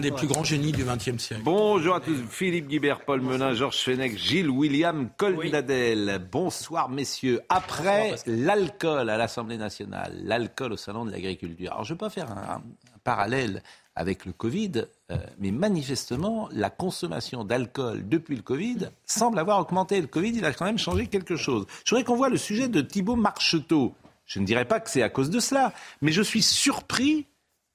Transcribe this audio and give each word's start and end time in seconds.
des 0.00 0.10
plus 0.10 0.26
grands 0.26 0.44
génies 0.44 0.72
du 0.72 0.84
XXe 0.84 1.22
siècle. 1.22 1.42
Bonjour 1.44 1.94
à 1.94 2.00
tous, 2.00 2.16
Philippe 2.28 2.68
Guibert, 2.68 3.04
Paul 3.04 3.20
Menin, 3.20 3.54
Georges 3.54 3.82
Fenech, 3.82 4.16
Gilles 4.16 4.48
William 4.48 5.10
Colnadel. 5.16 6.20
Bonsoir 6.30 6.88
messieurs. 6.88 7.40
Après 7.48 8.14
l'alcool 8.26 9.10
à 9.10 9.16
l'Assemblée 9.18 9.58
nationale, 9.58 10.18
l'alcool 10.22 10.72
au 10.72 10.76
Salon 10.76 11.04
de 11.04 11.10
l'agriculture. 11.10 11.72
Alors 11.72 11.84
je 11.84 11.92
ne 11.92 11.96
vais 11.96 11.98
pas 11.98 12.10
faire 12.10 12.30
un, 12.30 12.62
parallèle 13.04 13.62
avec 13.94 14.24
le 14.24 14.32
Covid, 14.32 14.84
euh, 15.10 15.16
mais 15.38 15.50
manifestement, 15.50 16.48
la 16.52 16.70
consommation 16.70 17.44
d'alcool 17.44 18.08
depuis 18.08 18.36
le 18.36 18.42
Covid 18.42 18.88
semble 19.04 19.38
avoir 19.38 19.60
augmenté. 19.60 20.00
Le 20.00 20.06
Covid, 20.06 20.30
il 20.30 20.44
a 20.44 20.52
quand 20.52 20.64
même 20.64 20.78
changé 20.78 21.08
quelque 21.08 21.36
chose. 21.36 21.66
Je 21.84 21.90
voudrais 21.90 22.04
qu'on 22.04 22.16
voit 22.16 22.30
le 22.30 22.38
sujet 22.38 22.68
de 22.68 22.80
Thibault 22.80 23.16
Marcheteau. 23.16 23.94
Je 24.24 24.38
ne 24.38 24.46
dirais 24.46 24.64
pas 24.64 24.80
que 24.80 24.88
c'est 24.88 25.02
à 25.02 25.08
cause 25.08 25.28
de 25.28 25.40
cela, 25.40 25.72
mais 26.00 26.12
je 26.12 26.22
suis 26.22 26.42
surpris 26.42 27.26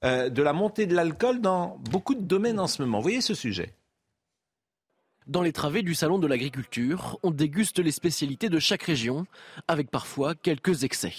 euh, 0.04 0.28
de 0.28 0.42
la 0.42 0.52
montée 0.52 0.86
de 0.86 0.94
l'alcool 0.94 1.40
dans 1.40 1.78
beaucoup 1.90 2.14
de 2.14 2.22
domaines 2.22 2.60
en 2.60 2.66
ce 2.66 2.82
moment. 2.82 2.98
Vous 2.98 3.04
voyez 3.04 3.20
ce 3.20 3.34
sujet 3.34 3.72
dans 5.26 5.42
les 5.42 5.52
travées 5.52 5.82
du 5.82 5.96
Salon 5.96 6.20
de 6.20 6.28
l'agriculture, 6.28 7.18
on 7.24 7.32
déguste 7.32 7.80
les 7.80 7.90
spécialités 7.90 8.48
de 8.48 8.60
chaque 8.60 8.84
région, 8.84 9.26
avec 9.66 9.90
parfois 9.90 10.36
quelques 10.36 10.84
excès. 10.84 11.14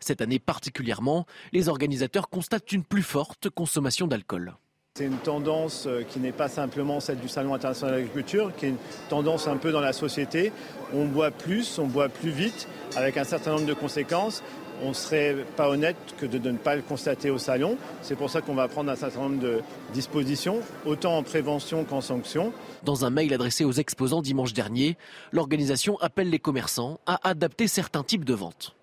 Cette 0.00 0.22
année 0.22 0.38
particulièrement, 0.38 1.26
les 1.52 1.68
organisateurs 1.68 2.30
constatent 2.30 2.72
une 2.72 2.82
plus 2.82 3.02
forte 3.02 3.50
consommation 3.50 4.06
d'alcool. 4.06 4.54
C'est 4.94 5.04
une 5.06 5.18
tendance 5.18 5.86
euh, 5.86 6.02
qui 6.02 6.18
n'est 6.18 6.32
pas 6.32 6.48
simplement 6.48 7.00
celle 7.00 7.18
du 7.18 7.28
Salon 7.28 7.54
international 7.54 7.94
de 7.94 8.00
l'agriculture, 8.00 8.52
qui 8.56 8.66
est 8.66 8.68
une 8.70 8.76
tendance 9.08 9.48
un 9.48 9.56
peu 9.56 9.72
dans 9.72 9.80
la 9.80 9.94
société. 9.94 10.52
On 10.92 11.06
boit 11.06 11.30
plus, 11.30 11.78
on 11.78 11.86
boit 11.86 12.10
plus 12.10 12.30
vite, 12.30 12.68
avec 12.96 13.16
un 13.16 13.24
certain 13.24 13.52
nombre 13.52 13.66
de 13.66 13.72
conséquences 13.74 14.42
on 14.82 14.88
ne 14.88 14.94
serait 14.94 15.36
pas 15.56 15.68
honnête 15.68 15.96
que 16.18 16.26
de, 16.26 16.50
ne 16.50 16.58
pas 16.58 16.76
le 16.76 16.82
constater 16.82 17.30
au 17.30 17.38
salon. 17.38 17.76
C'est 18.02 18.16
pour 18.16 18.30
ça 18.30 18.40
qu'on 18.40 18.54
va 18.54 18.68
prendre 18.68 18.90
un 18.90 18.96
certain 18.96 19.20
nombre 19.20 19.40
de 19.40 19.60
dispositions, 19.92 20.60
autant 20.84 21.16
en 21.16 21.22
prévention 21.22 21.84
qu'en 21.84 22.00
sanction. 22.00 22.52
Dans 22.82 23.04
un 23.04 23.10
mail 23.10 23.32
adressé 23.32 23.64
aux 23.64 23.72
exposants 23.72 24.22
dimanche 24.22 24.52
dernier, 24.52 24.96
l'organisation 25.32 25.98
appelle 26.00 26.30
les 26.30 26.38
commerçants 26.38 27.00
à 27.06 27.28
adapter 27.28 27.68
certains 27.68 28.02
types 28.02 28.24
de 28.24 28.34
ventes. 28.34 28.74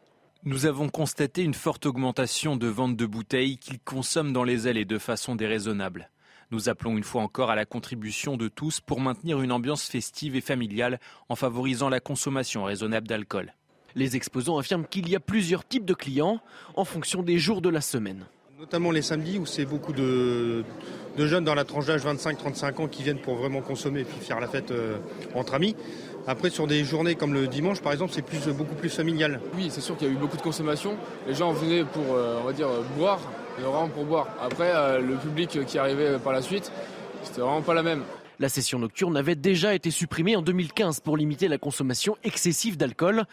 Nous 0.45 0.66
avons 0.66 0.88
constaté 0.88 1.44
une 1.44 1.53
forte 1.53 1.86
augmentation 1.86 2.56
de 2.56 2.67
ventes 2.67 2.95
de 2.95 3.06
bouteilles 3.06 3.58
qu'ils 3.58 3.80
consomment 3.80 4.31
dans 4.31 4.45
les 4.45 4.67
allées 4.67 4.86
de 4.86 4.97
façon 4.97 5.36
déraisonnable. 5.36 6.09
Nous 6.52 6.69
appelons 6.69 6.97
une 6.97 7.03
fois 7.03 7.22
encore 7.22 7.52
à 7.52 7.56
la 7.56 7.66
contribution 7.66 8.38
de 8.38 8.47
tous 8.47 8.80
pour 8.80 9.02
maintenir 9.02 9.41
une 9.41 9.52
ambiance 9.52 9.88
festive 9.88 10.36
et 10.36 10.41
familiale 10.41 11.00
en 11.28 11.36
favorisant 11.36 11.89
la 11.89 12.00
consommation 12.00 12.63
raisonnable 12.63 13.08
d'alcool. 13.08 13.53
Les 13.95 14.15
exposants 14.15 14.57
affirment 14.57 14.85
qu'il 14.85 15.09
y 15.09 15.15
a 15.15 15.19
plusieurs 15.19 15.65
types 15.67 15.85
de 15.85 15.93
clients 15.93 16.39
en 16.75 16.85
fonction 16.85 17.23
des 17.23 17.37
jours 17.37 17.61
de 17.61 17.69
la 17.69 17.81
semaine. 17.81 18.25
Notamment 18.59 18.91
les 18.91 19.01
samedis 19.01 19.37
où 19.37 19.45
c'est 19.45 19.65
beaucoup 19.65 19.93
de, 19.93 20.65
jeunes 21.17 21.45
dans 21.45 21.55
la 21.55 21.63
tranche 21.63 21.85
d'âge 21.85 22.05
25-35 22.05 22.81
ans 22.81 22.87
qui 22.87 23.03
viennent 23.03 23.19
pour 23.19 23.35
vraiment 23.35 23.61
consommer 23.61 24.01
et 24.01 24.03
puis 24.03 24.19
faire 24.19 24.39
la 24.41 24.47
fête 24.47 24.71
euh, 24.71 24.97
entre 25.33 25.53
amis. 25.53 25.75
Après, 26.27 26.49
sur 26.49 26.67
des 26.67 26.83
journées 26.83 27.15
comme 27.15 27.33
le 27.33 27.47
dimanche, 27.47 27.81
par 27.81 27.93
exemple, 27.93 28.11
c'est 28.13 28.21
plus, 28.21 28.47
beaucoup 28.49 28.75
plus 28.75 28.89
familial. 28.89 29.39
Oui, 29.55 29.69
c'est 29.71 29.81
sûr 29.81 29.95
qu'il 29.95 30.07
y 30.07 30.11
a 30.11 30.13
eu 30.13 30.17
beaucoup 30.17 30.37
de 30.37 30.41
consommation. 30.41 30.97
Les 31.25 31.35
gens 31.35 31.53
venaient 31.53 31.85
pour, 31.85 32.13
euh, 32.13 32.39
on 32.41 32.45
va 32.45 32.53
dire, 32.53 32.67
boire, 32.97 33.19
vraiment 33.57 33.87
pour 33.87 34.05
boire. 34.05 34.27
Après, 34.41 34.71
euh, 34.73 34.99
le 34.99 35.15
public 35.15 35.65
qui 35.65 35.77
arrivait 35.77 36.19
par 36.19 36.33
la 36.33 36.41
suite, 36.41 36.71
c'était 37.23 37.41
vraiment 37.41 37.61
pas 37.61 37.73
la 37.73 37.83
même. 37.83 38.03
La 38.39 38.47
session 38.47 38.79
nocturne 38.79 39.17
avait 39.17 39.35
déjà 39.35 39.75
été 39.75 39.91
supprimée 39.91 40.37
en 40.37 40.41
2015 40.41 41.01
pour 41.01 41.17
limiter 41.17 41.49
la 41.49 41.57
consommation 41.57 42.15
excessive 42.23 42.77
d'alcool. 42.77 43.25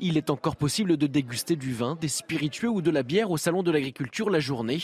Il 0.00 0.18
est 0.18 0.28
encore 0.28 0.56
possible 0.56 0.98
de 0.98 1.06
déguster 1.06 1.56
du 1.56 1.72
vin, 1.72 1.96
des 1.98 2.08
spiritueux 2.08 2.68
ou 2.68 2.82
de 2.82 2.90
la 2.90 3.02
bière 3.02 3.30
au 3.30 3.38
salon 3.38 3.62
de 3.62 3.70
l'agriculture 3.70 4.28
la 4.28 4.38
journée, 4.38 4.82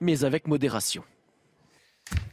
mais 0.00 0.24
avec 0.24 0.46
modération. 0.46 1.04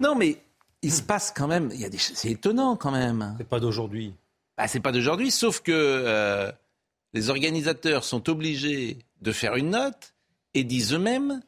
Non, 0.01 0.15
mais 0.15 0.43
il 0.81 0.91
se 0.91 1.01
passe 1.01 1.33
quand 1.33 1.47
même. 1.47 1.69
Il 1.73 1.79
y 1.79 1.85
a 1.85 1.89
des... 1.89 1.97
C'est 1.97 2.31
étonnant 2.31 2.75
quand 2.75 2.91
même. 2.91 3.35
C'est 3.37 3.47
pas 3.47 3.61
d'aujourd'hui. 3.61 4.13
Ah, 4.57 4.67
c'est 4.67 4.81
pas 4.81 4.91
d'aujourd'hui, 4.91 5.31
sauf 5.31 5.61
que 5.61 5.71
euh, 5.71 6.51
les 7.13 7.29
organisateurs 7.29 8.03
sont 8.03 8.29
obligés 8.29 8.99
de 9.21 9.31
faire 9.31 9.55
une 9.55 9.69
note 9.69 10.13
et 10.53 10.65
disent 10.65 10.93
eux-mêmes 10.93 11.41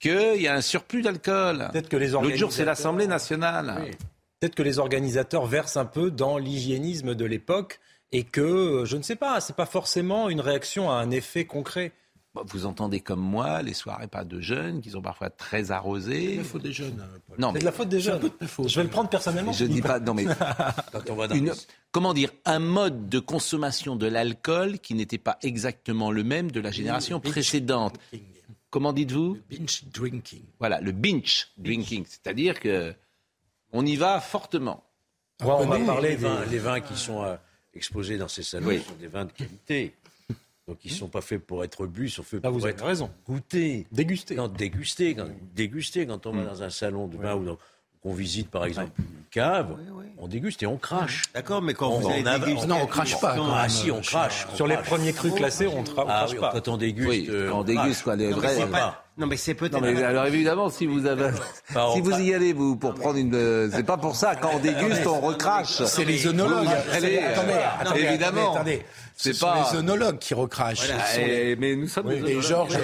qu'il 0.00 0.42
y 0.42 0.48
a 0.48 0.54
un 0.54 0.60
surplus 0.60 1.02
d'alcool. 1.02 1.68
Peut-être 1.72 1.88
que 1.88 1.96
les 1.96 2.14
organisateurs... 2.14 2.22
L'autre 2.22 2.36
jour, 2.36 2.52
c'est 2.52 2.64
l'Assemblée 2.64 3.06
nationale. 3.06 3.92
Peut-être 4.40 4.54
que 4.54 4.62
les 4.62 4.78
organisateurs 4.78 5.46
versent 5.46 5.76
un 5.76 5.84
peu 5.84 6.10
dans 6.10 6.38
l'hygiénisme 6.38 7.14
de 7.14 7.24
l'époque 7.24 7.80
et 8.12 8.22
que, 8.24 8.84
je 8.86 8.96
ne 8.96 9.02
sais 9.02 9.16
pas, 9.16 9.40
ce 9.40 9.52
n'est 9.52 9.56
pas 9.56 9.66
forcément 9.66 10.28
une 10.28 10.40
réaction 10.40 10.90
à 10.90 10.94
un 10.94 11.10
effet 11.10 11.44
concret. 11.44 11.92
Vous 12.46 12.66
entendez 12.66 13.00
comme 13.00 13.20
moi 13.20 13.62
les 13.62 13.74
soirées 13.74 14.06
pas 14.06 14.24
de 14.24 14.40
jeunes 14.40 14.80
qui 14.80 14.90
sont 14.90 15.02
parfois 15.02 15.28
très 15.28 15.72
arrosées. 15.72 16.32
C'est 16.32 16.36
la 16.36 16.44
faute 16.44 16.62
des 16.62 16.72
jeunes. 16.72 17.04
Non, 17.36 17.52
c'est 17.52 17.60
de 17.60 17.64
la 17.64 17.72
faute 17.72 17.88
des 17.88 18.00
jeunes. 18.00 18.30
Je 18.40 18.76
vais 18.76 18.84
le 18.84 18.90
prendre 18.90 19.08
personnellement. 19.08 19.52
Je 19.52 19.64
dis 19.64 19.80
pas. 19.80 19.98
Non 19.98 20.14
mais 20.14 20.26
comment 21.90 22.14
dire 22.14 22.30
un 22.44 22.60
mode 22.60 23.08
de 23.08 23.18
consommation 23.18 23.96
de 23.96 24.06
l'alcool 24.06 24.78
qui 24.78 24.94
n'était 24.94 25.18
pas 25.18 25.38
exactement 25.42 26.12
le 26.12 26.22
même 26.22 26.52
de 26.52 26.60
la 26.60 26.70
génération 26.70 27.18
précédente. 27.18 27.98
Comment 28.70 28.92
dites-vous? 28.92 29.38
Binge 29.50 29.84
drinking. 29.92 30.42
Voilà, 30.60 30.80
le 30.80 30.92
binge 30.92 31.48
drinking, 31.56 32.04
c'est-à-dire 32.06 32.60
que 32.60 32.94
on 33.72 33.84
y 33.84 33.96
va 33.96 34.20
fortement. 34.20 34.84
on 35.40 35.66
va 35.66 35.78
parler 35.80 36.16
des 36.50 36.58
vins, 36.58 36.80
qui 36.80 36.96
sont 36.96 37.22
euh, 37.22 37.36
exposés 37.74 38.18
dans 38.18 38.28
ces 38.28 38.42
salons 38.42 38.70
sont 38.78 38.94
des 39.00 39.08
vins 39.08 39.24
de 39.24 39.32
qualité. 39.32 39.94
Donc 40.66 40.84
ils 40.84 40.92
ne 40.92 40.96
sont 40.96 41.08
pas 41.08 41.22
faits 41.22 41.46
pour 41.46 41.64
être 41.64 41.86
bu, 41.86 42.06
ils 42.06 42.10
sont 42.10 42.22
faits 42.22 42.40
ah, 42.44 42.50
pour 42.50 42.68
être 42.68 42.84
raison. 42.84 43.10
goûtés. 43.26 43.86
Déguster. 43.90 44.34
Non, 44.34 44.48
déguster, 44.48 45.14
quand, 45.14 45.28
déguster 45.54 46.06
quand 46.06 46.26
on 46.26 46.32
va 46.32 46.42
mm. 46.42 46.46
dans 46.46 46.62
un 46.62 46.70
salon 46.70 47.08
de 47.08 47.16
vin 47.16 47.36
ou 47.36 47.56
qu'on 48.02 48.14
visite 48.14 48.50
par 48.50 48.64
exemple 48.64 48.92
une 48.98 49.04
cave, 49.30 49.76
on 50.20 50.26
déguste 50.26 50.62
et 50.62 50.66
on 50.66 50.76
crache. 50.76 51.24
D'accord, 51.34 51.62
mais 51.62 51.74
quand 51.74 51.88
on, 51.88 52.00
vous 52.00 52.10
avez 52.10 52.22
Non, 52.66 52.78
on 52.82 52.86
crache 52.86 53.20
pas. 53.20 53.36
ah 53.54 53.68
si, 53.68 53.90
on 53.90 54.00
crache. 54.00 54.46
Sur 54.54 54.66
les 54.66 54.76
premiers 54.76 55.12
crus 55.12 55.32
classés, 55.34 55.66
on, 55.66 55.84
tra... 55.84 56.04
ah, 56.08 56.26
crache 56.26 56.40
pas. 56.40 56.50
Quand 56.52 56.68
on 56.68 56.76
déguste, 56.76 57.28
euh, 57.30 57.50
on, 57.52 57.62
déguste 57.62 58.02
quoi, 58.02 58.16
les 58.16 58.30
vrais. 58.30 58.56
Non, 59.16 59.26
mais 59.26 59.36
c'est 59.36 59.54
peut-être. 59.54 59.84
alors 59.84 60.26
évidemment, 60.26 60.70
si 60.70 60.86
vous 60.86 61.06
avez, 61.06 61.30
si 61.92 62.00
vous 62.00 62.20
y 62.20 62.34
allez, 62.34 62.52
vous, 62.52 62.76
pour 62.76 62.94
prendre 62.94 63.18
une, 63.18 63.34
euh, 63.34 63.68
c'est 63.72 63.84
pas 63.84 63.96
pour 63.96 64.14
ça. 64.16 64.36
Quand 64.36 64.50
on 64.54 64.58
déguste, 64.58 65.06
on 65.06 65.20
recrache. 65.20 65.84
C'est 65.84 66.04
les 66.04 66.26
œnologues. 66.26 66.68
Allez, 66.92 67.18
attendez, 67.18 68.00
évidemment. 68.00 68.54
Attendez, 68.54 68.82
c'est 69.20 69.38
pas 69.38 69.68
les 69.72 69.78
œnologues 69.78 70.18
qui 70.18 70.32
recrachent. 70.32 70.88
Mais 71.58 71.74
nous 71.74 71.88
sommes 71.88 72.08
des 72.08 72.18
œnologues. 72.22 72.40
Georges, 72.40 72.78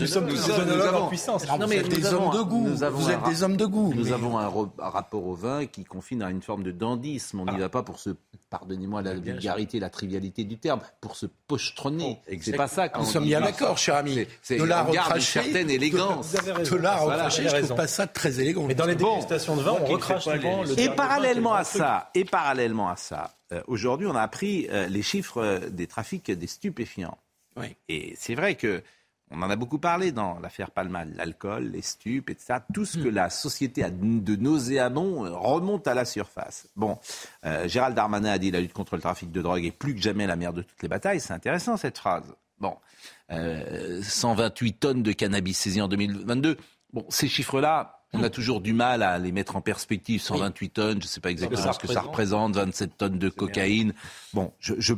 nous 0.00 0.06
sommes 0.06 0.26
des 0.26 0.50
œnologues 0.50 0.94
en 0.94 1.08
puissance. 1.08 1.46
Non, 1.46 1.66
mais 1.68 1.82
des 1.82 2.12
hommes 2.12 2.30
de 2.30 2.42
goût. 2.42 2.68
Vous 2.90 3.10
êtes 3.10 3.22
des 3.24 3.42
hommes 3.42 3.56
de 3.56 3.66
goût. 3.66 3.94
Nous 3.94 4.12
avons 4.12 4.38
un 4.38 4.50
rapport 4.90 5.24
au 5.24 5.34
vin 5.34 5.66
qui 5.66 5.84
confine 5.84 6.22
à 6.22 6.30
une 6.30 6.42
forme 6.42 6.64
de 6.64 6.72
dandisme. 6.72 7.40
On 7.40 7.46
n'y 7.46 7.58
va 7.58 7.68
pas 7.68 7.82
pour 7.82 8.00
se, 8.00 8.10
pardonnez-moi 8.52 9.00
la 9.00 9.14
vulgarité, 9.14 9.80
la 9.80 9.88
trivialité 9.88 10.44
du 10.44 10.58
terme, 10.58 10.80
pour 11.00 11.16
se 11.16 11.24
pochetronner. 11.24 12.20
C'est 12.38 12.54
pas 12.54 12.68
ça. 12.68 12.90
Nous 12.98 13.06
sommes 13.06 13.24
bien 13.24 13.40
d'accord, 13.40 13.78
cher 13.78 13.96
ami. 13.96 14.26
De 14.50 14.62
l'art 14.62 14.86
recraché 14.86 15.42
certaine 15.42 15.70
élégance. 15.70 16.32
De 16.32 16.76
l'art 16.76 17.02
recraché, 17.02 17.48
je 17.48 17.56
trouve 17.56 17.74
pas 17.74 17.86
ça 17.86 18.06
très 18.06 18.40
élégant. 18.40 18.66
Mais 18.66 18.74
dans 18.74 18.84
les 18.86 18.94
dégustations 18.94 19.56
de 19.56 19.62
vin, 19.62 19.76
on 19.80 19.86
recrache 19.86 20.24
souvent 20.24 20.64
Et 20.76 20.90
parallèlement 20.90 21.54
à 21.54 21.64
ça, 21.64 22.10
et 22.14 22.24
parallèlement 22.24 22.90
à 22.90 22.96
ça, 22.96 23.34
aujourd'hui, 23.66 24.06
on 24.06 24.14
a 24.14 24.22
appris 24.22 24.68
euh, 24.70 24.86
les 24.86 25.02
chiffres 25.02 25.42
euh, 25.42 25.58
des 25.70 25.86
trafics 25.86 26.30
des 26.30 26.46
stupéfiants. 26.46 27.18
Et 27.88 28.14
c'est 28.18 28.34
vrai 28.34 28.54
que 28.54 28.82
on 29.32 29.42
en 29.42 29.50
a 29.50 29.56
beaucoup 29.56 29.78
parlé 29.78 30.12
dans 30.12 30.38
l'affaire 30.40 30.70
Palma, 30.70 31.04
l'alcool, 31.04 31.70
les 31.72 31.82
stupes, 31.82 32.30
etc. 32.30 32.60
Tout 32.72 32.84
ce 32.84 32.98
que 32.98 33.08
hmm. 33.08 33.14
la 33.14 33.30
société 33.30 33.82
a 33.82 33.90
de 33.90 34.36
nauséabond 34.36 35.24
euh, 35.24 35.30
remonte 35.30 35.86
à 35.88 35.94
la 35.94 36.04
surface. 36.04 36.68
Bon, 36.76 36.98
Gérald 37.66 37.94
Darmanin 37.94 38.30
a 38.30 38.38
dit 38.38 38.50
la 38.50 38.60
lutte 38.60 38.72
contre 38.72 38.96
le 38.96 39.02
trafic 39.02 39.30
de 39.30 39.42
drogue 39.42 39.64
est 39.64 39.70
plus 39.70 39.94
que 39.94 40.00
jamais 40.00 40.26
la 40.26 40.36
mère 40.36 40.52
de 40.52 40.62
toutes 40.62 40.82
les 40.82 40.88
batailles. 40.88 41.20
C'est 41.20 41.32
intéressant 41.32 41.76
cette 41.76 41.98
phrase. 41.98 42.34
Bon, 42.60 42.76
128 43.30 44.72
tonnes 44.74 45.02
de 45.02 45.12
cannabis 45.12 45.58
saisies 45.58 45.80
en 45.80 45.88
2022. 45.88 46.56
Bon, 46.92 47.06
ces 47.08 47.28
chiffres-là, 47.28 48.01
on 48.12 48.22
a 48.22 48.30
toujours 48.30 48.60
du 48.60 48.72
mal 48.72 49.02
à 49.02 49.18
les 49.18 49.32
mettre 49.32 49.56
en 49.56 49.60
perspective. 49.60 50.20
128 50.20 50.68
tonnes, 50.70 51.00
je 51.00 51.06
ne 51.06 51.08
sais 51.08 51.20
pas 51.20 51.30
exactement 51.30 51.72
ce 51.72 51.78
que 51.78 51.86
ça 51.86 52.02
représente, 52.02 52.54
27 52.54 52.98
tonnes 52.98 53.18
de 53.18 53.28
cocaïne. 53.28 53.94
Bon, 54.34 54.52
je, 54.60 54.74
je, 54.78 54.94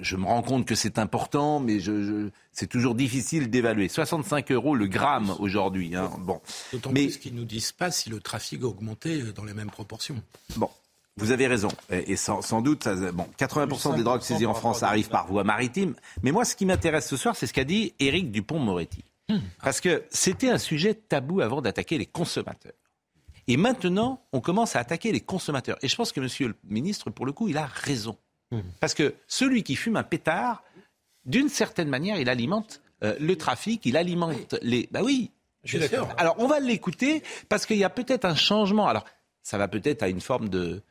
je, 0.00 0.16
me 0.16 0.26
rends 0.26 0.42
compte 0.42 0.66
que 0.66 0.74
c'est 0.74 0.98
important, 0.98 1.60
mais 1.60 1.80
je, 1.80 2.28
c'est 2.52 2.66
toujours 2.66 2.94
difficile 2.94 3.48
d'évaluer. 3.48 3.88
65 3.88 4.52
euros 4.52 4.74
le 4.74 4.86
gramme 4.86 5.34
aujourd'hui. 5.38 5.96
Hein. 5.96 6.10
Bon. 6.20 6.40
D'autant 6.72 6.92
mais... 6.92 7.06
plus 7.06 7.16
qu'ils 7.16 7.34
ne 7.34 7.40
nous 7.40 7.46
disent 7.46 7.72
pas 7.72 7.90
si 7.90 8.10
le 8.10 8.20
trafic 8.20 8.62
a 8.62 8.66
augmenté 8.66 9.22
dans 9.34 9.44
les 9.44 9.54
mêmes 9.54 9.70
proportions. 9.70 10.22
Bon. 10.56 10.68
Vous 11.18 11.30
avez 11.30 11.46
raison. 11.46 11.68
Et 11.90 12.16
sans, 12.16 12.40
sans 12.40 12.62
doute, 12.62 12.88
bon, 13.12 13.26
80% 13.38 13.96
des 13.96 14.02
drogues 14.02 14.22
saisies 14.22 14.46
en 14.46 14.54
France 14.54 14.82
arrivent 14.82 15.10
par 15.10 15.26
voie 15.26 15.44
maritime. 15.44 15.94
Mais 16.22 16.32
moi, 16.32 16.46
ce 16.46 16.56
qui 16.56 16.64
m'intéresse 16.64 17.06
ce 17.06 17.18
soir, 17.18 17.36
c'est 17.36 17.46
ce 17.46 17.52
qu'a 17.52 17.64
dit 17.64 17.92
Éric 17.98 18.30
Dupont-Moretti. 18.30 19.04
Parce 19.62 19.80
que 19.80 20.04
c'était 20.10 20.50
un 20.50 20.58
sujet 20.58 20.94
tabou 20.94 21.40
avant 21.40 21.62
d'attaquer 21.62 21.96
les 21.96 22.06
consommateurs. 22.06 22.72
Et 23.48 23.56
maintenant, 23.56 24.24
on 24.32 24.40
commence 24.40 24.76
à 24.76 24.80
attaquer 24.80 25.10
les 25.10 25.20
consommateurs. 25.20 25.78
Et 25.82 25.88
je 25.88 25.96
pense 25.96 26.12
que 26.12 26.20
Monsieur 26.20 26.48
le 26.48 26.54
ministre, 26.64 27.10
pour 27.10 27.26
le 27.26 27.32
coup, 27.32 27.48
il 27.48 27.56
a 27.56 27.66
raison. 27.66 28.18
Parce 28.80 28.92
que 28.92 29.14
celui 29.26 29.62
qui 29.62 29.76
fume 29.76 29.96
un 29.96 30.02
pétard, 30.02 30.62
d'une 31.24 31.48
certaine 31.48 31.88
manière, 31.88 32.18
il 32.18 32.28
alimente 32.28 32.82
euh, 33.02 33.16
le 33.18 33.36
trafic, 33.36 33.86
il 33.86 33.96
alimente 33.96 34.56
les. 34.62 34.88
Bah 34.90 35.00
oui, 35.02 35.30
Je 35.64 35.70
suis 35.70 35.78
d'accord. 35.78 36.10
Alors, 36.18 36.36
on 36.38 36.46
va 36.46 36.60
l'écouter 36.60 37.22
parce 37.48 37.66
qu'il 37.66 37.78
y 37.78 37.84
a 37.84 37.90
peut-être 37.90 38.24
un 38.24 38.34
changement. 38.34 38.86
Alors, 38.88 39.04
ça 39.42 39.58
va 39.58 39.68
peut-être 39.68 40.02
à 40.02 40.08
une 40.08 40.20
forme 40.20 40.48
de 40.48 40.82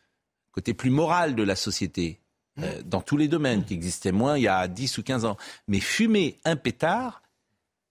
côté 0.52 0.74
plus 0.74 0.90
moral 0.90 1.36
de 1.36 1.44
la 1.44 1.56
société, 1.56 2.20
euh, 2.60 2.82
dans 2.84 3.02
tous 3.02 3.16
les 3.16 3.28
domaines, 3.28 3.64
qui 3.64 3.74
existaient 3.74 4.12
moins 4.12 4.38
il 4.38 4.44
y 4.44 4.48
a 4.48 4.68
10 4.68 4.98
ou 4.98 5.04
15 5.04 5.26
ans. 5.26 5.38
Mais 5.68 5.80
fumer 5.80 6.40
un 6.44 6.56
pétard, 6.56 7.21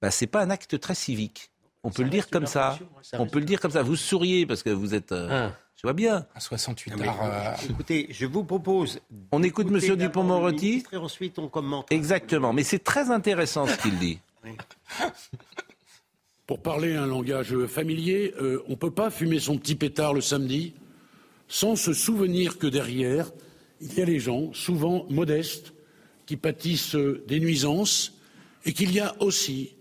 bah, 0.01 0.11
ce 0.11 0.25
n'est 0.25 0.29
pas 0.29 0.43
un 0.43 0.51
acte 0.51 0.79
très 0.81 0.95
civique. 0.95 1.51
On 1.83 1.91
peut 1.91 2.03
le 2.03 2.11
dire 2.11 2.29
comme 2.29 2.47
ça. 2.47 2.79
On 3.15 3.27
peut 3.27 3.39
le 3.39 3.45
dire 3.45 3.61
comme 3.61 3.71
ça. 3.71 3.83
Vous 3.83 3.97
souriez 3.97 4.47
parce 4.47 4.63
que 4.63 4.71
vous 4.71 4.95
êtes. 4.95 5.13
Euh, 5.13 5.49
ah. 5.51 5.57
Je 5.77 5.83
vois 5.83 5.95
bien. 5.95 6.27
À 6.35 6.41
68 6.41 6.93
euh, 6.93 7.55
Écoutez, 7.71 8.07
je 8.11 8.27
vous 8.27 8.45
propose. 8.45 9.01
On 9.33 9.43
écoute 9.43 9.69
M. 9.69 9.97
Dupont-Moretti. 9.97 10.85
Et 10.93 10.97
ensuite, 10.97 11.39
on 11.39 11.49
commente. 11.49 11.91
Exactement. 11.91 12.53
Mais 12.53 12.65
c'est 12.65 12.85
très 12.85 13.11
intéressant 13.11 13.67
ce 13.67 13.79
qu'il 13.79 13.99
dit. 13.99 14.19
Pour 16.47 16.61
parler 16.61 16.97
un 16.97 17.07
langage 17.07 17.57
familier, 17.67 18.35
on 18.67 18.71
ne 18.71 18.75
peut 18.75 18.91
pas 18.91 19.09
fumer 19.11 19.39
son 19.39 19.57
petit 19.57 19.75
pétard 19.77 20.13
le 20.13 20.21
samedi 20.21 20.75
sans 21.49 21.77
se 21.77 21.93
souvenir 21.93 22.59
que 22.59 22.67
derrière, 22.67 23.31
il 23.81 23.95
y 23.95 24.03
a 24.03 24.05
les 24.05 24.21
gens, 24.21 24.53
souvent 24.53 25.07
modestes, 25.11 25.73
qui 26.27 26.37
pâtissent 26.37 26.97
des 27.27 27.41
nuisances 27.41 28.13
et 28.65 28.73
qu'il 28.73 28.93
y 28.93 29.01
a 29.01 29.15
aussi 29.21 29.75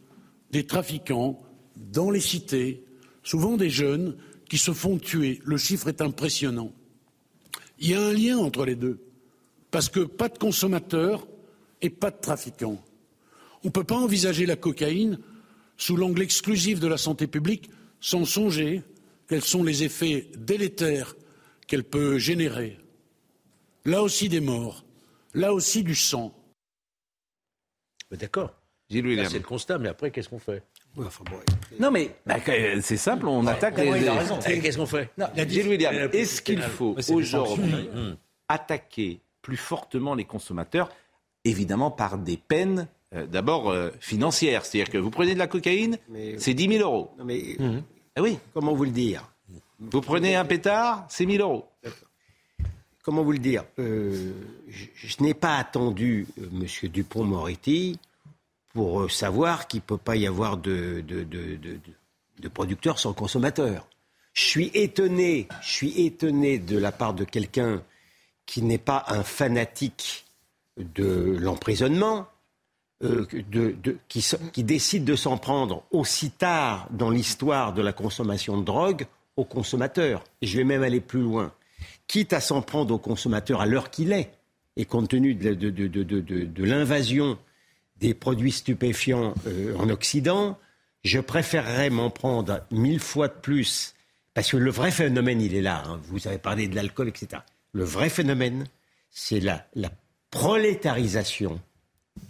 des 0.51 0.65
trafiquants 0.65 1.41
dans 1.75 2.11
les 2.11 2.19
cités, 2.19 2.83
souvent 3.23 3.57
des 3.57 3.69
jeunes, 3.69 4.17
qui 4.49 4.57
se 4.57 4.73
font 4.73 4.97
tuer. 4.97 5.41
Le 5.45 5.57
chiffre 5.57 5.87
est 5.87 6.01
impressionnant. 6.01 6.73
Il 7.77 7.89
y 7.89 7.93
a 7.93 8.01
un 8.01 8.13
lien 8.13 8.37
entre 8.37 8.65
les 8.65 8.75
deux, 8.75 8.99
parce 9.71 9.89
que 9.89 10.01
pas 10.01 10.29
de 10.29 10.37
consommateurs 10.37 11.27
et 11.81 11.89
pas 11.89 12.11
de 12.11 12.19
trafiquants. 12.19 12.83
On 13.63 13.67
ne 13.67 13.71
peut 13.71 13.83
pas 13.83 13.97
envisager 13.97 14.45
la 14.45 14.55
cocaïne 14.55 15.19
sous 15.77 15.95
l'angle 15.95 16.21
exclusif 16.21 16.79
de 16.79 16.87
la 16.87 16.97
santé 16.97 17.27
publique 17.27 17.69
sans 18.01 18.25
songer 18.25 18.83
quels 19.27 19.43
sont 19.43 19.63
les 19.63 19.83
effets 19.83 20.29
délétères 20.37 21.15
qu'elle 21.67 21.83
peut 21.83 22.17
générer. 22.17 22.77
Là 23.85 24.01
aussi 24.01 24.27
des 24.27 24.41
morts, 24.41 24.83
là 25.33 25.53
aussi 25.53 25.83
du 25.83 25.95
sang. 25.95 26.35
D'accord. 28.11 28.58
C'est 28.89 29.01
le 29.01 29.39
constat, 29.41 29.77
mais 29.77 29.89
après, 29.89 30.09
qu'est-ce 30.12 30.30
qu'on 30.30 30.39
fait? 30.39 30.63
Non, 31.80 31.91
mais 31.91 32.15
bah, 32.25 32.38
c'est 32.81 32.97
simple, 32.97 33.27
on 33.27 33.45
attaque 33.45 33.77
les. 33.77 33.91
Qu'est-ce 34.62 34.77
qu'on 34.77 34.86
fait? 34.88 35.09
Est-ce 36.13 36.41
qu'il 36.41 36.62
faut 36.62 36.95
aujourd'hui 37.09 37.89
attaquer 38.47 39.19
plus 39.41 39.57
fortement 39.57 40.15
les 40.15 40.25
consommateurs 40.25 40.89
Évidemment, 41.45 41.89
par 41.91 42.18
des 42.18 42.36
peines 42.36 42.88
euh, 43.15 43.25
d'abord 43.25 43.69
euh, 43.69 43.91
financières. 44.01 44.65
C'est-à-dire 44.65 44.92
que 44.92 44.97
vous 44.97 45.09
prenez 45.09 45.33
de 45.33 45.39
la 45.39 45.47
cocaïne, 45.47 45.97
c'est 46.38 46.53
10 46.53 46.77
000 46.77 46.83
euros. 46.83 47.12
mais, 47.24 47.57
ah 48.15 48.21
oui. 48.21 48.38
Comment 48.53 48.74
vous 48.74 48.83
le 48.83 48.92
dire? 48.92 49.24
Vous 49.80 50.01
prenez 50.01 50.35
un 50.35 50.44
pétard, 50.45 51.06
c'est 51.09 51.25
1000 51.25 51.39
euros. 51.42 51.65
Comment 53.03 53.24
vous 53.24 53.31
le 53.31 53.39
dire? 53.39 53.63
Euh, 53.80 54.33
Je, 54.68 55.24
n'ai 55.24 55.33
pas 55.33 55.56
attendu 55.57 56.27
euh, 56.39 56.47
M. 56.51 56.89
Dupont-Moretti 56.89 57.97
pour 58.74 59.01
euh, 59.01 59.10
savoir 59.10 59.68
qu'il 59.68 59.80
ne 59.80 59.86
peut 59.86 59.98
pas 59.98 60.16
y 60.16 60.27
avoir 60.27 60.57
de, 60.57 61.01
de, 61.01 61.24
de, 61.24 62.48
producteurs 62.48 63.00
sans 63.00 63.13
consommateurs. 63.13 63.88
Je 64.33 64.44
suis 64.44 64.71
étonné, 64.74 65.48
je 65.62 65.69
suis 65.69 66.06
étonné 66.06 66.60
de 66.60 66.77
la 66.77 66.92
part 66.92 67.13
de 67.13 67.24
quelqu'un 67.24 67.83
qui 68.45 68.62
n'est 68.62 68.77
pas 68.77 69.04
un 69.07 69.24
fanatique 69.24 70.25
de 70.77 71.38
l'emprisonnement, 71.39 72.27
qui, 74.10 74.25
qui 74.51 74.63
décide 74.63 75.06
de 75.06 75.16
s'en 75.16 75.38
prendre 75.38 75.83
aussi 75.92 76.31
tard 76.31 76.88
dans 76.92 77.10
l'histoire 77.10 77.74
de 77.74 77.81
la 77.81 77.94
consommation 77.94 78.57
de 78.57 78.63
drogue 78.63 79.06
au 79.38 79.45
consommateur. 79.45 80.24
Et 80.42 80.48
je 80.48 80.57
vais 80.57 80.63
même 80.63 80.83
aller 80.83 81.00
plus 81.00 81.21
loin. 81.21 81.54
Quitte 82.07 82.33
à 82.33 82.42
s'en 82.42 82.62
prendre 82.62 82.94
au 82.94 82.98
consommateur 82.98 83.62
à 83.62 83.66
l'heure 83.66 83.89
qu'il 83.89 84.12
est, 84.12 84.31
et 84.75 84.86
compte 84.86 85.10
tenu 85.10 85.36
de, 85.36 85.54
de, 85.54 86.63
l'invasion 86.63 87.38
des 87.99 88.13
produits 88.13 88.51
stupéfiants 88.51 89.33
euh, 89.47 89.75
en 89.77 89.89
Occident, 89.89 90.57
je 91.03 91.19
préférerais 91.19 91.89
m'en 91.89 92.09
prendre 92.09 92.61
mille 92.71 92.99
fois 92.99 93.27
de 93.27 93.33
plus, 93.33 93.93
parce 94.33 94.51
que 94.51 94.57
le 94.57 94.71
vrai 94.71 94.91
phénomène, 94.91 95.41
il 95.41 95.55
est 95.55 95.61
là. 95.61 95.83
Hein. 95.85 95.99
Vous 96.03 96.27
avez 96.27 96.37
parlé 96.37 96.67
de 96.67 96.75
l'alcool, 96.75 97.09
etc. 97.09 97.41
Le 97.73 97.83
vrai 97.83 98.09
phénomène, 98.09 98.65
c'est 99.09 99.39
la, 99.39 99.65
la 99.75 99.89
prolétarisation 100.31 101.59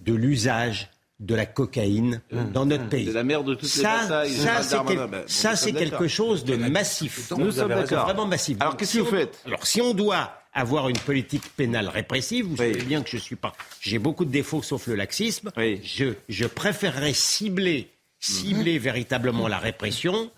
de 0.05 0.13
l'usage 0.13 0.89
de 1.19 1.35
la 1.35 1.45
cocaïne 1.45 2.21
mmh. 2.31 2.51
dans 2.51 2.65
notre 2.65 2.87
pays. 2.87 3.05
C'est 3.07 3.13
la 3.13 3.23
merde 3.23 3.45
de 3.45 3.53
toutes 3.53 3.67
ça, 3.67 4.23
les 4.23 4.29
Ça, 4.29 4.63
c'est 4.63 5.27
ça, 5.27 5.55
c'est 5.55 5.73
quelque 5.73 6.07
chose 6.07 6.45
de 6.45 6.55
massif. 6.55 7.31
Nous 7.37 7.51
sommes 7.51 7.69
d'accord. 7.69 8.05
Vraiment 8.05 8.25
massif. 8.25 8.57
Alors, 8.59 8.77
qu'est-ce 8.77 8.97
que 8.97 9.03
vous 9.03 9.09
faites? 9.09 9.41
Alors, 9.45 9.65
si 9.67 9.81
on 9.81 9.93
doit 9.93 10.38
avoir 10.53 10.89
une 10.89 10.97
politique 10.97 11.43
pénale 11.55 11.87
répressive, 11.87 12.45
vous 12.45 12.57
savez 12.57 12.83
bien 12.83 13.01
que 13.03 13.09
je 13.09 13.17
suis 13.17 13.35
pas... 13.35 13.53
J'ai 13.81 13.99
beaucoup 13.99 14.25
de 14.25 14.31
défauts 14.31 14.63
sauf 14.63 14.87
le 14.87 14.95
laxisme. 14.95 15.51
Je, 15.57 16.13
je 16.27 16.45
préférerais 16.45 17.13
cibler, 17.13 17.89
cibler 18.19 18.79
mmh. 18.79 18.81
véritablement 18.81 19.47
la 19.47 19.59
répression 19.59 20.31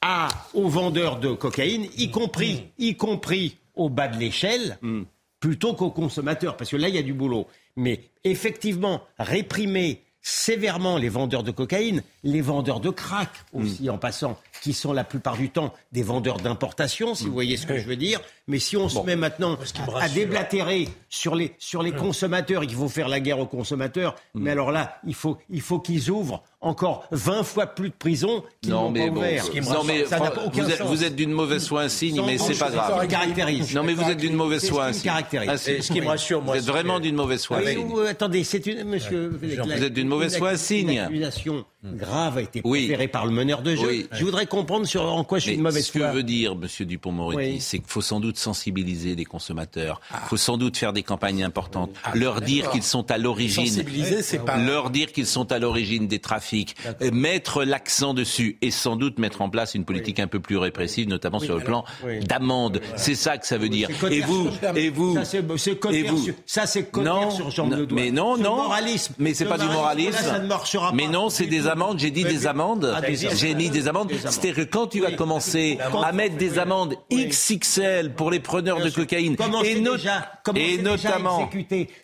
à, 0.00 0.28
aux 0.54 0.68
vendeurs 0.68 1.18
de 1.18 1.32
cocaïne, 1.32 1.86
y 1.96 2.10
compris, 2.10 2.54
mmh. 2.54 2.68
y 2.78 2.96
compris 2.96 3.56
au 3.74 3.88
bas 3.88 4.08
de 4.08 4.18
l'échelle, 4.18 4.78
plutôt 5.40 5.74
qu'aux 5.74 5.90
consommateurs. 5.90 6.56
Parce 6.56 6.70
que 6.70 6.76
là, 6.76 6.88
il 6.88 6.94
y 6.94 6.98
a 6.98 7.02
du 7.02 7.12
boulot. 7.12 7.46
Mais 7.76 8.00
effectivement, 8.22 9.02
réprimer 9.18 10.00
sévèrement 10.26 10.96
les 10.96 11.10
vendeurs 11.10 11.42
de 11.42 11.50
cocaïne, 11.50 12.02
les 12.22 12.40
vendeurs 12.40 12.80
de 12.80 12.88
crack 12.88 13.28
aussi 13.52 13.90
en 13.90 13.98
passant, 13.98 14.40
qui 14.62 14.72
sont 14.72 14.94
la 14.94 15.04
plupart 15.04 15.36
du 15.36 15.50
temps 15.50 15.74
des 15.92 16.02
vendeurs 16.02 16.38
d'importation, 16.38 17.14
si 17.14 17.26
vous 17.26 17.32
voyez 17.32 17.58
ce 17.58 17.66
que 17.66 17.78
je 17.78 17.86
veux 17.86 17.96
dire. 17.96 18.20
Mais 18.46 18.58
si 18.58 18.76
on 18.76 18.90
se 18.90 19.00
met 19.00 19.16
maintenant 19.16 19.58
à 19.98 20.08
déblatérer 20.08 20.88
sur 21.08 21.34
les, 21.34 21.52
sur 21.58 21.82
les 21.82 21.92
consommateurs 21.92 22.62
et 22.62 22.66
qu'il 22.66 22.76
faut 22.76 22.90
faire 22.90 23.08
la 23.08 23.20
guerre 23.20 23.38
aux 23.38 23.46
consommateurs, 23.46 24.16
mm. 24.34 24.42
mais 24.42 24.50
alors 24.50 24.70
là, 24.70 24.98
il 25.06 25.14
faut, 25.14 25.38
il 25.48 25.62
faut 25.62 25.78
qu'ils 25.78 26.10
ouvrent 26.10 26.42
encore 26.60 27.06
20 27.10 27.42
fois 27.42 27.66
plus 27.66 27.90
de 27.90 27.94
prisons 27.98 28.42
qu'ils 28.60 28.72
n'ont 28.72 28.92
pas 28.92 29.06
ouvert. 29.06 29.44
non, 29.44 29.84
mais 29.84 30.02
vous, 30.02 30.70
êtes, 30.70 30.82
vous, 30.82 31.04
êtes, 31.04 31.14
d'une 31.16 31.30
mauvaise 31.30 31.68
foi 31.68 31.82
insigne, 31.82 32.20
mais 32.24 32.38
c'est 32.38 32.58
pas 32.58 32.70
grave. 32.70 33.06
Caractérise. 33.06 33.74
Non, 33.74 33.82
mais 33.82 33.94
vous 33.94 34.10
êtes 34.10 34.18
d'une 34.18 34.34
mauvaise 34.34 34.68
foi 34.68 34.86
insigne. 34.86 35.12
Ce 35.56 35.92
qui 35.92 36.00
me 36.00 36.06
rassure, 36.06 36.42
moi, 36.42 36.54
vous 36.54 36.60
êtes 36.60 36.66
vraiment 36.66 37.00
d'une 37.00 37.16
mauvaise 37.16 37.44
foi 37.44 37.58
insigne. 37.58 37.88
Attendez, 38.08 38.44
c'est 38.44 38.66
une, 38.66 38.84
monsieur. 38.84 39.38
Vous 39.40 39.84
êtes 39.84 39.92
d'une 39.92 40.08
mauvaise 40.08 40.36
foi 40.36 40.50
insigne. 40.50 40.90
Une 40.90 41.24
accusation 41.24 41.64
grave 41.84 42.38
a 42.38 42.42
été 42.42 42.62
proférée 42.62 43.08
par 43.08 43.26
le 43.26 43.32
meneur 43.32 43.62
de 43.62 43.76
jeu. 43.76 44.08
Je 44.12 44.24
voudrais 44.24 44.46
comprendre 44.46 44.86
sur 44.86 45.02
en 45.04 45.24
quoi 45.24 45.38
je 45.38 45.44
suis 45.44 45.54
une 45.54 45.62
mauvaise 45.62 45.90
foi. 45.90 46.00
Ce 46.00 46.06
que 46.06 46.14
veut 46.14 46.22
dire, 46.22 46.56
monsieur 46.56 46.86
Dupont-Moretti, 46.86 47.60
c'est 47.60 47.78
qu'il 47.78 47.88
faut 47.88 48.00
sans 48.00 48.20
doute 48.20 48.33
sensibiliser 48.38 49.14
les 49.14 49.24
consommateurs. 49.24 50.00
Il 50.12 50.28
faut 50.28 50.36
sans 50.36 50.56
doute 50.56 50.76
faire 50.76 50.92
des 50.92 51.02
campagnes 51.02 51.44
importantes. 51.44 51.90
Ah, 52.04 52.12
leur 52.14 52.40
dire 52.40 52.70
qu'ils 52.70 52.82
sont 52.82 53.10
à 53.10 53.18
l'origine. 53.18 53.84
Pas. 54.44 54.56
Leur 54.56 54.90
dire 54.90 55.12
qu'ils 55.12 55.26
sont 55.26 55.52
à 55.52 55.58
l'origine 55.58 56.06
des 56.06 56.18
trafics. 56.18 56.76
Mettre 57.12 57.64
l'accent 57.64 58.14
dessus 58.14 58.58
et 58.62 58.70
sans 58.70 58.96
doute 58.96 59.18
mettre 59.18 59.42
en 59.42 59.50
place 59.50 59.74
une 59.74 59.84
politique 59.84 60.20
un 60.20 60.26
peu 60.26 60.40
plus 60.40 60.56
répressive, 60.56 61.08
notamment 61.08 61.38
sur 61.38 61.56
le 61.56 61.64
plan 61.64 61.84
d'amende. 62.22 62.80
C'est 62.96 63.14
ça 63.14 63.38
que 63.38 63.46
ça 63.46 63.58
veut 63.58 63.68
dire. 63.68 63.88
Et 64.10 64.20
vous, 64.20 64.48
et 64.74 64.90
vous, 64.90 65.14
ça 65.14 65.24
c'est 65.24 65.38
et 65.92 66.02
vous. 66.02 66.26
Ça 66.46 66.66
c'est 66.66 66.90
sur 67.30 67.50
Jean 67.50 67.66
non, 67.66 67.86
Mais 67.90 68.10
non, 68.10 68.36
non. 68.36 68.56
Moralisme. 68.56 69.14
Mais 69.18 69.34
c'est 69.34 69.44
pas 69.44 69.58
du 69.58 69.66
moralisme. 69.66 70.48
mais 70.94 71.08
non, 71.08 71.28
c'est 71.28 71.46
des 71.46 71.66
amendes. 71.66 71.98
J'ai 71.98 72.10
dit 72.10 72.24
des 72.24 72.46
amendes. 72.46 72.94
Ah, 72.96 73.00
J'ai 73.12 73.54
mis 73.54 73.70
des 73.70 73.88
amendes. 73.88 74.12
C'est-à-dire 74.12 74.56
que 74.56 74.70
quand 74.70 74.86
tu 74.88 75.00
vas 75.00 75.12
commencer 75.12 75.78
à 76.02 76.12
mettre 76.12 76.36
des 76.36 76.58
amendes 76.58 76.94
XXL 77.12 78.12
pour 78.14 78.23
les 78.30 78.40
preneurs 78.40 78.80
de 78.80 78.90
cocaïne 78.90 79.36
et, 79.64 79.70
et 79.72 80.78
notamment 80.82 81.50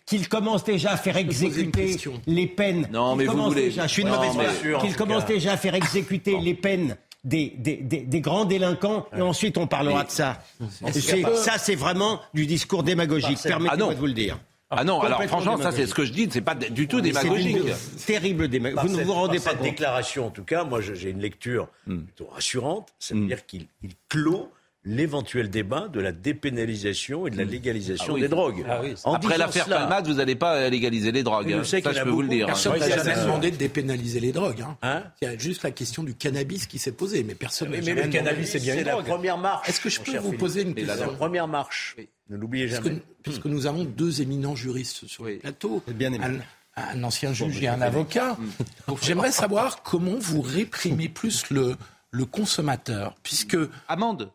qu'il 0.05 0.29
commence 0.29 0.63
déjà 0.63 0.91
à 0.91 0.97
faire 0.97 1.17
exécuter 1.17 1.97
les 2.27 2.47
peines. 2.47 2.87
Non, 2.91 3.15
mais 3.15 3.25
vous 3.25 3.49
voulez. 3.49 3.71
je 3.71 3.87
suis 3.87 4.01
une 4.01 4.09
mauvaise 4.09 4.31
Qu'il 4.81 4.95
commence 4.95 5.25
déjà 5.25 5.53
à 5.53 5.57
faire 5.57 5.75
exécuter 5.75 6.37
les 6.39 6.53
peines 6.53 6.95
des, 7.23 7.53
des, 7.57 7.77
des, 7.77 8.21
grands 8.21 8.45
délinquants 8.45 9.05
et 9.15 9.21
ensuite 9.21 9.57
on 9.57 9.67
parlera 9.67 10.03
de 10.03 10.09
ça. 10.09 10.39
Ça, 10.71 11.57
c'est 11.57 11.75
vraiment 11.75 12.19
du 12.33 12.45
discours 12.45 12.83
démagogique. 12.83 13.39
Permettez-moi 13.43 13.89
ah 13.91 13.93
de 13.93 13.99
vous 13.99 14.07
le 14.07 14.13
dire. 14.13 14.39
Ah 14.73 14.85
non, 14.85 15.01
alors 15.01 15.21
franchement, 15.23 15.57
ça 15.57 15.71
c'est 15.73 15.85
ce 15.85 15.93
que 15.93 16.05
je 16.05 16.13
dis, 16.13 16.29
c'est 16.31 16.41
pas 16.41 16.55
du 16.55 16.87
tout 16.87 17.01
démagogique. 17.01 17.57
Terrible 18.05 18.47
démagogique. 18.47 18.89
Vous 18.89 18.97
ne 18.97 19.03
vous 19.03 19.13
rendez 19.13 19.39
pas 19.39 19.51
cette 19.51 19.61
déclaration, 19.61 20.27
en 20.27 20.29
tout 20.29 20.45
cas, 20.45 20.63
moi 20.63 20.79
j'ai 20.81 21.09
une 21.09 21.19
lecture 21.19 21.67
hmm. 21.87 22.03
plutôt 22.03 22.27
rassurante. 22.27 22.93
C'est-à-dire 22.97 23.39
hmm. 23.39 23.45
qu'il 23.47 23.67
clôt 24.07 24.49
l'éventuel 24.83 25.49
débat 25.49 25.87
de 25.87 25.99
la 25.99 26.11
dépénalisation 26.11 27.27
et 27.27 27.29
de 27.29 27.37
la 27.37 27.45
hmm. 27.45 27.49
légalisation 27.49 28.15
ah 28.15 28.19
des 28.19 28.27
drogues. 28.27 28.65
Ah 28.67 28.81
Après 29.05 29.37
l'affaire 29.37 29.67
Palmade, 29.67 30.07
vous 30.07 30.15
n'allez 30.15 30.35
pas 30.35 30.69
légaliser 30.69 31.11
les 31.11 31.23
drogues. 31.23 31.55
je, 31.61 31.63
ça, 31.63 31.91
je 31.91 32.01
peux 32.03 32.09
vous 32.09 32.23
le 32.23 32.29
dire. 32.29 32.47
Personne 32.47 32.79
n'a 32.79 32.89
jamais 32.89 33.15
demandé 33.15 33.51
de 33.51 33.57
dépénaliser 33.57 34.19
les 34.19 34.31
drogues. 34.31 34.61
Hein. 34.61 34.77
Hein 34.81 35.03
Il 35.21 35.25
y 35.25 35.27
a 35.27 35.37
juste 35.37 35.63
la 35.63 35.71
question 35.71 36.03
du 36.03 36.15
cannabis 36.15 36.65
qui 36.65 36.79
s'est 36.79 36.93
posée, 36.93 37.23
mais 37.23 37.35
personne 37.35 37.69
n'a 37.69 37.81
Mais, 37.81 37.93
le 37.93 38.07
cannabis, 38.07 38.51
c'est 38.51 38.59
bien 38.59 38.81
la 38.83 38.97
première 38.97 39.37
marche. 39.37 39.69
Est-ce 39.69 39.81
que 39.81 39.89
je 39.89 40.01
peux 40.01 40.17
vous 40.17 40.33
poser 40.33 40.63
une 40.63 40.73
question 40.73 40.95
La 41.05 41.07
première 41.13 41.47
marche. 41.47 41.95
Ne 42.29 42.37
l'oubliez 42.37 42.67
jamais. 42.67 43.01
Puisque, 43.23 43.45
nous 43.45 43.67
avons 43.67 43.83
deux 43.83 44.21
éminents 44.21 44.55
juristes 44.55 45.05
sur 45.05 45.25
le 45.25 45.37
plateau. 45.37 45.83
Bien 45.87 46.11
un 46.77 47.03
ancien 47.03 47.33
juge 47.33 47.61
et 47.61 47.67
un 47.67 47.81
avocat. 47.81 48.37
J'aimerais 49.01 49.31
savoir 49.31 49.83
comment 49.83 50.17
vous 50.17 50.41
réprimez 50.41 51.09
plus 51.09 51.49
le, 51.51 51.75
le 52.11 52.25
consommateur, 52.25 53.15
puisque... 53.23 53.57
Amende 53.87 54.31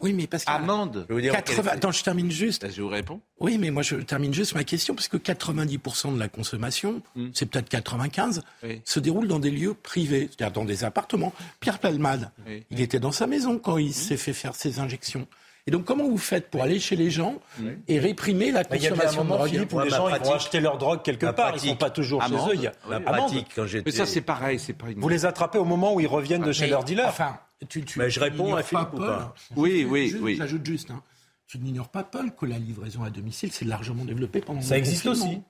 Oui, 0.00 0.12
mais 0.12 0.28
parce 0.28 0.44
que... 0.44 0.50
Amende 0.50 1.06
je 1.10 1.30
80... 1.30 1.70
Attends, 1.72 1.90
je 1.90 2.04
termine 2.04 2.30
juste. 2.30 2.70
Je 2.70 2.80
vous 2.80 2.88
réponds. 2.88 3.20
Oui, 3.40 3.58
mais 3.58 3.70
moi, 3.70 3.82
je 3.82 3.96
termine 3.96 4.32
juste 4.32 4.54
ma 4.54 4.62
question, 4.62 4.94
parce 4.94 5.08
que 5.08 5.16
90% 5.16 6.14
de 6.14 6.18
la 6.20 6.28
consommation, 6.28 7.02
hmm. 7.16 7.30
c'est 7.34 7.46
peut-être 7.46 7.68
95, 7.68 8.42
se 8.84 9.00
déroule 9.00 9.26
dans 9.26 9.40
des 9.40 9.50
lieux 9.50 9.74
privés, 9.74 10.28
c'est-à-dire 10.30 10.52
dans 10.52 10.64
des 10.64 10.84
appartements. 10.84 11.32
Pierre 11.58 11.80
Palmade, 11.80 12.30
il 12.70 12.80
était 12.80 13.00
dans 13.00 13.12
sa 13.12 13.26
maison 13.26 13.58
quand 13.58 13.76
il 13.76 13.90
hmm. 13.90 13.92
s'est 13.92 14.16
fait 14.16 14.32
faire 14.32 14.54
ses 14.54 14.78
injections. 14.78 15.26
Et 15.68 15.72
donc, 15.72 15.84
comment 15.84 16.08
vous 16.08 16.18
faites 16.18 16.48
pour 16.48 16.62
aller 16.62 16.78
chez 16.78 16.94
les 16.94 17.10
gens 17.10 17.40
et 17.88 17.98
réprimer 17.98 18.52
la 18.52 18.62
consommation 18.64 19.24
de 19.24 19.28
drogue 19.28 19.48
Philippe, 19.48 19.72
où 19.72 19.80
les 19.80 19.90
gens 19.90 20.08
vont 20.08 20.32
acheter 20.32 20.60
leur 20.60 20.78
drogue 20.78 21.02
quelque 21.02 21.26
part, 21.26 21.52
ils 21.56 21.62
ne 21.64 21.70
sont 21.70 21.76
pas 21.76 21.90
toujours 21.90 22.22
chez 22.22 22.34
eux. 22.34 22.54
Il 22.54 22.62
y 22.62 22.66
a 22.66 22.72
la 22.88 23.00
pratique, 23.00 23.48
quand 23.54 23.66
Mais 23.84 23.90
ça, 23.90 24.06
c'est 24.06 24.20
pareil. 24.20 24.58
Pas 24.78 24.86
Vous 24.96 25.08
les 25.08 25.26
attrapez 25.26 25.58
au 25.58 25.64
moment 25.64 25.94
où 25.94 26.00
ils 26.00 26.06
reviennent 26.06 26.44
de 26.44 26.52
chez 26.52 26.66
leur 26.66 26.84
dealer. 26.84 27.08
Enfin, 27.08 27.38
tu, 27.68 27.84
tu, 27.84 27.98
mais 27.98 28.10
je 28.10 28.20
réponds 28.20 28.54
à 28.54 28.62
Philippe 28.62 28.92
ou 28.92 28.98
pas 28.98 29.34
Oui, 29.56 29.86
oui, 29.88 30.14
oui. 30.20 30.36
J'ajoute 30.36 30.64
juste, 30.64 30.90
hein, 30.90 31.02
tu 31.46 31.58
n'ignores 31.58 31.88
pas, 31.88 32.02
Paul, 32.02 32.34
que 32.34 32.44
la 32.44 32.58
livraison 32.58 33.02
à 33.04 33.10
domicile 33.10 33.52
s'est 33.52 33.64
largement 33.64 34.04
développée 34.04 34.40
pendant 34.40 34.60
Ça 34.60 34.76
existe 34.76 35.06
aussi. 35.06 35.40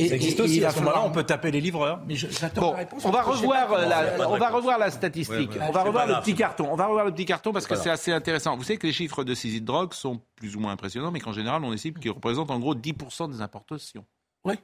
Et, 0.00 0.08
ça 0.08 0.14
existe 0.14 0.40
aussi. 0.40 0.64
à 0.64 0.70
ce 0.70 0.78
moment-là, 0.80 1.02
on 1.04 1.10
peut 1.10 1.24
taper 1.24 1.50
les 1.50 1.60
livreurs. 1.60 2.00
Mais 2.06 2.16
bon, 2.54 2.74
on 3.04 3.10
va 3.10 3.22
revoir 3.22 3.88
la, 3.88 4.28
on 4.28 4.38
va 4.38 4.50
revoir 4.50 4.78
la 4.78 4.90
statistique. 4.90 5.50
on 5.60 5.72
va 5.72 5.82
revoir 5.82 6.06
le 6.06 6.14
petit 6.20 6.34
carton. 6.34 6.68
On 6.70 6.76
va 6.76 6.86
revoir 6.86 7.04
le 7.04 7.12
petit 7.12 7.26
carton 7.26 7.52
parce 7.52 7.66
que 7.66 7.76
c'est 7.76 7.90
assez 7.90 8.12
intéressant. 8.12 8.56
Vous 8.56 8.64
savez 8.64 8.78
que 8.78 8.86
les 8.86 8.92
chiffres 8.92 9.24
de 9.24 9.34
saisie 9.34 9.60
de 9.60 9.66
drogue 9.66 9.92
sont 9.92 10.20
plus 10.36 10.56
ou 10.56 10.60
moins 10.60 10.72
impressionnants, 10.72 11.10
mais 11.10 11.20
qu'en 11.20 11.32
général, 11.32 11.62
on 11.64 11.72
estime 11.72 11.94
qu'ils 11.94 12.10
représentent 12.10 12.50
en 12.50 12.58
gros 12.58 12.74
10% 12.74 13.30
des 13.30 13.40
importations. 13.40 14.04
Oui. 14.44 14.54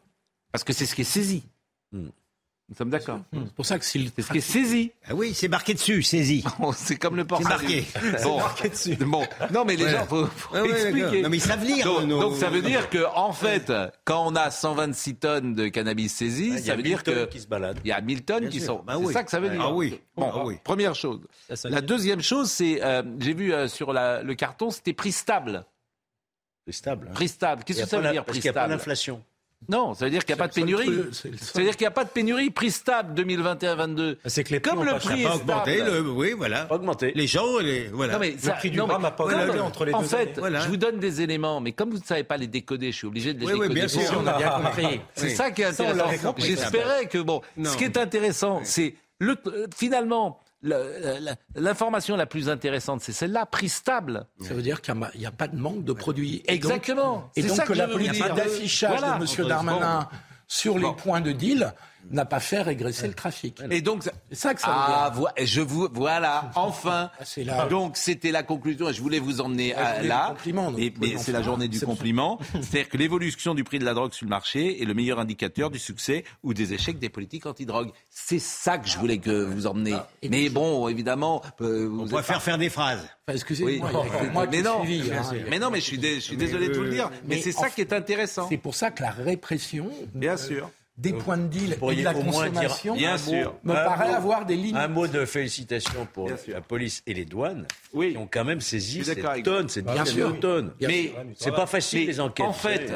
Parce 0.53 0.65
que 0.65 0.73
c'est 0.73 0.87
ce 0.87 0.95
qui 0.95 1.03
est 1.03 1.05
saisi. 1.05 1.45
Hmm. 1.93 2.09
Nous 2.69 2.75
sommes 2.75 2.91
d'accord. 2.91 3.21
C'est 3.33 3.55
pour 3.55 3.65
ça 3.65 3.79
que 3.79 3.85
c'est 3.85 4.01
ce 4.01 4.33
qui 4.33 4.39
est 4.39 4.41
saisi. 4.41 4.91
Ah 5.07 5.15
oui, 5.15 5.35
c'est 5.35 5.47
marqué 5.47 5.73
dessus, 5.73 6.03
saisi. 6.03 6.43
c'est 6.75 6.97
comme 6.97 7.15
le 7.15 7.25
portrait. 7.25 7.57
C'est 7.59 8.01
marqué. 8.03 8.25
Bon. 8.25 8.39
marqué 8.39 8.69
dessus. 8.69 8.97
Bon. 9.07 9.25
Non, 9.53 9.65
mais 9.65 9.77
les 9.77 9.89
gens, 9.89 10.05
faut, 10.05 10.27
faut 10.27 10.65
expliquer. 10.65 11.23
non, 11.23 11.29
mais 11.29 11.37
ils 11.37 11.41
savent 11.41 11.65
lire. 11.65 11.85
Donc, 11.85 12.09
donc 12.09 12.37
ça 12.37 12.51
veut 12.51 12.63
dire 12.63 12.91
que, 12.91 13.07
en 13.15 13.33
fait, 13.33 13.73
quand 14.05 14.27
on 14.27 14.35
a 14.35 14.51
126 14.51 15.15
tonnes 15.17 15.55
de 15.55 15.69
cannabis 15.69 16.13
saisi, 16.13 16.59
ça 16.59 16.75
veut 16.75 16.83
dire 16.83 17.05
que 17.05 17.27
qui 17.27 17.41
se 17.41 17.47
baladent. 17.47 17.79
Il 17.85 17.89
y 17.89 17.93
a 17.93 18.01
1000 18.01 18.25
tonnes 18.25 18.49
qui 18.49 18.61
sont. 18.61 18.83
Bah 18.85 18.97
c'est 19.07 19.13
ça 19.13 19.23
que 19.23 19.31
ça 19.31 19.39
veut 19.39 19.51
dire. 19.51 19.61
Ah 19.63 19.73
oui. 19.73 20.01
Bon, 20.17 20.31
ah 20.35 20.43
oui. 20.45 20.59
première 20.65 20.95
chose. 20.95 21.21
La 21.65 21.81
deuxième 21.81 22.21
chose, 22.21 22.51
c'est, 22.51 22.83
euh, 22.83 23.03
j'ai 23.21 23.35
vu 23.35 23.53
euh, 23.53 23.69
sur 23.69 23.93
la, 23.93 24.23
le 24.23 24.35
carton, 24.35 24.71
c'était 24.71 24.93
prix 24.93 25.13
stable. 25.13 25.65
Prix 26.65 26.73
stable. 26.73 27.09
Hein. 27.09 27.15
Prix 27.15 27.29
stable. 27.29 27.63
Qu'est-ce 27.65 27.83
que 27.83 27.89
ça 27.89 28.01
veut 28.01 28.11
dire 28.11 28.25
prix 28.25 28.25
stable 28.25 28.25
Parce 28.25 28.39
qu'il 28.41 28.51
n'y 28.51 28.59
a 28.59 28.61
pas 28.61 28.69
d'inflation. 28.69 29.23
Non, 29.69 29.95
ça 29.95 30.05
veut 30.05 30.11
dire 30.11 30.25
qu'il 30.25 30.35
n'y 30.35 30.41
a 30.41 30.45
pas 30.45 30.49
de 30.49 30.55
pénurie. 30.55 30.87
Ça 31.13 31.59
veut 31.59 31.65
dire 31.65 31.77
qu'il 31.77 31.85
n'y 31.85 31.89
a 31.89 31.91
pas 31.91 32.05
de 32.05 32.11
pénurie. 32.11 32.51
Prix 32.51 32.71
stable 32.71 33.21
2021-22. 33.21 34.17
C'est 34.27 34.45
que 34.45 34.53
les 34.53 34.61
prix 34.61 34.71
Comme 34.71 34.85
le 34.85 34.95
prix 34.95 35.23
est 35.23 35.27
augmenté, 35.27 35.83
oui, 36.01 36.35
voilà. 36.37 36.73
Augmenté. 36.73 37.13
Les 37.15 37.27
gens, 37.27 37.59
les, 37.59 37.89
voilà. 37.89 38.15
Non, 38.15 38.19
mais 38.21 38.31
le 38.31 38.59
prix 38.59 38.71
du 38.71 38.79
gramme 38.79 39.03
n'a 39.03 39.11
pas 39.11 39.25
augmenté 39.25 39.59
entre 39.61 39.85
les 39.85 39.93
en 39.93 40.01
deux. 40.01 40.05
En 40.05 40.09
fait, 40.09 40.39
voilà. 40.39 40.61
je 40.61 40.69
vous 40.69 40.77
donne 40.77 40.99
des 40.99 41.21
éléments, 41.21 41.61
mais 41.61 41.73
comme 41.73 41.91
vous 41.91 41.99
ne 41.99 42.05
savez 42.05 42.25
pas 42.25 42.37
les 42.37 42.47
décoder, 42.47 42.93
je 42.93 42.97
suis 42.99 43.07
obligé 43.07 43.35
de 43.35 43.41
les 43.41 43.47
décoder. 43.47 43.69
Oui, 43.69 43.75
bien 43.75 43.89
sûr, 43.89 44.03
on 44.23 44.27
a 44.27 44.39
bien 44.39 44.51
compris. 44.65 45.01
C'est 45.15 45.31
ça 45.31 45.51
qui 45.51 45.63
est 45.63 45.67
intéressant. 45.67 46.35
J'espérais 46.39 47.07
que 47.07 47.19
bon, 47.19 47.43
ce 47.65 47.77
qui 47.77 47.85
est 47.85 47.97
intéressant, 47.97 48.61
c'est 48.65 48.95
le 49.19 49.37
finalement 49.75 50.39
L'information 51.55 52.17
la 52.17 52.27
plus 52.27 52.49
intéressante, 52.49 53.01
c'est 53.01 53.13
celle-là, 53.13 53.47
prix 53.47 53.69
stable. 53.69 54.27
Ça 54.41 54.55
veut 54.55 54.63
dire 54.63 54.81
qu'il 54.83 54.95
n'y 55.17 55.27
a, 55.27 55.31
pas 55.31 55.49
de 55.49 55.57
manque 55.57 55.85
de 55.85 55.93
produits. 55.93 56.43
Exactement. 56.47 57.31
Et 57.37 57.43
donc, 57.43 57.65
que 57.65 57.73
la 57.73 57.89
politique 57.89 58.35
d'affichage 58.35 59.01
de 59.01 59.41
M. 59.43 59.49
Darmanin 59.49 60.09
sur 60.49 60.79
les 60.79 60.93
points 60.97 61.21
de 61.21 61.33
deal 61.33 61.73
n'a 62.11 62.25
pas 62.25 62.41
fait 62.41 62.63
régresser 62.63 63.09
le 63.09 63.15
trafic. 63.15 63.59
Et 63.71 63.81
donc, 63.81 64.05
c'est 64.05 64.35
ça 64.35 64.55
que 64.55 64.61
ça 64.61 64.69
veut 64.69 65.25
ah, 65.27 65.33
dire. 65.37 65.47
je 65.47 65.61
vous, 65.61 65.89
voilà, 65.93 66.51
enfin. 66.55 67.11
Ah, 67.49 67.67
donc, 67.67 67.97
c'était 67.97 68.31
la 68.31 68.43
conclusion 68.43 68.89
et 68.89 68.93
je 68.93 69.01
voulais 69.01 69.19
vous 69.19 69.41
emmener 69.41 69.75
à, 69.75 70.03
là. 70.03 70.35
mais 70.77 71.17
c'est 71.19 71.33
la 71.33 71.43
journée 71.43 71.69
du 71.69 71.81
compliment. 71.81 72.39
C'est-à-dire 72.53 72.89
que 72.89 72.97
l'évolution 72.97 73.55
du 73.55 73.65
prix 73.65 73.79
de 73.79 73.85
la 73.85 73.95
drogue 73.95 74.13
sur 74.13 74.25
le 74.25 74.31
marché 74.31 74.83
est 74.83 74.85
le 74.85 74.95
meilleur 74.95 75.19
indicateur 75.19 75.71
du 75.71 75.79
succès 75.79 76.25
ou 76.43 76.55
des 76.55 76.73
échecs 76.73 76.99
des 76.99 77.09
politiques 77.09 77.47
anti-drogue. 77.47 77.91
C'est 78.11 78.39
ça 78.39 78.79
que 78.79 78.89
je 78.89 78.99
voulais 78.99 79.19
que 79.19 79.45
vous 79.45 79.67
emmenez. 79.67 79.95
Ah, 79.95 80.09
mais 80.29 80.49
bon, 80.49 80.89
évidemment, 80.89 81.43
euh, 81.61 81.89
vous 81.89 82.03
on 82.03 82.09
préfère 82.09 82.43
faire 82.43 82.59
des 82.59 82.71
phrases. 82.71 83.07
Excusez-moi, 83.29 83.91
mais, 84.51 84.63
non, 84.63 84.83
hein. 84.83 85.33
mais 85.51 85.59
non, 85.59 85.71
mais 85.71 85.81
je 85.81 85.85
suis, 85.85 85.99
désolé 85.99 86.69
de 86.69 86.75
vous 86.75 86.85
le 86.85 86.91
dire. 86.91 87.11
Mais, 87.25 87.41
c'est 87.41 87.53
ça 87.53 87.71
qui 87.71 87.81
est 87.81 87.93
intéressant. 87.93 88.47
C'est 88.49 88.57
pour 88.57 88.75
ça 88.75 88.91
que 88.91 89.03
la 89.03 89.11
répression. 89.11 89.91
Bien 90.15 90.37
sûr 90.37 90.71
des 90.99 91.13
points 91.13 91.37
de 91.37 91.49
deal 91.49 91.79
et 91.81 91.97
de 91.97 92.03
la 92.03 92.15
consommation 92.15 92.95
bien 92.95 93.19
sûr. 93.19 93.55
me 93.65 93.75
paraît 93.75 94.15
avoir 94.15 94.47
des 94.47 94.57
lignes. 94.57 94.77
Un 94.77 94.89
mot 94.89 95.07
de 95.07 95.25
félicitations 95.25 96.07
pour 96.13 96.31
la 96.49 96.61
police 96.61 97.03
et 97.07 97.15
les 97.15 97.25
douanes 97.25 97.67
oui. 97.93 98.13
qui 98.13 98.19
ont 98.19 98.29
quand 98.31 98.45
même 98.45 98.61
saisi 98.61 99.05
cette 99.05 99.43
tonne, 99.43 99.69
cette 99.69 99.87
bien 99.87 100.05
sûr. 100.05 100.39
tonnes. 100.41 100.73
Mais 100.81 101.13
c'est 101.37 101.53
pas 101.53 101.67
facile 101.67 102.07
les 102.07 102.21
enquêtes. 102.21 102.47
En 102.47 102.53
fait, 102.53 102.93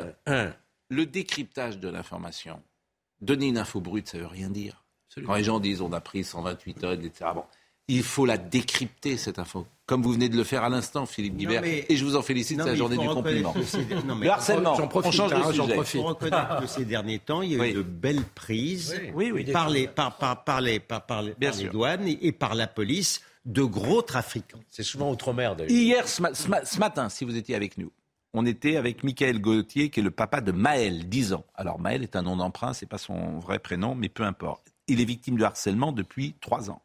le 0.88 1.06
décryptage 1.06 1.78
de 1.78 1.88
l'information, 1.88 2.60
donner 3.20 3.48
une 3.48 3.58
info 3.58 3.80
brute, 3.80 4.08
ça 4.08 4.18
veut 4.18 4.26
rien 4.26 4.50
dire. 4.50 4.84
Quand 5.26 5.34
les 5.34 5.44
gens 5.44 5.60
disent 5.60 5.80
on 5.80 5.92
a 5.92 6.00
pris 6.00 6.24
128 6.24 6.74
tonnes, 6.74 7.04
etc. 7.04 7.30
Bon, 7.34 7.44
il 7.88 8.04
faut 8.04 8.26
la 8.26 8.38
décrypter, 8.38 9.16
cette 9.16 9.38
info. 9.38 9.66
Comme 9.90 10.02
vous 10.04 10.12
venez 10.12 10.28
de 10.28 10.36
le 10.36 10.44
faire 10.44 10.62
à 10.62 10.68
l'instant, 10.68 11.04
Philippe 11.04 11.36
Guibert. 11.36 11.64
Et 11.64 11.96
je 11.96 12.04
vous 12.04 12.14
en 12.14 12.22
félicite, 12.22 12.60
c'est 12.60 12.64
la 12.68 12.76
journée 12.76 12.96
du 12.96 13.08
compliment. 13.08 13.52
le 14.20 14.30
harcèlement, 14.30 14.76
on 14.94 15.10
change 15.10 15.32
de 15.32 15.34
hein, 15.34 15.50
sujet. 15.50 15.76
Il 15.76 15.84
faut 15.84 16.02
reconnaître 16.04 16.60
que 16.60 16.68
ces 16.68 16.84
derniers 16.84 17.18
temps, 17.18 17.42
il 17.42 17.54
y 17.54 17.60
a 17.60 17.66
eu 17.66 17.72
de 17.72 17.82
belles 17.82 18.22
prises 18.22 18.94
par, 19.52 19.68
les, 19.68 19.88
par, 19.88 20.16
par, 20.16 20.44
par, 20.44 20.60
les, 20.60 20.78
par, 20.78 21.04
par 21.04 21.22
les, 21.22 21.34
douanes 21.72 22.06
et 22.06 22.30
par 22.30 22.54
la 22.54 22.68
police 22.68 23.20
de 23.44 23.64
gros 23.64 24.00
trafiquants. 24.00 24.60
C'est 24.68 24.84
souvent 24.84 25.10
outre-mer, 25.10 25.56
d'ailleurs. 25.56 25.72
Hier, 25.72 26.06
ce, 26.06 26.78
matin, 26.78 27.08
si 27.08 27.24
vous 27.24 27.36
étiez 27.36 27.56
avec 27.56 27.76
nous, 27.76 27.90
on 28.32 28.46
était 28.46 28.76
avec 28.76 29.02
Michael 29.02 29.40
Gauthier, 29.40 29.90
qui 29.90 29.98
est 29.98 30.04
le 30.04 30.12
papa 30.12 30.40
de 30.40 30.52
Maël, 30.52 31.08
10 31.08 31.32
ans. 31.32 31.44
Alors, 31.56 31.80
Maël 31.80 32.04
est 32.04 32.14
un 32.14 32.22
nom 32.22 32.36
d'emprunt, 32.36 32.74
c'est 32.74 32.86
pas 32.86 32.98
son 32.98 33.40
vrai 33.40 33.58
prénom, 33.58 33.96
mais 33.96 34.08
peu 34.08 34.22
importe. 34.22 34.72
Il 34.86 35.00
est 35.00 35.04
victime 35.04 35.36
de 35.36 35.42
harcèlement 35.42 35.90
depuis 35.90 36.36
3 36.40 36.70
ans. 36.70 36.80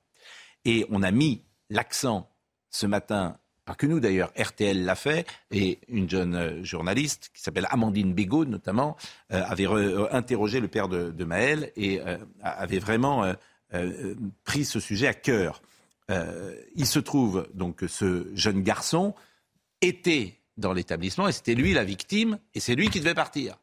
Et 0.68 0.88
on 0.90 1.04
a 1.04 1.12
mis 1.12 1.44
l'accent 1.70 2.28
ce 2.76 2.86
matin, 2.86 3.38
pas 3.64 3.74
que 3.74 3.86
nous 3.86 4.02
d'ailleurs, 4.02 4.32
RTL 4.38 4.84
l'a 4.84 4.96
fait, 4.96 5.26
et 5.50 5.80
une 5.88 6.10
jeune 6.10 6.36
euh, 6.36 6.64
journaliste 6.64 7.32
qui 7.34 7.42
s'appelle 7.42 7.68
Amandine 7.70 8.14
Bégaud 8.14 8.46
notamment, 8.46 8.98
euh, 9.32 9.42
avait 9.46 9.66
euh, 9.66 10.14
interrogé 10.14 10.60
le 10.60 10.68
père 10.68 10.90
de, 10.90 11.24
Maël 11.24 11.72
et 11.78 12.00
avait 12.42 12.80
vraiment 12.80 13.34
pris 14.44 14.64
ce 14.64 14.80
sujet 14.80 15.08
à 15.08 15.14
cœur. 15.16 15.62
il 16.76 16.86
se 16.86 17.00
trouve 17.00 17.48
donc 17.56 17.78
que 17.78 17.88
ce 17.88 18.28
jeune 18.36 18.62
garçon 18.62 19.16
était 19.82 20.40
dans 20.58 20.72
l'établissement 20.72 21.28
et 21.28 21.32
c'était 21.32 21.56
lui 21.56 21.74
la 21.74 21.84
victime 21.84 22.38
et 22.54 22.60
c'est 22.60 22.76
lui 22.76 22.90
qui 22.90 23.00
devait 23.00 23.16
partir. 23.16 23.58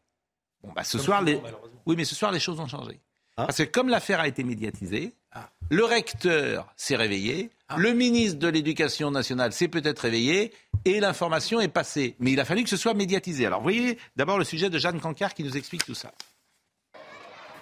Bon, 0.65 0.73
bah, 0.75 0.83
ce 0.83 0.99
soir, 0.99 1.23
les... 1.23 1.41
oui, 1.87 1.95
mais 1.97 2.05
ce 2.05 2.17
soir, 2.17 2.33
les 2.33 2.41
choses 2.41 2.59
ont 2.59 2.67
changé. 2.67 3.01
Ah. 3.37 3.47
Parce 3.47 3.59
que 3.59 3.63
comme 3.63 3.89
l'affaire 3.89 4.21
a 4.21 4.27
été 4.27 4.43
médiatisée, 4.43 5.15
ah. 5.31 5.51
le 5.71 5.85
recteur 5.85 6.73
s'est 6.77 6.97
réveillé, 6.97 7.51
ah. 7.75 7.79
le 7.79 7.93
ministre 7.93 8.39
de 8.39 8.49
l'Éducation 8.49 9.11
nationale 9.11 9.53
s'est 9.53 9.69
peut-être 9.69 10.01
réveillé, 10.01 10.53
et 10.85 11.01
l'information 11.01 11.61
est 11.61 11.69
passée. 11.69 12.17
Mais 12.19 12.33
il 12.33 12.41
a 12.41 12.45
fallu 12.45 12.65
que 12.65 12.71
ce 12.71 12.77
soit 12.77 12.95
médiatisé. 12.95 13.47
Alors, 13.47 13.63
voyez 13.63 13.99
d'abord 14.17 14.39
le 14.39 14.45
sujet 14.45 14.71
de 14.71 14.79
Jeanne 14.79 15.01
Cancard 15.01 15.35
qui 15.35 15.45
nous 15.45 15.57
explique 15.57 15.85
tout 15.85 15.95
ça. 15.95 16.13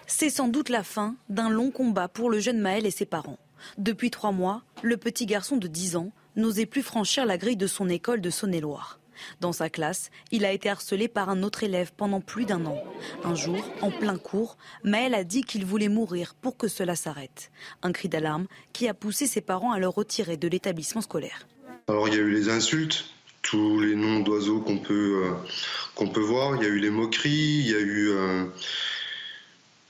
C'est 0.07 0.31
sans 0.31 0.49
doute 0.49 0.69
la 0.69 0.83
fin 0.83 1.15
d'un 1.29 1.51
long 1.51 1.71
combat 1.71 2.09
pour 2.09 2.31
le 2.31 2.41
jeune 2.41 2.59
Maël 2.59 2.87
et 2.87 2.91
ses 2.91 3.07
parents. 3.07 3.39
Depuis 3.79 4.11
trois 4.11 4.33
mois, 4.33 4.63
le 4.83 4.97
petit 4.97 5.27
garçon 5.27 5.57
de 5.57 5.69
10 5.69 5.97
ans 5.97 6.13
n'osait 6.37 6.67
plus 6.67 6.83
franchir 6.83 7.27
la 7.27 7.39
grille 7.39 7.57
de 7.57 7.67
son 7.67 7.89
école 7.89 8.21
de 8.21 8.31
Saône-et-Loire. 8.31 9.00
Dans 9.41 9.53
sa 9.53 9.71
classe, 9.71 10.11
il 10.31 10.45
a 10.45 10.53
été 10.53 10.69
harcelé 10.69 11.09
par 11.09 11.29
un 11.29 11.43
autre 11.43 11.65
élève 11.65 11.93
pendant 11.97 12.21
plus 12.21 12.45
d'un 12.45 12.65
an. 12.67 12.83
Un 13.25 13.35
jour, 13.35 13.63
en 13.83 13.91
plein 13.91 14.19
cours, 14.19 14.57
Maël 14.85 15.15
a 15.15 15.25
dit 15.25 15.43
qu'il 15.43 15.65
voulait 15.65 15.89
mourir 15.89 16.35
pour 16.35 16.57
que 16.57 16.69
cela 16.69 16.97
s'arrête. 16.97 17.51
Un 17.83 17.93
cri 17.93 18.09
d'alarme 18.09 18.47
qui 18.73 18.89
a 18.89 18.95
poussé 18.95 19.27
ses 19.27 19.41
parents 19.41 19.73
à 19.73 19.79
le 19.79 19.89
retirer 19.89 20.37
de 20.37 20.49
l'établissement 20.49 21.01
scolaire. 21.01 21.47
Alors 21.89 22.09
il 22.09 22.15
y 22.15 22.19
a 22.19 22.21
eu 22.21 22.31
les 22.31 22.49
insultes, 22.49 23.07
tous 23.43 23.81
les 23.81 23.95
noms 23.95 24.21
d'oiseaux 24.21 24.61
qu'on 24.61 24.79
peut, 24.79 25.25
euh, 25.25 26.21
voir, 26.21 26.57
il 26.57 26.63
y 26.63 26.67
a 26.67 26.69
eu 26.69 26.79
les 26.79 26.91
moqueries, 26.91 27.31
il 27.65 27.71
y 27.71 27.75
a 27.75 27.81
eu, 27.81 28.11
euh, 28.11 28.45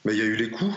il 0.07 0.17
y 0.17 0.21
a 0.21 0.25
eu 0.25 0.37
les 0.37 0.51
coups, 0.51 0.75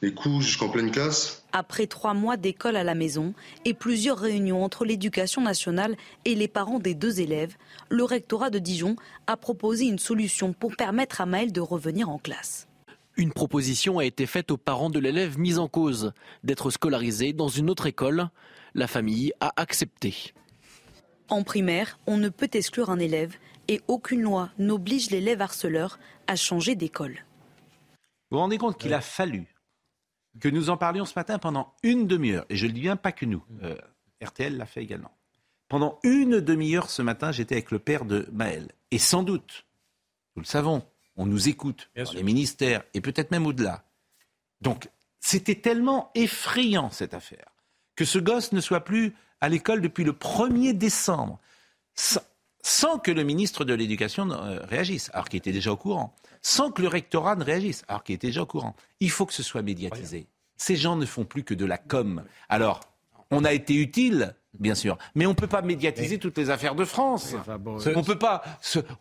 les 0.00 0.14
coups 0.14 0.44
jusqu'en 0.44 0.68
pleine 0.68 0.90
classe. 0.90 1.44
Après 1.52 1.86
trois 1.86 2.14
mois 2.14 2.36
d'école 2.36 2.76
à 2.76 2.84
la 2.84 2.94
maison 2.94 3.34
et 3.64 3.74
plusieurs 3.74 4.18
réunions 4.18 4.62
entre 4.62 4.84
l'éducation 4.84 5.42
nationale 5.42 5.96
et 6.24 6.34
les 6.34 6.48
parents 6.48 6.78
des 6.78 6.94
deux 6.94 7.20
élèves, 7.20 7.56
le 7.88 8.04
rectorat 8.04 8.50
de 8.50 8.58
Dijon 8.58 8.96
a 9.26 9.36
proposé 9.36 9.86
une 9.86 9.98
solution 9.98 10.52
pour 10.52 10.76
permettre 10.76 11.20
à 11.20 11.26
Maël 11.26 11.52
de 11.52 11.60
revenir 11.60 12.08
en 12.08 12.18
classe. 12.18 12.68
Une 13.16 13.32
proposition 13.32 13.98
a 13.98 14.04
été 14.04 14.26
faite 14.26 14.52
aux 14.52 14.56
parents 14.56 14.90
de 14.90 15.00
l'élève 15.00 15.38
mis 15.38 15.58
en 15.58 15.66
cause 15.66 16.12
d'être 16.44 16.70
scolarisé 16.70 17.32
dans 17.32 17.48
une 17.48 17.68
autre 17.68 17.86
école. 17.86 18.28
La 18.74 18.86
famille 18.86 19.32
a 19.40 19.52
accepté. 19.56 20.32
En 21.28 21.42
primaire, 21.42 21.98
on 22.06 22.16
ne 22.16 22.28
peut 22.28 22.48
exclure 22.52 22.90
un 22.90 23.00
élève 23.00 23.34
et 23.66 23.80
aucune 23.88 24.22
loi 24.22 24.50
n'oblige 24.58 25.10
l'élève 25.10 25.42
harceleur 25.42 25.98
à 26.28 26.36
changer 26.36 26.76
d'école. 26.76 27.24
Vous 28.30 28.36
vous 28.36 28.38
rendez 28.38 28.58
compte 28.58 28.78
qu'il 28.78 28.94
a 28.94 29.00
fallu 29.00 29.57
que 30.40 30.48
nous 30.48 30.70
en 30.70 30.76
parlions 30.76 31.04
ce 31.04 31.14
matin 31.16 31.38
pendant 31.38 31.74
une 31.82 32.06
demi-heure, 32.06 32.46
et 32.48 32.56
je 32.56 32.66
ne 32.66 32.72
dis 32.72 32.80
bien 32.80 32.96
pas 32.96 33.12
que 33.12 33.26
nous, 33.26 33.44
euh, 33.62 33.76
RTL 34.22 34.56
l'a 34.56 34.66
fait 34.66 34.82
également. 34.82 35.12
Pendant 35.68 35.98
une 36.02 36.40
demi-heure 36.40 36.90
ce 36.90 37.02
matin, 37.02 37.32
j'étais 37.32 37.56
avec 37.56 37.70
le 37.70 37.78
père 37.78 38.04
de 38.04 38.28
Maël. 38.32 38.72
Et 38.90 38.98
sans 38.98 39.22
doute, 39.22 39.66
nous 40.34 40.42
le 40.42 40.46
savons, 40.46 40.82
on 41.16 41.26
nous 41.26 41.48
écoute, 41.48 41.90
dans 41.96 42.12
les 42.12 42.22
ministères, 42.22 42.84
et 42.94 43.00
peut-être 43.00 43.30
même 43.30 43.46
au-delà. 43.46 43.84
Donc, 44.60 44.88
c'était 45.20 45.56
tellement 45.56 46.10
effrayant 46.14 46.90
cette 46.90 47.12
affaire, 47.12 47.52
que 47.96 48.04
ce 48.04 48.18
gosse 48.18 48.52
ne 48.52 48.60
soit 48.60 48.84
plus 48.84 49.14
à 49.40 49.48
l'école 49.48 49.80
depuis 49.80 50.04
le 50.04 50.12
1er 50.12 50.72
décembre, 50.72 51.38
sans, 52.68 52.98
que 52.98 53.10
le 53.10 53.22
ministre 53.22 53.64
de 53.64 53.72
l'Éducation 53.72 54.30
euh, 54.30 54.60
réagisse, 54.64 55.10
alors 55.14 55.28
qu'il 55.28 55.38
était 55.38 55.52
déjà 55.52 55.72
au 55.72 55.76
courant, 55.76 56.14
sans 56.42 56.70
que 56.70 56.82
le 56.82 56.88
rectorat 56.88 57.34
ne 57.34 57.42
réagisse, 57.42 57.82
alors 57.88 58.04
qu'il 58.04 58.14
était 58.14 58.26
déjà 58.26 58.42
au 58.42 58.46
courant. 58.46 58.76
Il 59.00 59.10
faut 59.10 59.24
que 59.24 59.32
ce 59.32 59.42
soit 59.42 59.62
médiatisé. 59.62 60.26
Ces 60.58 60.76
gens 60.76 60.94
ne 60.94 61.06
font 61.06 61.24
plus 61.24 61.44
que 61.44 61.54
de 61.54 61.64
la 61.64 61.78
com. 61.78 62.22
Alors, 62.50 62.80
on 63.30 63.44
a 63.44 63.54
été 63.54 63.74
utile 63.74 64.34
bien 64.58 64.74
sûr. 64.74 64.98
Mais 65.14 65.26
on 65.26 65.30
ne 65.30 65.34
peut 65.34 65.46
pas 65.46 65.62
médiatiser 65.62 66.18
toutes 66.18 66.36
les 66.38 66.50
affaires 66.50 66.74
de 66.74 66.84
France. 66.84 67.34
on 67.46 67.78
ne 67.78 68.04
peut 68.04 68.18
pas 68.18 68.42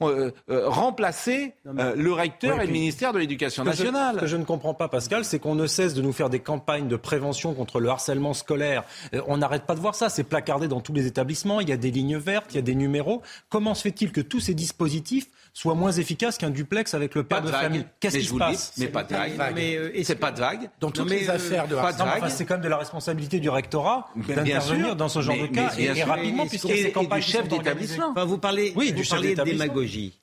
euh, 0.01 0.31
euh, 0.49 0.69
remplacer 0.69 1.53
euh, 1.65 1.95
le 1.95 2.13
recteur 2.13 2.61
et 2.61 2.67
le 2.67 2.71
ministère 2.71 3.13
de 3.13 3.19
l'Éducation 3.19 3.63
nationale. 3.63 4.15
ce 4.15 4.21
que 4.21 4.27
je 4.27 4.37
ne 4.37 4.43
comprends 4.43 4.73
pas, 4.73 4.87
Pascal, 4.87 5.25
c'est 5.25 5.39
qu'on 5.39 5.55
ne 5.55 5.67
cesse 5.67 5.93
de 5.93 6.01
nous 6.01 6.13
faire 6.13 6.29
des 6.29 6.39
campagnes 6.39 6.87
de 6.87 6.95
prévention 6.95 7.53
contre 7.53 7.79
le 7.79 7.89
harcèlement 7.89 8.33
scolaire. 8.33 8.83
on 9.27 9.37
n'arrête 9.37 9.63
pas 9.63 9.75
de 9.75 9.79
voir 9.79 9.95
ça. 9.95 10.09
C'est 10.09 10.23
placardé 10.23 10.67
dans 10.67 10.81
tous 10.81 10.93
les 10.93 11.07
établissements. 11.07 11.59
Il 11.59 11.69
y 11.69 11.73
a 11.73 11.77
des 11.77 11.91
lignes 11.91 12.17
vertes, 12.17 12.47
il 12.51 12.55
y 12.55 12.59
a 12.59 12.63
des 12.63 12.75
numéros. 12.75 13.21
Comment 13.49 13.73
se 13.73 13.83
fait-il 13.83 14.11
que 14.11 14.21
tous 14.21 14.39
ces 14.39 14.53
dispositifs 14.53 15.27
soient 15.57 15.73
moins 15.73 15.91
efficaces 15.91 16.37
qu'un 16.37 16.51
duplex 16.51 16.93
avec 16.93 17.15
le 17.15 17.23
père 17.23 17.41
de, 17.41 17.47
famille 17.47 17.83
Qu'est-ce 17.99 18.19
qui 18.19 18.25
se 18.25 18.35
passe 18.35 18.73
Mais 18.77 18.87
pas 18.87 19.03
de 19.03 19.13
vague. 19.13 20.03
c'est 20.03 20.15
pas 20.15 20.31
de 20.31 20.39
vague. 20.39 20.69
Dans 20.79 20.91
toutes 20.91 21.09
les 21.09 21.29
affaires 21.31 21.67
de 21.67 21.75
harcèlement. 21.75 22.29
C'est 22.29 22.45
quand 22.45 22.55
même 22.55 22.63
de 22.63 22.69
la 22.69 22.77
responsabilité 22.77 23.39
du 23.39 23.49
rectorat 23.49 24.07
d'intervenir 24.15 24.95
dans 24.95 25.09
ce 25.09 25.21
genre 25.21 25.37
de 25.37 25.47
cas 25.47 25.73
et, 25.77 26.03
rapidement, 26.03 26.45
puisqu'il 26.45 26.75
y 26.75 26.79
a 26.79 26.83
ces 26.83 26.91
campagnes 26.91 27.21
chef 27.21 27.47
d'établissement. 27.47 28.13
vous 28.25 28.37
parlez, 28.37 28.71
de 28.71 29.43
démagogie. 29.43 30.19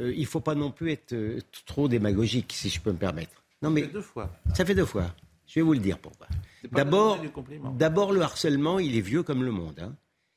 Euh, 0.00 0.12
il 0.12 0.22
ne 0.22 0.26
faut 0.26 0.40
pas 0.40 0.56
non 0.56 0.72
plus 0.72 0.90
être 0.90 1.12
euh, 1.12 1.38
trop 1.66 1.86
démagogique, 1.86 2.52
si 2.52 2.68
je 2.68 2.80
peux 2.80 2.90
me 2.90 2.98
permettre. 2.98 3.30
Non, 3.62 3.70
mais 3.70 3.82
ça 3.82 3.86
fait 3.86 3.92
deux 3.92 4.02
fois. 4.02 4.30
Ça 4.52 4.64
fait 4.64 4.74
deux 4.74 4.84
fois. 4.84 5.04
Je 5.46 5.60
vais 5.60 5.62
vous 5.62 5.72
le 5.72 5.78
dire 5.78 5.98
pourquoi. 5.98 6.26
D'abord, 6.72 7.20
d'abord 7.76 8.12
le 8.12 8.20
harcèlement, 8.22 8.80
il 8.80 8.96
est 8.96 9.00
vieux 9.00 9.22
comme 9.22 9.44
le 9.44 9.52
monde. 9.52 9.78
Hein. 9.80 9.94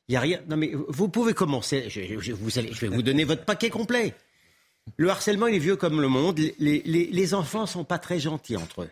Il 0.10 0.14
y 0.14 0.16
a 0.16 0.20
rien. 0.20 0.40
Non, 0.48 0.58
mais 0.58 0.72
vous 0.88 1.10
pouvez 1.10 1.34
commencer. 1.34 1.90
Je, 1.90 2.32
vous 2.34 2.60
allez, 2.60 2.72
je 2.72 2.82
vais 2.82 2.96
vous 2.96 3.02
donner 3.02 3.24
votre 3.24 3.46
paquet 3.46 3.72
complet. 3.72 4.14
Le 4.96 5.10
harcèlement, 5.10 5.48
il 5.48 5.56
est 5.56 5.60
vieux 5.60 5.76
comme 5.76 6.02
le 6.02 6.08
monde. 6.08 6.40
Les, 6.40 6.82
les, 6.86 7.08
les 7.08 7.34
enfants 7.34 7.66
sont 7.66 7.84
pas 7.84 8.00
très 8.00 8.20
gentils 8.20 8.56
entre 8.56 8.84
eux. 8.84 8.90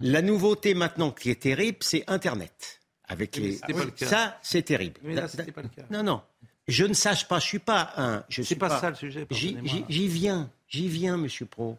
La 0.00 0.22
nouveauté 0.22 0.74
maintenant 0.74 1.10
qui 1.10 1.30
est 1.30 1.42
terrible, 1.42 1.78
c'est 1.80 2.04
Internet. 2.06 2.80
Avec 3.08 3.36
les... 3.36 3.58
Ça, 3.96 4.38
c'est 4.42 4.62
terrible. 4.62 5.00
Non, 5.90 6.02
non. 6.02 6.22
Je 6.68 6.84
ne 6.84 6.92
sache 6.92 7.26
pas, 7.26 7.38
je 7.38 7.46
suis 7.46 7.58
pas 7.58 7.92
un. 7.96 8.22
Je 8.28 8.42
suis 8.42 8.54
pas, 8.54 8.78
ça 8.78 8.90
le 8.90 8.96
sujet. 8.96 9.26
J'y 9.30 10.06
viens, 10.06 10.50
j'y 10.68 10.88
viens, 10.88 11.16
Monsieur 11.16 11.46
Pro. 11.46 11.78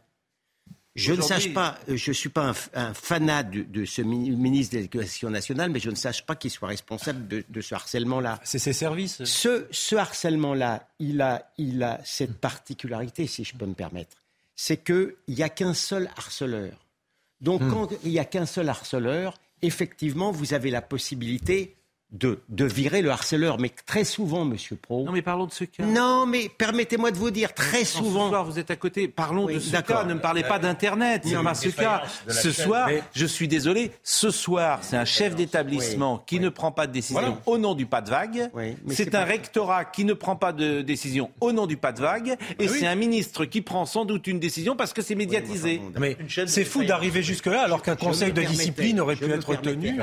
Je 1.00 1.14
ne 1.14 1.22
sache 1.22 1.54
pas, 1.54 1.78
euh, 1.88 1.96
je 1.96 2.12
ne 2.12 2.14
suis 2.14 2.30
pas 2.30 2.54
un, 2.74 2.94
fanat 2.94 3.44
de, 3.44 3.86
ce 3.86 4.02
ministre 4.02 4.74
de 4.74 4.80
l'Éducation 4.80 5.30
nationale, 5.30 5.72
mais 5.72 5.80
je 5.80 5.90
ne 5.90 5.96
sache 5.96 6.26
pas 6.26 6.36
qu'il 6.36 6.52
soit 6.52 6.68
responsable 6.68 7.28
de, 7.28 7.62
ce 7.62 7.76
harcèlement-là. 7.76 8.40
C'est 8.44 8.60
ses 8.60 8.74
services. 8.74 9.24
Ce, 9.24 9.66
ce 9.72 9.96
harcèlement-là, 9.96 10.88
il 11.00 11.22
a, 11.22 11.52
il 11.58 11.82
a 11.84 12.00
cette 12.04 12.38
particularité, 12.40 13.28
si 13.28 13.44
je 13.44 13.56
peux 13.56 13.66
me 13.66 13.74
permettre, 13.74 14.18
c'est 14.56 14.84
qu'il 14.84 15.16
n'y 15.28 15.44
a 15.44 15.50
qu'un 15.50 15.74
seul 15.74 16.10
harceleur. 16.18 16.86
Donc, 17.42 17.62
hmm. 17.62 17.72
quand 17.72 17.90
il 18.04 18.12
n'y 18.12 18.20
a 18.20 18.26
qu'un 18.26 18.46
seul 18.46 18.68
harceleur, 18.68 19.40
effectivement, 19.62 20.32
vous 20.32 20.54
avez 20.54 20.72
la 20.72 20.82
possibilité 20.82 21.76
de, 22.12 22.40
de, 22.50 22.66
virer 22.66 23.02
le 23.02 23.12
harceleur. 23.12 23.60
Mais 23.60 23.70
très 23.86 24.04
souvent, 24.04 24.44
Monsieur 24.46 24.76
Pro. 24.76 25.04
Non, 25.04 25.12
mais 25.12 25.22
parlons 25.22 25.46
de 25.46 25.52
ce 25.52 25.64
cas. 25.64 25.84
Non, 25.84 26.26
mais 26.26 26.50
permettez-moi 26.50 27.12
de 27.12 27.18
vous 27.18 27.30
dire, 27.30 27.54
très 27.54 27.86
souvent. 27.86 28.26
Ce 28.26 28.30
soir, 28.30 28.46
vous 28.46 28.60
êtes 28.60 28.72
à 28.72 28.76
côté. 28.76 29.08
Parlons 29.08 29.46
de 29.46 29.60
ce 29.60 29.78
cas. 29.78 30.04
Ne 30.06 30.16
me 30.16 30.20
parlez 30.20 30.44
pas 30.44 30.60
d'Internet. 30.60 31.24
C'est 31.26 31.44
pas 31.44 31.54
ce 31.54 31.70
cas. 31.70 32.04
Ce 32.28 32.52
soir, 32.52 32.90
je 33.14 33.26
suis 33.26 33.48
désolé. 33.48 33.92
Ce 34.04 34.32
soir, 34.32 34.80
c'est 34.82 34.98
un 34.98 35.06
chef 35.06 35.36
d'établissement 35.36 36.24
qui 36.26 36.40
ne 36.40 36.50
prend 36.50 36.72
pas 36.72 36.88
de 36.88 36.92
décision 36.92 37.38
au 37.46 37.58
nom 37.58 37.76
du 37.76 37.86
pas 37.86 38.02
de 38.02 38.10
vague. 38.10 38.50
c'est 38.90 39.16
un 39.16 39.24
rectorat 39.24 39.86
qui 39.86 40.06
ne 40.06 40.14
prend 40.14 40.36
pas 40.36 40.54
de 40.54 40.82
décision 40.82 41.32
au 41.42 41.52
nom 41.52 41.68
du 41.68 41.78
pas 41.78 41.92
de 41.92 42.02
vague. 42.02 42.38
Et 42.58 42.68
c'est 42.68 42.88
un 42.88 42.96
ministre 42.96 43.46
qui 43.46 43.62
prend 43.62 43.86
sans 43.86 44.06
doute 44.06 44.28
une 44.28 44.40
décision 44.40 44.76
parce 44.76 44.94
que 44.94 45.02
c'est 45.02 45.16
médiatisé. 45.16 45.82
mais 46.00 46.18
c'est 46.48 46.66
fou 46.66 46.84
d'arriver 46.84 47.22
jusque-là 47.22 47.62
alors 47.62 47.84
qu'un 47.84 47.96
conseil 47.96 48.34
de 48.34 48.42
discipline 48.42 49.00
aurait 49.00 49.16
pu 49.16 49.32
être 49.32 49.62
tenu. 49.62 50.00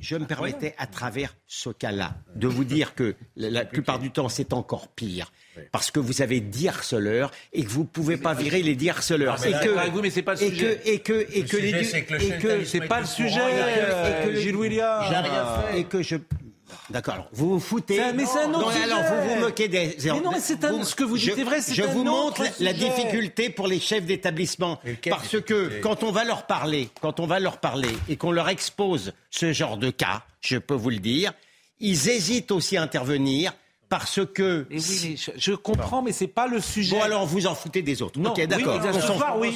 Je 0.00 0.16
me 0.16 0.24
permettais 0.24 0.74
à 0.78 0.86
travers 0.86 1.33
ce 1.46 1.70
cas-là, 1.70 2.16
de 2.34 2.46
vous 2.46 2.64
dire 2.64 2.94
que 2.94 3.14
la, 3.36 3.64
plupart 3.64 3.98
du 3.98 4.10
temps, 4.10 4.28
c'est 4.28 4.52
encore 4.52 4.88
pire. 4.88 5.32
Parce 5.70 5.90
que 5.90 6.00
vous 6.00 6.20
avez 6.20 6.40
10 6.40 6.68
harceleurs 6.68 7.30
et 7.52 7.64
que 7.64 7.70
vous 7.70 7.82
ne 7.82 7.86
pouvez 7.86 8.16
pas 8.16 8.34
virer 8.34 8.62
les 8.62 8.74
10 8.74 8.90
harceleurs. 8.90 9.44
et 9.46 9.52
que, 9.52 9.90
vous, 9.90 10.00
mais 10.00 10.10
c'est 10.10 10.22
pas 10.22 10.32
le 10.32 10.38
sujet. 10.38 10.80
Et 10.84 10.98
que, 10.98 11.26
et 11.32 11.44
que, 11.44 11.56
les 11.56 11.96
et 11.96 12.38
que 12.38 12.64
c'est 12.64 12.86
pas 12.86 13.00
le 13.00 13.06
sujet, 13.06 13.40
Gilles 14.34 14.56
William. 14.56 15.04
Et 15.74 15.84
que 15.84 16.02
je 16.02 16.16
D'accord. 16.90 17.28
vous 17.32 17.50
vous 17.50 17.60
foutez. 17.60 18.00
Mais 18.14 18.26
c'est 18.26 18.40
un 18.40 18.52
autre 18.52 18.72
sujet. 18.72 18.84
Alors 18.84 19.02
vous 19.02 19.28
vous 19.28 19.40
moquez 19.40 19.68
des. 19.68 19.96
Mais 20.04 20.20
non, 20.20 20.30
mais 20.32 20.40
c'est 20.40 20.60
ce 20.60 20.94
que 20.94 21.04
vous 21.04 21.18
dites 21.18 21.38
est 21.38 21.44
vrai. 21.44 21.60
Je 21.60 21.82
vous 21.82 22.04
montre 22.04 22.42
la 22.60 22.72
difficulté 22.72 23.50
pour 23.50 23.66
les 23.66 23.80
chefs 23.80 24.04
d'établissement 24.04 24.80
parce 25.08 25.40
que 25.40 25.80
quand 25.80 26.02
on 26.02 26.12
va 26.12 26.24
leur 26.24 26.46
parler, 26.46 26.90
quand 27.00 27.20
on 27.20 27.26
va 27.26 27.40
leur 27.40 27.58
parler 27.58 27.90
et 28.08 28.16
qu'on 28.16 28.32
leur 28.32 28.48
expose 28.48 29.12
ce 29.30 29.52
genre 29.52 29.76
de 29.76 29.90
cas, 29.90 30.22
je 30.40 30.58
peux 30.58 30.74
vous 30.74 30.90
le 30.90 30.98
dire, 30.98 31.32
ils 31.80 32.08
hésitent 32.08 32.50
aussi 32.50 32.76
à 32.76 32.82
intervenir 32.82 33.52
parce 33.88 34.20
que. 34.26 34.66
oui, 34.70 35.16
je, 35.36 35.52
comprends, 35.52 36.02
mais 36.02 36.12
c'est 36.12 36.26
pas 36.26 36.46
le 36.46 36.60
sujet. 36.60 36.96
Bon, 36.96 37.02
alors 37.02 37.26
vous 37.26 37.46
en 37.46 37.54
foutez 37.54 37.82
des 37.82 38.02
autres. 38.02 38.18
Non, 38.18 38.30
ok, 38.30 38.46
d'accord. 38.46 38.80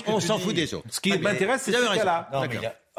on 0.07 0.21
s'en 0.21 0.39
fout, 0.39 0.55
des 0.55 0.75
autres. 0.75 0.87
Ce 0.91 1.01
qui 1.01 1.17
m'intéresse, 1.19 1.63
c'est 1.65 1.73
ce 1.73 1.97
cas-là. 1.97 2.29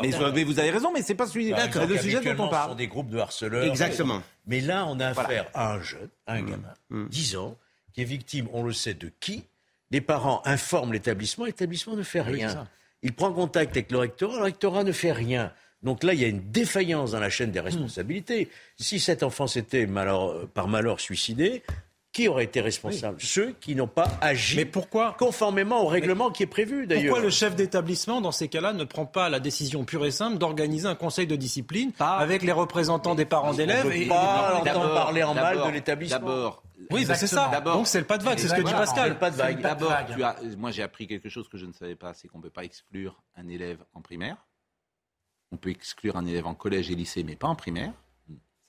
Mais, 0.01 0.43
vous 0.43 0.59
avez 0.59 0.71
raison, 0.71 0.91
mais 0.93 1.01
c'est 1.01 1.15
pas 1.15 1.27
celui 1.27 1.49
D'accord. 1.51 1.85
Le 1.85 1.97
sujet 1.97 2.21
dont 2.21 2.45
on 2.45 2.49
parle. 2.49 2.71
sont 2.71 2.75
des 2.75 2.87
groupes 2.87 3.09
de 3.09 3.17
harceleurs. 3.17 3.63
Exactement. 3.63 4.21
Mais 4.47 4.61
là, 4.61 4.85
on 4.87 4.99
a 4.99 5.07
affaire 5.07 5.47
à 5.53 5.73
un 5.73 5.81
jeune, 5.81 6.09
à 6.27 6.33
un 6.33 6.41
gamin, 6.41 6.73
10 6.91 7.35
mmh. 7.35 7.39
ans, 7.39 7.57
qui 7.93 8.01
est 8.01 8.05
victime, 8.05 8.47
on 8.53 8.63
le 8.63 8.73
sait, 8.73 8.93
de 8.93 9.11
qui 9.19 9.45
Les 9.91 10.01
parents 10.01 10.41
informent 10.45 10.93
l'établissement, 10.93 11.45
l'établissement 11.45 11.95
ne 11.95 12.03
fait 12.03 12.21
rien. 12.21 12.67
Il 13.01 13.13
prend 13.13 13.31
contact 13.31 13.71
avec 13.71 13.91
le 13.91 13.99
rectorat, 13.99 14.37
le 14.37 14.43
rectorat 14.43 14.83
ne 14.83 14.91
fait 14.91 15.11
rien. 15.11 15.53
Donc 15.83 16.03
là, 16.03 16.13
il 16.13 16.19
y 16.19 16.25
a 16.25 16.27
une 16.27 16.51
défaillance 16.51 17.11
dans 17.11 17.19
la 17.19 17.29
chaîne 17.29 17.51
des 17.51 17.61
responsabilités. 17.61 18.49
Si 18.77 18.99
cet 18.99 19.23
enfant 19.23 19.47
s'était 19.47 19.87
par 20.53 20.67
malheur 20.67 20.99
suicidé, 20.99 21.63
qui 22.11 22.27
aurait 22.27 22.45
été 22.45 22.61
responsable? 22.61 23.21
Ceux 23.21 23.53
qui 23.53 23.75
n'ont 23.75 23.87
pas 23.87 24.07
agi 24.21 24.55
Mais 24.57 24.65
pourquoi? 24.65 25.15
conformément 25.19 25.83
au 25.83 25.87
règlement 25.87 26.31
qui 26.31 26.43
est 26.43 26.47
prévu 26.47 26.87
d'ailleurs. 26.87 27.13
Pourquoi 27.13 27.23
le 27.23 27.29
chef 27.29 27.55
d'établissement, 27.55 28.21
dans 28.21 28.31
ces 28.31 28.47
cas-là, 28.47 28.73
ne 28.73 28.83
prend 28.83 29.05
pas 29.05 29.29
la 29.29 29.39
décision 29.39 29.85
pure 29.85 30.05
et 30.05 30.11
simple 30.11 30.37
d'organiser 30.37 30.87
un 30.87 30.95
conseil 30.95 31.27
de 31.27 31.35
discipline 31.35 31.91
avec 31.99 32.41
les 32.41 32.51
représentants 32.51 33.15
des 33.15 33.25
parents 33.25 33.53
d'élèves 33.53 33.91
et 33.91 34.07
pas 34.07 34.61
entendre 34.61 34.93
parler 34.93 35.23
en 35.23 35.33
mal 35.33 35.63
de 35.63 35.69
l'établissement. 35.69 36.19
D'abord, 36.19 36.63
oui, 36.91 37.05
c'est 37.05 37.27
ça. 37.27 37.61
Donc 37.63 37.87
c'est 37.87 37.99
le 37.99 38.05
pas 38.05 38.17
de 38.17 38.23
vague, 38.23 38.39
c'est 38.39 38.47
ce 38.47 38.55
que 38.55 38.61
dit 38.61 38.71
Pascal. 38.71 39.17
Pas 39.19 39.31
de 39.31 39.35
vague. 39.35 39.61
D'abord, 39.61 39.93
moi 40.57 40.71
j'ai 40.71 40.83
appris 40.83 41.07
quelque 41.07 41.29
chose 41.29 41.47
que 41.47 41.57
je 41.57 41.65
ne 41.65 41.73
savais 41.73 41.95
pas, 41.95 42.13
c'est 42.13 42.27
qu'on 42.27 42.39
ne 42.39 42.43
peut 42.43 42.49
pas 42.49 42.63
exclure 42.63 43.21
un 43.35 43.47
élève 43.47 43.83
en 43.93 44.01
primaire. 44.01 44.37
On 45.51 45.57
peut 45.57 45.71
exclure 45.71 46.15
un 46.15 46.25
élève 46.25 46.45
en 46.45 46.53
collège 46.53 46.91
et 46.91 46.95
lycée, 46.95 47.23
mais 47.23 47.35
pas 47.35 47.47
en 47.47 47.55
primaire. 47.55 47.91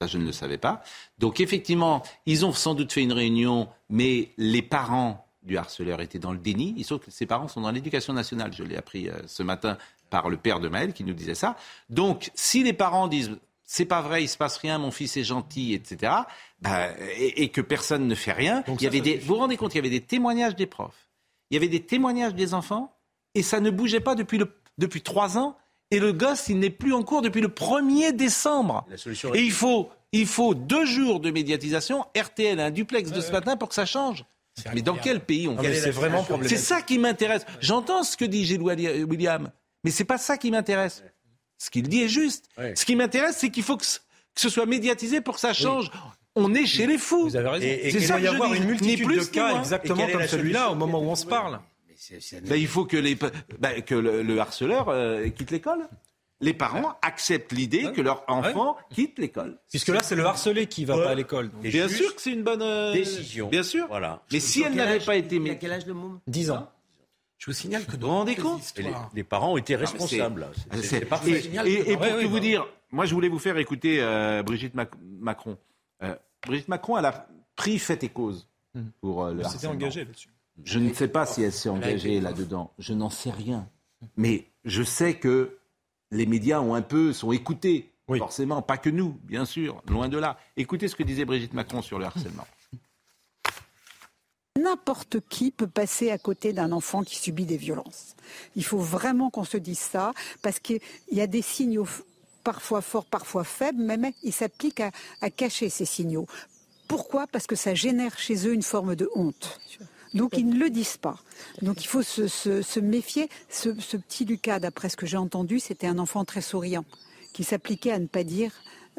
Ça, 0.01 0.07
je 0.07 0.19
ne 0.19 0.25
le 0.25 0.33
savais 0.33 0.59
pas. 0.59 0.83
Donc, 1.19 1.41
effectivement, 1.41 2.03
ils 2.25 2.47
ont 2.47 2.53
sans 2.53 2.75
doute 2.75 2.93
fait 2.93 3.03
une 3.03 3.13
réunion, 3.13 3.69
mais 3.91 4.31
les 4.39 4.63
parents 4.63 5.27
du 5.43 5.57
harceleur 5.57 6.01
étaient 6.01 6.19
dans 6.19 6.33
le 6.33 6.39
déni. 6.39 6.75
Il 6.77 6.87
que 6.87 7.11
ses 7.11 7.27
parents 7.27 7.49
sont 7.49 7.61
dans 7.61 7.71
l'éducation 7.71 8.13
nationale. 8.13 8.53
Je 8.53 8.63
l'ai 8.63 8.77
appris 8.77 9.09
euh, 9.09 9.15
ce 9.27 9.43
matin 9.43 9.77
par 10.09 10.29
le 10.29 10.37
père 10.37 10.61
de 10.61 10.69
Maël 10.69 10.93
qui 10.93 11.05
nous 11.05 11.15
disait 11.15 11.35
ça. 11.35 11.57
Donc, 11.89 12.31
si 12.35 12.63
les 12.63 12.73
parents 12.73 13.09
disent 13.09 13.31
c'est 13.71 13.85
pas 13.85 14.01
vrai, 14.01 14.25
il 14.25 14.29
se 14.29 14.37
passe 14.37 14.57
rien, 14.57 14.79
mon 14.79 14.91
fils 14.91 15.17
est 15.17 15.23
gentil, 15.23 15.75
etc., 15.75 16.13
bah, 16.61 16.89
et, 17.17 17.51
que 17.51 17.61
personne 17.61 18.09
ne 18.09 18.17
fait 18.17 18.33
rien, 18.33 18.65
il 18.67 18.83
y 18.83 18.87
avait 18.89 19.01
des, 19.01 19.17
vous 19.17 19.35
vous 19.35 19.37
rendez 19.37 19.57
compte, 19.57 19.75
il 19.75 19.77
y 19.77 19.79
avait 19.79 19.91
des 19.91 20.01
témoignages 20.01 20.57
des 20.57 20.67
profs, 20.67 21.09
il 21.51 21.55
y 21.55 21.57
avait 21.57 21.69
des 21.69 21.81
témoignages 21.81 22.35
des 22.35 22.53
enfants, 22.53 22.93
et 23.37 23.45
ça 23.45 23.61
ne 23.61 23.71
bougeait 23.71 24.01
pas 24.01 24.17
depuis, 24.17 24.39
le, 24.39 24.53
depuis 24.77 25.03
trois 25.03 25.39
ans. 25.39 25.57
Et 25.91 25.99
le 25.99 26.13
gosse, 26.13 26.49
il 26.49 26.59
n'est 26.59 26.71
plus 26.71 26.93
en 26.93 27.03
cours 27.03 27.23
depuis 27.23 27.41
le 27.41 27.49
1er 27.49 28.13
décembre. 28.13 28.87
Et 29.35 29.43
il 29.43 29.51
faut, 29.53 29.91
il 30.13 30.27
faut 30.27 30.55
deux 30.55 30.85
jours 30.85 31.21
de 31.21 31.31
médiatisation. 31.31 32.05
RTL, 32.17 32.61
un 32.61 32.71
duplex 32.71 33.11
de 33.11 33.21
ce 33.21 33.33
matin 33.33 33.57
pour 33.57 33.69
que 33.69 33.75
ça 33.75 33.87
change. 33.87 34.25
Mais 34.75 34.83
dans 34.83 34.97
quel 34.97 35.21
pays 35.21 35.49
on 35.49 35.57
fait 35.57 35.75
C'est 35.75 35.91
vraiment 35.91 36.27
C'est 36.43 36.57
ça 36.57 36.83
qui 36.83 36.99
m'intéresse. 36.99 37.45
J'entends 37.61 38.03
ce 38.03 38.17
que 38.17 38.25
dit 38.25 38.45
Gilles 38.45 38.63
William, 38.63 39.51
mais 39.85 39.91
c'est 39.91 40.05
pas 40.05 40.19
ça 40.19 40.37
qui 40.37 40.51
m'intéresse. 40.51 41.03
Ce 41.59 41.71
qu'il 41.71 41.89
dit 41.89 42.03
est 42.03 42.09
juste. 42.09 42.47
Ce 42.75 42.85
qui 42.85 42.97
m'intéresse, 42.97 43.37
c'est 43.39 43.51
qu'il 43.51 43.63
faut 43.63 43.77
que 43.77 43.85
ce 43.85 44.49
soit 44.49 44.67
médiatisé 44.67 45.21
pour 45.21 45.35
que 45.35 45.41
ça 45.41 45.53
change. 45.53 45.91
On 46.37 46.55
est 46.55 46.67
chez 46.67 46.87
les 46.87 46.99
fous. 46.99 47.25
Vous 47.25 47.37
avez 47.37 47.49
raison. 47.49 47.67
C'est 47.91 48.01
ça 48.01 48.19
il 48.19 48.25
y 48.25 48.29
avoir 48.29 48.55
une 48.55 48.65
multitude 48.65 49.09
de 49.09 49.25
cas 49.25 49.59
exactement 49.59 50.07
comme 50.07 50.27
celui-là 50.27 50.71
au 50.71 50.77
moment 50.77 51.01
où 51.01 51.11
on 51.11 51.17
se 51.17 51.27
parle 51.27 51.61
Ben, 52.47 52.57
il 52.57 52.67
faut 52.67 52.85
que, 52.85 52.97
les, 52.97 53.17
ben, 53.59 53.83
que 53.83 53.95
le, 53.95 54.39
harceleur 54.39 54.89
euh, 54.89 55.29
quitte 55.29 55.51
l'école. 55.51 55.89
Les 56.43 56.55
parents 56.55 56.95
acceptent 57.03 57.53
l'idée 57.53 57.93
que 57.93 58.01
leur 58.01 58.25
enfant 58.27 58.79
quitte 58.89 59.19
l'école. 59.19 59.59
Puisque 59.69 59.89
là, 59.89 60.03
c'est 60.03 60.17
le 60.17 60.25
harcelé 60.25 60.67
qui 60.67 60.87
va 60.87 60.97
pas 60.97 61.11
à 61.11 61.15
l'école. 61.15 61.51
Bien 61.61 61.89
sûr 61.89 62.15
que 62.15 62.23
c'est 62.23 62.33
une 62.33 62.43
bonne 62.43 62.63
euh, 62.63 62.93
décision. 62.93 63.49
Bien 63.49 63.63
sûr. 63.63 63.87
Voilà. 63.89 64.23
Mais 64.33 64.41
si 64.41 64.63
elle 64.63 64.75
n'avait 64.75 65.01
pas 65.01 65.17
été. 65.17 65.39
À 65.51 65.55
quel 65.57 65.73
âge 65.73 65.87
le 65.87 65.95
môme? 65.95 66.21
10 66.27 66.53
ans. 66.53 66.71
Je 67.37 67.47
vous 67.47 67.53
signale 67.53 67.85
que 67.87 67.93
vous 67.93 68.01
vous 68.01 68.09
rendez 68.09 68.37
compte 68.37 68.61
les, 69.15 69.25
parents 69.25 69.55
ont 69.55 69.57
été 69.57 69.75
responsables. 69.75 70.49
C'est 70.83 71.07
parfait. 71.07 71.43
Et, 71.65 71.97
pour 71.97 72.21
tout 72.21 72.29
vous 72.29 72.41
dire, 72.41 72.67
moi 72.91 73.07
je 73.07 73.15
voulais 73.15 73.29
vous 73.29 73.39
faire 73.39 73.57
écouter 73.57 73.99
euh, 74.01 74.43
Brigitte 74.43 74.75
Macron. 74.75 75.59
Brigitte 76.47 76.69
Macron, 76.69 76.97
elle 76.97 77.05
a 77.05 77.29
pris 77.57 77.79
fait 77.79 78.03
et 78.03 78.09
cause 78.09 78.49
hmm. 78.75 78.89
pour 79.03 79.27
le 79.27 79.45
harcèlement. 79.45 79.75
engagée 79.75 80.05
là-dessus. 80.05 80.31
Je 80.65 80.79
ne 80.79 80.93
sais 80.93 81.09
pas 81.09 81.27
si 81.27 81.43
elle 81.43 81.53
s'est 81.53 81.69
engagée 81.69 82.21
là-dedans. 82.21 82.73
Je 82.79 82.93
n'en 82.93 83.11
sais 83.11 83.31
rien. 83.31 83.69
Mais 84.17 84.47
je 84.65 84.83
sais 84.83 85.15
que 85.15 85.59
les 86.11 86.27
médias 86.27 86.61
ont 86.61 86.75
un 86.75 86.83
peu 86.83 87.13
sont 87.13 87.33
écoutés. 87.33 87.93
Forcément, 88.19 88.61
pas 88.61 88.77
que 88.77 88.91
nous, 88.91 89.19
bien 89.23 89.45
sûr, 89.45 89.83
loin 89.87 90.09
de 90.09 90.19
là. 90.19 90.37
Écoutez 90.57 90.89
ce 90.89 90.97
que 90.97 91.05
disait 91.05 91.25
Brigitte 91.25 91.55
Macron 91.55 91.81
sur 91.81 91.99
le 91.99 92.07
harcèlement. 92.07 92.47
N'importe 94.59 95.21
qui 95.29 95.53
peut 95.53 95.69
passer 95.69 96.11
à 96.11 96.19
côté 96.19 96.53
d'un 96.53 96.73
enfant 96.73 97.05
qui 97.05 97.17
subit 97.17 97.47
des 97.47 97.57
violences. 97.57 98.17
Il 98.57 98.65
faut 98.65 98.79
vraiment 98.79 99.31
qu'on 99.31 99.45
se 99.45 99.57
dise 99.57 99.79
ça, 99.79 100.13
parce 100.43 100.59
qu'il 100.59 100.81
y 101.13 101.21
a 101.21 101.29
des 101.29 101.41
signaux 101.41 101.87
parfois 102.43 102.83
forts, 102.83 103.05
parfois 103.05 103.45
faibles, 103.45 103.81
mais, 103.81 104.13
il 104.23 104.33
s'applique 104.33 104.81
à, 104.81 105.31
cacher 105.31 105.69
ces 105.71 105.85
signaux. 105.85 106.27
Pourquoi? 106.89 107.27
Parce 107.29 107.47
que 107.47 107.55
ça 107.55 107.75
génère 107.75 108.19
chez 108.19 108.49
eux 108.49 108.53
une 108.53 108.63
forme 108.63 108.97
de 108.97 109.09
honte. 109.15 109.61
Donc 110.15 110.37
ils 110.37 110.49
ne 110.49 110.59
le 110.59 110.71
disent 110.71 110.97
pas. 110.97 111.19
Donc 111.63 111.85
il 111.85 111.87
faut 111.87 112.03
se, 112.03 112.81
méfier. 112.81 113.29
Ce, 113.49 113.69
petit 113.69 114.25
Lucas, 114.25 114.59
d'après 114.59 114.89
ce 114.89 114.97
que 114.97 115.07
j'ai 115.07 115.17
entendu, 115.17 115.61
c'était 115.61 115.87
un 115.87 115.99
enfant 115.99 116.25
très 116.25 116.43
souriant, 116.43 116.85
qui 117.33 117.45
s'appliquait 117.45 117.93
à 117.93 117.99
ne 117.99 118.07
pas 118.07 118.25
dire, 118.25 118.53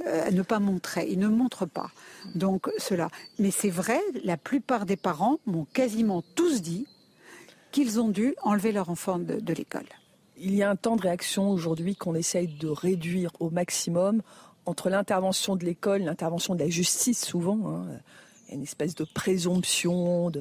euh, 0.06 0.28
à 0.28 0.32
ne 0.32 0.42
pas 0.42 0.60
montrer. 0.60 1.08
Il 1.10 1.20
ne 1.20 1.28
montre 1.28 1.66
pas. 1.66 1.92
Donc 2.36 2.70
cela. 2.78 3.10
Mais 3.40 3.52
c'est 3.52 3.70
vrai, 3.70 4.00
la 4.24 4.38
plupart 4.38 4.86
des 4.86 4.98
parents 4.98 5.40
m'ont 5.46 5.66
quasiment 5.66 6.24
tous 6.36 6.62
dit 6.62 6.88
qu'ils 7.72 8.00
ont 8.00 8.10
dû 8.10 8.36
enlever 8.42 8.72
leur 8.72 8.90
enfant 8.90 9.20
de 9.20 9.54
l'école 9.54 9.86
il 10.42 10.56
y 10.56 10.64
a 10.64 10.70
un 10.70 10.76
temps 10.76 10.96
de 10.96 11.04
réaction 11.04 11.52
aujourd'hui 11.52 11.96
qu'on 11.96 12.16
essaye 12.16 12.48
de 12.48 12.68
réduire 12.68 13.32
au 13.40 13.50
maximum 13.50 14.22
entre 14.66 14.90
l'intervention 14.90 15.56
de 15.56 15.66
l'école, 15.66 16.02
l'intervention 16.04 16.56
de 16.56 16.60
la 16.60 16.70
justice 16.70 17.24
souvent. 17.26 17.60
Hein. 17.66 17.86
Une 18.52 18.64
espèce 18.64 18.96
de 18.96 19.06
présomption 19.06 20.32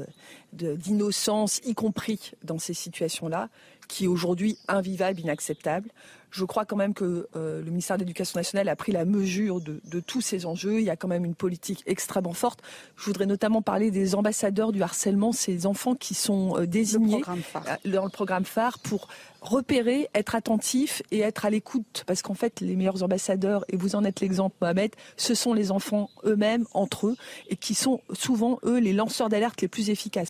d'innocence, 0.53 1.61
y 1.65 1.75
compris 1.75 2.33
dans 2.43 2.59
ces 2.59 2.75
situations-là, 2.75 3.49
qui 3.89 4.05
est 4.05 4.09
aujourd'hui 4.09 4.59
invivable, 4.69 5.21
inacceptable. 5.21 5.91
Je 6.31 6.45
crois 6.45 6.65
quand 6.65 6.77
même 6.77 6.95
que 6.95 7.29
euh, 7.37 7.63
le 7.63 7.71
ministère 7.71 7.97
de 7.97 8.03
l'Éducation 8.03 8.39
nationale 8.39 8.69
a 8.69 8.77
pris 8.77 8.93
la 8.93 9.05
mesure 9.05 9.61
de, 9.61 9.81
tous 10.01 10.21
ces 10.21 10.47
enjeux. 10.47 10.79
Il 10.79 10.85
y 10.85 10.91
a 10.91 10.97
quand 10.97 11.09
même 11.09 11.25
une 11.25 11.35
politique 11.35 11.83
extrêmement 11.87 12.33
forte. 12.33 12.61
Je 12.97 13.05
voudrais 13.05 13.27
notamment 13.27 13.63
parler 13.63 13.91
des 13.91 14.15
ambassadeurs 14.15 14.73
du 14.73 14.83
harcèlement, 14.83 15.33
ces 15.33 15.67
enfants 15.67 15.95
qui 15.95 16.15
sont 16.15 16.57
euh, 16.57 16.67
désignés 16.67 17.23
euh, 17.29 17.91
dans 17.91 18.05
le 18.05 18.11
programme 18.11 18.45
phare 18.45 18.79
pour 18.79 19.09
repérer, 19.41 20.09
être 20.15 20.35
attentifs 20.35 21.03
et 21.11 21.21
être 21.21 21.45
à 21.45 21.51
l'écoute. 21.51 22.05
Parce 22.07 22.23
qu'en 22.23 22.35
fait, 22.35 22.61
les 22.61 22.77
meilleurs 22.77 23.03
ambassadeurs, 23.03 23.65
et 23.69 23.77
vous 23.77 23.95
en 23.95 24.05
êtes 24.05 24.21
l'exemple, 24.21 24.57
Mohamed, 24.61 24.93
ce 25.17 25.35
sont 25.35 25.55
les 25.55 25.71
enfants 25.71 26.11
eux-mêmes, 26.25 26.67
entre 26.73 27.09
eux, 27.09 27.17
et 27.49 27.57
qui 27.57 27.75
sont 27.75 28.01
souvent, 28.13 28.59
eux, 28.65 28.79
les 28.79 28.93
lanceurs 28.93 29.29
d'alerte 29.29 29.61
les 29.63 29.69
plus 29.69 29.91
efficaces. 29.91 30.29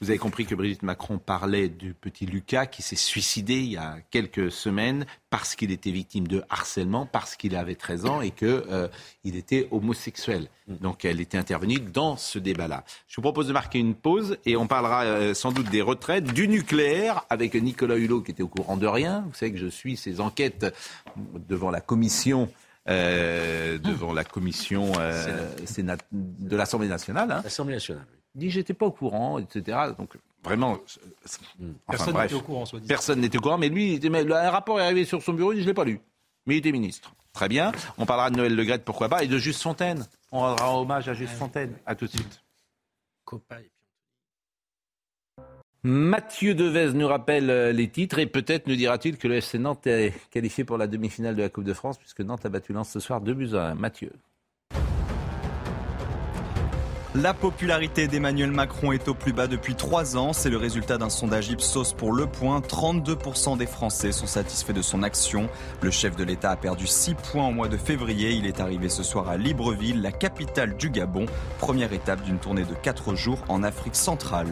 Vous 0.00 0.10
avez 0.10 0.18
compris 0.18 0.46
que 0.46 0.54
Brigitte 0.54 0.82
Macron 0.82 1.18
parlait 1.18 1.68
du 1.68 1.94
petit 1.94 2.26
Lucas 2.26 2.66
qui 2.66 2.82
s'est 2.82 2.96
suicidé 2.96 3.54
il 3.54 3.72
y 3.72 3.76
a 3.76 3.96
quelques 4.10 4.50
semaines 4.50 5.06
parce 5.30 5.54
qu'il 5.54 5.70
était 5.70 5.90
victime 5.90 6.26
de 6.26 6.42
harcèlement, 6.50 7.06
parce 7.06 7.36
qu'il 7.36 7.56
avait 7.56 7.74
13 7.74 8.06
ans 8.06 8.20
et 8.20 8.30
qu'il 8.30 8.48
euh, 8.48 8.88
était 9.24 9.68
homosexuel. 9.70 10.48
Donc 10.68 11.04
elle 11.04 11.20
était 11.20 11.38
intervenue 11.38 11.78
dans 11.78 12.16
ce 12.16 12.38
débat-là. 12.38 12.84
Je 13.08 13.16
vous 13.16 13.22
propose 13.22 13.48
de 13.48 13.52
marquer 13.52 13.78
une 13.78 13.94
pause 13.94 14.36
et 14.44 14.56
on 14.56 14.66
parlera 14.66 15.04
euh, 15.04 15.34
sans 15.34 15.52
doute 15.52 15.70
des 15.70 15.82
retraites, 15.82 16.24
du 16.24 16.48
nucléaire 16.48 17.24
avec 17.30 17.54
Nicolas 17.54 17.96
Hulot 17.96 18.22
qui 18.22 18.32
était 18.32 18.42
au 18.42 18.48
courant 18.48 18.76
de 18.76 18.86
rien. 18.86 19.24
Vous 19.26 19.34
savez 19.34 19.52
que 19.52 19.58
je 19.58 19.68
suis 19.68 19.96
ces 19.96 20.20
enquêtes 20.20 20.66
devant 21.16 21.70
la 21.70 21.80
commission 21.80 22.48
euh, 22.88 23.78
devant 23.78 24.12
la 24.12 24.24
commission 24.24 24.90
de 24.90 26.56
l'Assemblée 26.56 26.88
nationale. 26.88 27.30
Hein. 27.30 27.40
L'Assemblée 27.44 27.74
nationale 27.74 28.06
dit 28.34 28.50
j'étais 28.50 28.74
pas 28.74 28.86
au 28.86 28.90
courant, 28.90 29.38
etc. 29.38 29.78
Donc 29.98 30.16
vraiment, 30.42 30.78
personne 31.88 32.16
n'était 32.16 32.34
au 32.34 32.40
courant. 32.40 32.64
personne 32.86 33.20
n'était 33.20 33.38
au 33.38 33.40
courant, 33.40 33.58
mais 33.58 33.68
lui, 33.68 33.94
il 33.94 34.16
un 34.16 34.50
rapport 34.50 34.80
est 34.80 34.84
arrivé 34.84 35.04
sur 35.04 35.22
son 35.22 35.32
bureau, 35.32 35.52
il 35.52 35.56
dit 35.56 35.62
je 35.62 35.68
l'ai 35.68 35.74
pas 35.74 35.84
lu, 35.84 36.00
mais 36.46 36.54
il 36.54 36.58
était 36.58 36.72
ministre. 36.72 37.12
Très 37.32 37.48
bien. 37.48 37.72
On 37.96 38.04
parlera 38.04 38.30
de 38.30 38.36
Noël 38.36 38.54
Le 38.54 38.64
Gret, 38.64 38.80
pourquoi 38.80 39.08
pas, 39.08 39.24
et 39.24 39.26
de 39.26 39.38
Juste 39.38 39.62
Fontaine. 39.62 40.06
On 40.32 40.40
rendra 40.40 40.78
hommage 40.78 41.08
à 41.08 41.14
Juste 41.14 41.32
Fontaine. 41.32 41.74
À 41.86 41.94
tout 41.94 42.06
de 42.06 42.10
suite. 42.10 42.42
Mathieu 45.84 46.54
Devez 46.54 46.92
nous 46.92 47.08
rappelle 47.08 47.50
euh, 47.50 47.72
les 47.72 47.88
titres 47.88 48.20
et 48.20 48.26
peut-être 48.26 48.68
nous 48.68 48.76
dira-t-il 48.76 49.16
que 49.16 49.26
le 49.26 49.36
FC 49.36 49.58
Nantes 49.58 49.86
est 49.86 50.14
qualifié 50.30 50.62
pour 50.62 50.78
la 50.78 50.86
demi-finale 50.86 51.34
de 51.34 51.42
la 51.42 51.48
Coupe 51.48 51.64
de 51.64 51.74
France 51.74 51.98
puisque 51.98 52.20
Nantes 52.20 52.46
a 52.46 52.50
battu 52.50 52.72
Lens 52.72 52.90
ce 52.90 53.00
soir 53.00 53.20
2 53.20 53.34
buts 53.34 53.54
à 53.54 53.70
1. 53.70 53.74
Mathieu. 53.74 54.12
La 57.14 57.34
popularité 57.34 58.08
d'Emmanuel 58.08 58.50
Macron 58.50 58.90
est 58.90 59.06
au 59.06 59.12
plus 59.12 59.34
bas 59.34 59.46
depuis 59.46 59.74
trois 59.74 60.16
ans. 60.16 60.32
C'est 60.32 60.48
le 60.48 60.56
résultat 60.56 60.96
d'un 60.96 61.10
sondage 61.10 61.50
Ipsos 61.50 61.92
pour 61.94 62.10
Le 62.10 62.26
Point. 62.26 62.60
32% 62.60 63.58
des 63.58 63.66
Français 63.66 64.12
sont 64.12 64.26
satisfaits 64.26 64.72
de 64.72 64.80
son 64.80 65.02
action. 65.02 65.50
Le 65.82 65.90
chef 65.90 66.16
de 66.16 66.24
l'État 66.24 66.52
a 66.52 66.56
perdu 66.56 66.86
6 66.86 67.14
points 67.16 67.46
au 67.46 67.52
mois 67.52 67.68
de 67.68 67.76
février. 67.76 68.30
Il 68.30 68.46
est 68.46 68.60
arrivé 68.60 68.88
ce 68.88 69.02
soir 69.02 69.28
à 69.28 69.36
Libreville, 69.36 70.00
la 70.00 70.10
capitale 70.10 70.74
du 70.78 70.88
Gabon. 70.88 71.26
Première 71.58 71.92
étape 71.92 72.22
d'une 72.22 72.38
tournée 72.38 72.64
de 72.64 72.74
4 72.82 73.14
jours 73.14 73.40
en 73.50 73.62
Afrique 73.62 73.96
centrale. 73.96 74.48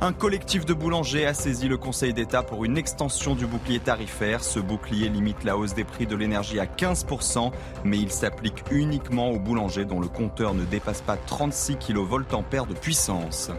Un 0.00 0.12
collectif 0.12 0.64
de 0.64 0.74
boulangers 0.74 1.26
a 1.26 1.34
saisi 1.34 1.66
le 1.66 1.76
Conseil 1.76 2.14
d'État 2.14 2.44
pour 2.44 2.64
une 2.64 2.78
extension 2.78 3.34
du 3.34 3.46
bouclier 3.46 3.80
tarifaire. 3.80 4.44
Ce 4.44 4.60
bouclier 4.60 5.08
limite 5.08 5.42
la 5.42 5.56
hausse 5.56 5.74
des 5.74 5.82
prix 5.82 6.06
de 6.06 6.14
l'énergie 6.14 6.60
à 6.60 6.66
15%, 6.66 7.50
mais 7.82 7.98
il 7.98 8.12
s'applique 8.12 8.62
uniquement 8.70 9.30
aux 9.30 9.40
boulangers 9.40 9.84
dont 9.84 9.98
le 9.98 10.06
compteur 10.06 10.54
ne 10.54 10.64
dépasse 10.64 11.00
pas 11.00 11.16
36 11.16 11.78
kVA 11.78 12.64
de 12.68 12.74
puissance. 12.74 13.50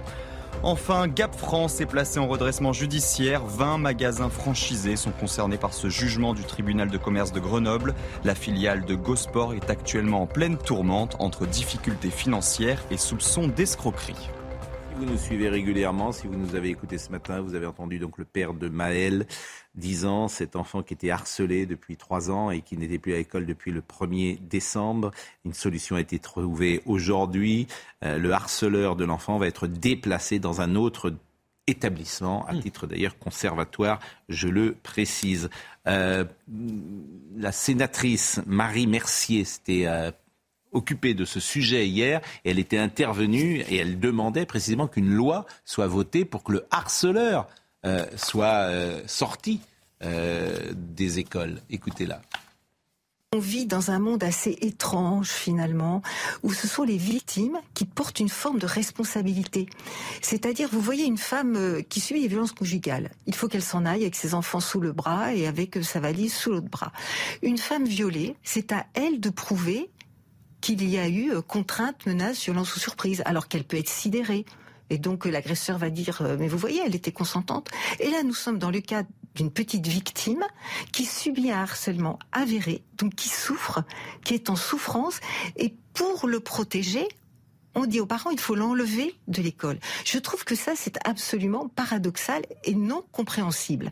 Enfin, 0.63 1.09
Gap 1.09 1.35
France 1.35 1.81
est 1.81 1.85
placé 1.85 2.19
en 2.19 2.27
redressement 2.29 2.71
judiciaire. 2.71 3.43
20 3.43 3.77
magasins 3.77 4.29
franchisés 4.29 4.95
sont 4.95 5.11
concernés 5.11 5.57
par 5.57 5.73
ce 5.73 5.89
jugement 5.89 6.33
du 6.33 6.45
tribunal 6.45 6.89
de 6.89 6.97
commerce 6.97 7.33
de 7.33 7.41
Grenoble. 7.41 7.93
La 8.23 8.33
filiale 8.33 8.85
de 8.85 8.95
Gosport 8.95 9.55
est 9.55 9.69
actuellement 9.69 10.21
en 10.21 10.27
pleine 10.27 10.57
tourmente 10.57 11.17
entre 11.19 11.45
difficultés 11.45 12.11
financières 12.11 12.81
et 12.91 12.97
soupçons 12.97 13.49
d'escroquerie 13.49 14.29
vous 14.99 15.05
nous 15.05 15.17
suivez 15.17 15.47
régulièrement, 15.47 16.11
si 16.11 16.27
vous 16.27 16.35
nous 16.35 16.55
avez 16.55 16.67
écouté 16.67 16.97
ce 16.97 17.09
matin, 17.09 17.39
vous 17.39 17.55
avez 17.55 17.65
entendu 17.65 17.99
donc 17.99 18.17
le 18.17 18.25
père 18.25 18.53
de 18.53 18.67
Maël, 18.67 19.27
10 19.75 20.05
ans, 20.05 20.27
cet 20.27 20.57
enfant 20.57 20.83
qui 20.83 20.93
était 20.93 21.09
harcelé 21.09 21.65
depuis 21.65 21.95
3 21.95 22.29
ans 22.29 22.51
et 22.51 22.59
qui 22.59 22.75
n'était 22.75 22.97
plus 22.97 23.13
à 23.13 23.17
l'école 23.17 23.45
depuis 23.45 23.71
le 23.71 23.79
1er 23.79 24.39
décembre. 24.49 25.11
Une 25.45 25.53
solution 25.53 25.95
a 25.95 26.01
été 26.01 26.19
trouvée 26.19 26.81
aujourd'hui. 26.85 27.67
Euh, 28.03 28.17
le 28.17 28.33
harceleur 28.33 28.97
de 28.97 29.05
l'enfant 29.05 29.37
va 29.37 29.47
être 29.47 29.67
déplacé 29.67 30.37
dans 30.37 30.59
un 30.59 30.75
autre 30.75 31.13
établissement, 31.67 32.45
à 32.47 32.53
hmm. 32.53 32.59
titre 32.59 32.85
d'ailleurs 32.85 33.17
conservatoire, 33.17 34.01
je 34.27 34.49
le 34.49 34.75
précise. 34.83 35.49
Euh, 35.87 36.25
la 37.37 37.53
sénatrice 37.53 38.41
Marie 38.47 38.87
Mercier, 38.87 39.45
c'était 39.45 39.85
euh, 39.85 40.11
occupée 40.71 41.13
de 41.13 41.25
ce 41.25 41.39
sujet 41.39 41.87
hier 41.87 42.21
elle 42.43 42.59
était 42.59 42.77
intervenue 42.77 43.61
et 43.69 43.77
elle 43.77 43.99
demandait 43.99 44.45
précisément 44.45 44.87
qu'une 44.87 45.11
loi 45.11 45.45
soit 45.65 45.87
votée 45.87 46.25
pour 46.25 46.43
que 46.43 46.53
le 46.53 46.65
harceleur 46.71 47.47
euh, 47.85 48.05
soit 48.17 48.67
euh, 48.67 49.01
sorti 49.07 49.61
euh, 50.03 50.73
des 50.75 51.19
écoles. 51.19 51.61
Écoutez-la. 51.69 52.21
On 53.31 53.39
vit 53.39 53.67
dans 53.67 53.91
un 53.91 53.99
monde 53.99 54.23
assez 54.23 54.57
étrange 54.61 55.29
finalement, 55.29 56.01
où 56.41 56.51
ce 56.51 56.67
sont 56.67 56.83
les 56.83 56.97
victimes 56.97 57.57
qui 57.75 57.85
portent 57.85 58.19
une 58.19 58.27
forme 58.27 58.57
de 58.57 58.65
responsabilité. 58.65 59.67
C'est-à-dire, 60.21 60.67
vous 60.71 60.81
voyez 60.81 61.05
une 61.05 61.19
femme 61.19 61.83
qui 61.87 61.99
subit 61.99 62.21
des 62.21 62.27
violences 62.27 62.53
conjugales. 62.53 63.11
Il 63.27 63.35
faut 63.35 63.47
qu'elle 63.47 63.61
s'en 63.61 63.85
aille 63.85 64.01
avec 64.01 64.15
ses 64.15 64.33
enfants 64.33 64.59
sous 64.59 64.81
le 64.81 64.91
bras 64.91 65.33
et 65.33 65.45
avec 65.45 65.77
sa 65.83 65.99
valise 65.99 66.33
sous 66.33 66.49
l'autre 66.49 66.69
bras. 66.69 66.91
Une 67.43 67.59
femme 67.59 67.85
violée, 67.85 68.35
c'est 68.43 68.71
à 68.71 68.87
elle 68.95 69.19
de 69.19 69.29
prouver 69.29 69.91
qu'il 70.61 70.87
y 70.87 70.97
a 70.97 71.07
eu 71.07 71.31
euh, 71.31 71.41
contrainte, 71.41 72.05
menace, 72.05 72.43
violence 72.43 72.75
ou 72.75 72.79
surprise, 72.79 73.21
alors 73.25 73.47
qu'elle 73.47 73.63
peut 73.63 73.77
être 73.77 73.89
sidérée. 73.89 74.45
Et 74.89 74.97
donc 74.97 75.25
euh, 75.25 75.29
l'agresseur 75.29 75.77
va 75.77 75.89
dire 75.89 76.21
euh, 76.21 76.37
mais 76.39 76.47
vous 76.47 76.57
voyez 76.57 76.81
elle 76.85 76.95
était 76.95 77.11
consentante. 77.11 77.69
Et 77.99 78.09
là 78.09 78.23
nous 78.23 78.33
sommes 78.33 78.57
dans 78.57 78.71
le 78.71 78.81
cas 78.81 79.03
d'une 79.35 79.51
petite 79.51 79.87
victime 79.87 80.43
qui 80.91 81.05
subit 81.05 81.51
un 81.51 81.61
harcèlement 81.61 82.19
avéré, 82.31 82.83
donc 82.97 83.15
qui 83.15 83.29
souffre, 83.29 83.83
qui 84.23 84.33
est 84.33 84.49
en 84.49 84.55
souffrance 84.55 85.19
et 85.55 85.75
pour 85.93 86.27
le 86.27 86.39
protéger, 86.39 87.07
on 87.75 87.85
dit 87.85 87.99
aux 87.99 88.05
parents 88.05 88.31
il 88.31 88.39
faut 88.39 88.55
l'enlever 88.55 89.15
de 89.27 89.41
l'école. 89.41 89.79
Je 90.05 90.17
trouve 90.17 90.43
que 90.43 90.55
ça, 90.55 90.73
c'est 90.75 90.97
absolument 91.05 91.69
paradoxal 91.69 92.41
et 92.63 92.73
non 92.73 93.03
compréhensible. 93.11 93.91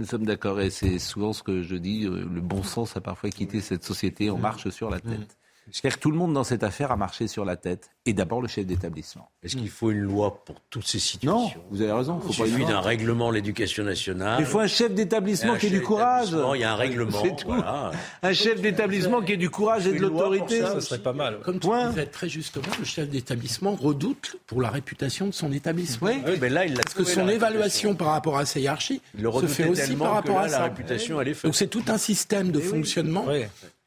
Nous 0.00 0.06
sommes 0.06 0.24
d'accord 0.24 0.58
et 0.62 0.70
c'est 0.70 0.98
souvent 0.98 1.34
ce 1.34 1.42
que 1.42 1.60
je 1.60 1.76
dis, 1.76 2.06
euh, 2.06 2.24
le 2.24 2.40
bon 2.40 2.62
sens 2.62 2.96
a 2.96 3.02
parfois 3.02 3.28
quitté 3.28 3.60
cette 3.60 3.84
société, 3.84 4.30
on 4.30 4.38
marche 4.38 4.70
sur 4.70 4.88
la 4.88 4.98
tête. 4.98 5.36
J'espère 5.72 5.96
que 5.96 6.00
tout 6.00 6.10
le 6.10 6.16
monde 6.16 6.32
dans 6.32 6.44
cette 6.44 6.62
affaire 6.62 6.90
a 6.90 6.96
marché 6.96 7.28
sur 7.28 7.44
la 7.44 7.56
tête. 7.56 7.90
Et 8.06 8.12
d'abord 8.12 8.40
le 8.40 8.48
chef 8.48 8.66
d'établissement. 8.66 9.28
Est-ce 9.42 9.56
qu'il 9.56 9.68
faut 9.68 9.90
une 9.90 10.00
loi 10.00 10.42
pour 10.44 10.56
toutes 10.70 10.86
ces 10.86 10.98
situations 10.98 11.32
Non, 11.32 11.64
vous 11.70 11.80
avez 11.82 11.92
raison. 11.92 12.20
Il 12.26 12.34
faut 12.34 12.44
il 12.44 12.50
suffit 12.52 12.64
d'un 12.64 12.80
règlement 12.80 13.30
l'éducation 13.30 13.84
nationale. 13.84 14.40
Il 14.40 14.46
faut 14.46 14.58
un 14.58 14.66
chef 14.66 14.92
d'établissement 14.94 15.56
qui 15.56 15.66
ait 15.66 15.70
du 15.70 15.82
courage. 15.82 16.30
Il 16.54 16.60
y 16.60 16.64
a 16.64 16.72
un 16.72 16.76
règlement. 16.76 17.22
Voilà. 17.46 17.92
Un 18.22 18.32
chef 18.32 18.60
d'établissement 18.60 19.22
qui 19.22 19.32
ait 19.32 19.36
du 19.36 19.50
courage 19.50 19.86
et 19.86 19.92
de 19.92 20.00
l'autorité. 20.00 20.60
Ça, 20.60 20.80
serait 20.80 20.98
pas 20.98 21.12
mal. 21.12 21.40
Comme 21.40 21.60
tu 21.60 21.68
disais 21.88 22.06
très 22.06 22.28
justement, 22.28 22.66
le 22.78 22.84
chef 22.84 23.08
d'établissement 23.08 23.74
redoute 23.74 24.36
pour 24.46 24.62
la 24.62 24.70
réputation 24.70 25.26
de 25.26 25.32
son 25.32 25.52
établissement. 25.52 26.08
Oui, 26.08 26.38
mais 26.40 26.48
là, 26.48 26.66
il 26.66 26.74
Parce 26.74 26.94
que 26.94 27.04
son 27.04 27.28
évaluation 27.28 27.94
par 27.94 28.08
rapport 28.08 28.38
à 28.38 28.46
sa 28.46 28.60
hiérarchie 28.60 29.00
se 29.16 29.46
fait 29.46 29.68
aussi 29.68 29.94
par 29.94 30.14
rapport 30.14 30.38
à 30.38 30.46
la 30.46 30.48
ça. 30.48 30.64
réputation, 30.64 31.20
elle 31.20 31.28
est 31.28 31.34
faite. 31.34 31.44
Donc 31.44 31.54
c'est 31.54 31.68
tout 31.68 31.84
un 31.88 31.98
système 31.98 32.50
de 32.50 32.60
fonctionnement 32.60 33.26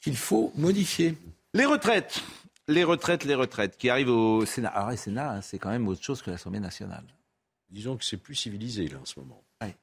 qu'il 0.02 0.18
faut 0.18 0.52
modifier. 0.56 1.16
Les 1.54 1.66
retraites. 1.66 2.22
Les 2.68 2.84
retraites, 2.84 3.26
les 3.26 3.36
retraites 3.36 3.78
qui 3.78 3.90
arrivent 3.90 4.10
au 4.10 4.46
Sénat. 4.46 4.70
Alors, 4.70 4.92
le 4.92 4.96
Sénat, 4.98 5.34
hein, 5.34 5.42
c'est 5.42 5.60
quand 5.60 5.70
même 5.70 5.88
autre 5.88 6.02
chose 6.04 6.22
que 6.22 6.32
l'Assemblée 6.32 6.60
nationale. 6.62 7.04
Disons 7.70 7.98
que 7.98 8.06
c'est 8.06 8.18
plus 8.18 8.36
civilisé, 8.36 8.88
là, 8.88 8.98
en 9.02 9.06
ce 9.06 9.20
moment. 9.20 9.44
Ouais. 9.62 9.76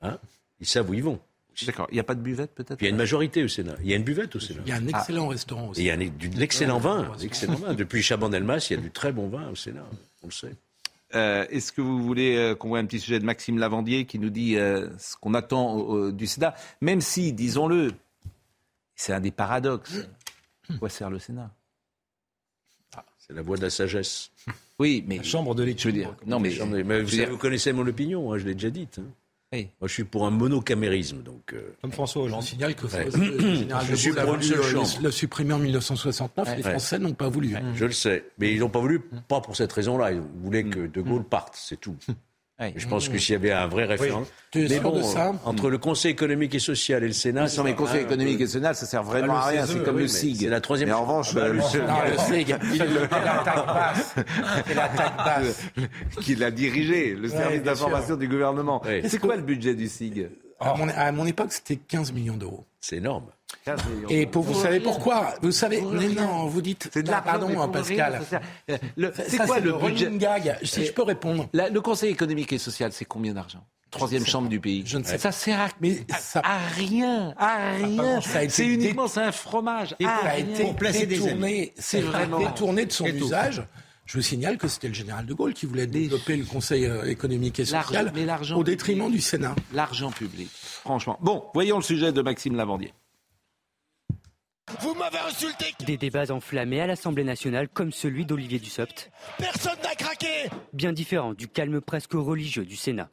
Hein? 0.00 0.18
Ils 0.60 0.66
savent 0.66 0.88
où 0.88 0.94
ils 0.94 1.02
vont. 1.02 1.20
D'accord. 1.66 1.86
Il 1.90 1.94
n'y 1.94 2.00
a 2.00 2.04
pas 2.04 2.14
de 2.14 2.22
buvette, 2.22 2.54
peut-être? 2.54 2.80
Il 2.80 2.84
y 2.84 2.86
a 2.86 2.90
une 2.90 2.96
majorité 2.96 3.44
au 3.44 3.48
Sénat. 3.48 3.74
Il 3.82 3.88
y 3.90 3.92
a 3.92 3.96
une 3.96 4.04
buvette 4.04 4.34
au 4.34 4.40
Sénat. 4.40 4.62
Il 4.64 4.70
y 4.70 4.72
a 4.72 4.76
un 4.76 4.86
excellent 4.88 5.28
restaurant 5.28 5.68
aussi. 5.68 5.82
Il 5.82 5.86
y 5.86 5.90
a 5.90 5.94
un- 5.94 5.98
du- 5.98 6.30
de 6.30 6.38
l'excellent 6.38 6.78
vin. 6.78 7.12
Excellent 7.20 7.56
vin. 7.56 7.74
Depuis 7.74 8.00
Chaban-Delmas, 8.02 8.68
il 8.70 8.76
y 8.76 8.78
a 8.78 8.82
du 8.82 8.90
très 8.90 9.12
bon 9.12 9.28
vin 9.28 9.48
au 9.50 9.54
Sénat. 9.54 9.84
On 10.22 10.28
le 10.28 10.32
sait. 10.32 10.54
Euh, 11.14 11.44
Est-ce 11.50 11.70
que 11.72 11.82
vous 11.82 12.02
voulez 12.02 12.36
euh, 12.36 12.54
qu'on 12.54 12.68
voit 12.68 12.78
un 12.78 12.86
petit 12.86 12.98
sujet 13.00 13.20
de 13.20 13.26
Maxime 13.26 13.58
Lavandier 13.58 14.06
qui 14.06 14.18
nous 14.18 14.30
dit 14.30 14.56
euh, 14.56 14.88
ce 14.98 15.14
qu'on 15.16 15.34
attend 15.34 15.94
euh, 15.94 16.10
du 16.10 16.26
Sénat? 16.26 16.54
Même 16.80 17.02
si, 17.02 17.34
disons-le, 17.34 17.92
c'est 18.96 19.12
un 19.12 19.20
des 19.20 19.30
paradoxes. 19.30 20.08
À 20.74 20.78
quoi 20.78 20.88
sert 20.88 21.10
le 21.10 21.18
Sénat? 21.18 21.50
C'est 23.18 23.34
la 23.34 23.42
voie 23.42 23.56
de 23.56 23.62
la 23.62 23.70
sagesse. 23.70 24.30
Oui, 24.78 25.04
mais 25.06 25.18
La 25.18 25.22
chambre 25.22 25.54
de 25.54 25.62
je 25.62 25.68
l'étude. 25.68 25.94
dire, 25.94 26.14
non 26.26 26.40
mais, 26.40 26.48
mais 26.48 26.54
je 26.54 26.62
vous, 26.64 26.70
veux 26.72 27.04
dire- 27.04 27.30
vous 27.30 27.36
connaissez 27.38 27.72
mon 27.72 27.86
opinion, 27.86 28.32
hein, 28.32 28.38
je 28.38 28.44
l'ai 28.46 28.54
déjà 28.54 28.70
dite. 28.70 28.98
hein. 28.98 29.04
Oui. 29.52 29.68
Moi, 29.80 29.86
je 29.86 29.92
suis 29.92 30.02
pour 30.04 30.26
un 30.26 30.30
monocamérisme. 30.30 31.22
Donc, 31.22 31.52
euh, 31.52 31.74
Comme 31.82 31.92
François 31.92 32.22
Hollande. 32.22 32.42
signale 32.42 32.74
que 32.74 32.86
Ouais. 32.86 33.04
le 33.04 33.38
général 33.54 33.86
Je 33.86 33.90
de 33.92 33.96
suis 33.96 34.10
Gaulle 34.10 34.18
a 34.18 34.24
pour 34.24 34.34
une 34.34 34.40
voulu 34.40 34.48
seule 34.54 34.60
euh, 34.60 34.70
chambre. 34.72 34.96
le, 34.98 35.02
le 35.04 35.10
supprimer 35.12 35.52
en 35.52 35.58
1969. 35.60 36.48
Les 36.56 36.64
Ouais. 36.64 36.70
Français 36.70 36.98
n'ont 36.98 37.12
pas 37.12 37.28
voulu. 37.28 37.54
Je 37.74 37.84
le 37.84 37.92
sais. 37.92 38.24
Mais 38.38 38.54
ils 38.54 38.58
n'ont 38.60 38.70
pas 38.70 38.80
voulu, 38.80 38.98
pas 39.28 39.40
pour 39.40 39.54
cette 39.54 39.72
raison-là. 39.72 40.10
Ils 40.12 40.20
voulaient 40.42 40.64
que 40.64 40.86
De. 40.86 41.00
Gaulle 41.02 41.22
parte, 41.24 41.54
c'est 41.54 41.76
tout. 41.80 41.94
Je 42.76 42.86
pense 42.86 43.08
que 43.08 43.18
s'il 43.18 43.32
y 43.32 43.36
avait 43.36 43.50
un 43.52 43.66
vrai 43.66 43.84
référendum. 43.86 44.26
Tu 44.52 44.60
es 44.60 44.68
Mais 44.68 44.74
sûr 44.74 44.82
bon, 44.82 44.98
de 44.98 45.02
ça 45.02 45.32
entre 45.44 45.70
le 45.70 45.78
Conseil 45.78 46.12
économique 46.12 46.54
et 46.54 46.58
social 46.58 47.02
et 47.02 47.06
le 47.06 47.12
Sénat. 47.12 47.46
Non, 47.56 47.64
mais 47.64 47.70
c'est 47.70 47.74
Conseil 47.76 48.02
économique 48.02 48.40
et 48.40 48.46
social, 48.46 48.74
ça 48.74 48.86
sert 48.86 49.02
vraiment 49.02 49.34
Ah, 49.36 49.44
à 49.44 49.46
rien. 49.48 49.66
C'est 49.66 49.82
comme 49.82 49.96
oui, 49.96 50.02
le 50.02 50.08
SIG. 50.08 50.36
c'est 50.42 50.48
la 50.48 50.60
troisième 50.60 50.90
Mais 50.90 50.94
en 50.94 51.02
revanche, 51.02 51.30
Ah 51.32 51.40
bah, 51.40 51.48
le 51.48 51.60
SIG, 52.18 52.54
il 52.72 52.78
fait 52.78 54.74
l'attaque 54.74 55.16
basse. 55.16 55.64
Qui 56.20 56.36
l'a 56.36 56.50
dirigé, 56.52 57.14
le 57.14 57.28
service 57.28 57.62
d'information 57.62 58.16
du 58.16 58.28
gouvernement. 58.28 58.82
Oui. 58.86 59.00
C'est 59.08 59.18
quoi 59.18 59.36
le 59.36 59.42
budget 59.42 59.74
du 59.74 59.88
SIG? 59.88 60.28
À 60.62 60.74
mon, 60.76 60.88
à 60.88 61.12
mon 61.12 61.26
époque, 61.26 61.52
c'était 61.52 61.76
15 61.76 62.12
millions 62.12 62.36
d'euros. 62.36 62.64
C'est 62.80 62.96
énorme. 62.96 63.26
Et 64.08 64.26
pour, 64.26 64.42
vous 64.42 64.60
savez 64.60 64.80
pourquoi 64.80 65.34
Vous 65.42 65.52
savez, 65.52 65.80
mais 65.82 66.08
non, 66.08 66.46
vous 66.46 66.62
dites. 66.62 66.88
C'est 66.92 67.02
de 67.02 67.08
Ah, 67.10 67.22
l'argent, 67.24 67.30
pardon, 67.30 67.48
hein, 67.60 67.64
pour 67.68 67.72
Pascal. 67.72 68.22
rien, 68.68 68.78
le- 68.96 69.12
C'est 69.28 69.38
quoi 69.46 69.60
le 69.60 69.72
running 69.74 70.10
budget 70.12 70.18
gag 70.18 70.58
Si 70.64 70.84
je 70.86 70.92
peux 70.92 71.02
répondre. 71.02 71.48
La- 71.52 71.68
Le 71.68 71.80
Conseil 71.80 72.10
économique 72.10 72.52
et 72.52 72.58
social, 72.58 72.92
c'est 72.92 73.04
combien 73.04 73.34
d'argent? 73.34 73.64
Troisième 73.90 74.24
chambre 74.24 74.48
du 74.48 74.58
pays. 74.58 74.82
Je 74.86 74.96
ne 74.96 75.04
sais 75.04 75.18
Ça 75.18 75.30
sert 75.32 75.60
à, 75.60 75.68
Mais 75.82 75.98
à- 76.10 76.16
ça- 76.16 76.40
à 76.42 76.58
rien, 76.76 77.34
à 77.36 77.72
rien. 77.74 77.96
pardon, 77.96 78.20
ça 78.22 78.38
a 78.38 78.42
été 78.44 78.52
C'est 78.52 78.64
dé- 78.64 78.72
uniquement, 78.72 79.06
c'est 79.06 79.20
un 79.20 79.32
fromage. 79.32 79.94
Et 80.00 80.06
à 80.06 80.08
ça 80.08 80.26
a 80.28 80.30
rien. 80.32 80.46
été 80.46 80.72
placer 80.72 81.06
des 81.06 81.18
détourné, 81.18 81.74
C'est 81.78 82.00
vraiment- 82.00 82.38
détourné 82.38 82.86
de 82.86 82.92
son 82.92 83.04
usage. 83.04 83.62
Je 84.06 84.18
vous 84.18 84.22
signale 84.22 84.58
que 84.58 84.68
c'était 84.68 84.88
le 84.88 84.94
général 84.94 85.26
de 85.26 85.34
Gaulle 85.34 85.54
qui 85.54 85.66
voulait 85.66 85.86
développer 85.86 86.36
le 86.36 86.44
Conseil 86.44 86.86
euh, 86.86 87.04
économique 87.04 87.60
et 87.60 87.64
social 87.64 88.10
mais 88.14 88.26
l'argent 88.26 88.56
au 88.56 88.64
détriment 88.64 89.10
du 89.10 89.20
Sénat. 89.20 89.54
L'argent 89.72 90.10
public, 90.10 90.48
franchement. 90.52 91.18
Bon, 91.20 91.44
voyons 91.54 91.76
le 91.76 91.82
sujet 91.82 92.12
de 92.12 92.20
Maxime 92.20 92.56
Lavandier. 92.56 92.92
Vous 94.80 94.94
m'avez 94.94 95.18
insulté 95.18 95.66
Des 95.84 95.96
débats 95.96 96.30
enflammés 96.30 96.80
à 96.80 96.86
l'Assemblée 96.86 97.24
nationale 97.24 97.68
comme 97.68 97.92
celui 97.92 98.24
d'Olivier 98.24 98.58
Dussopt, 98.58 99.10
Personne 99.38 99.78
n'a 99.82 99.94
craqué 99.94 100.48
bien 100.72 100.92
différent 100.92 101.34
du 101.34 101.48
calme 101.48 101.80
presque 101.80 102.12
religieux 102.12 102.64
du 102.64 102.76
Sénat. 102.76 103.10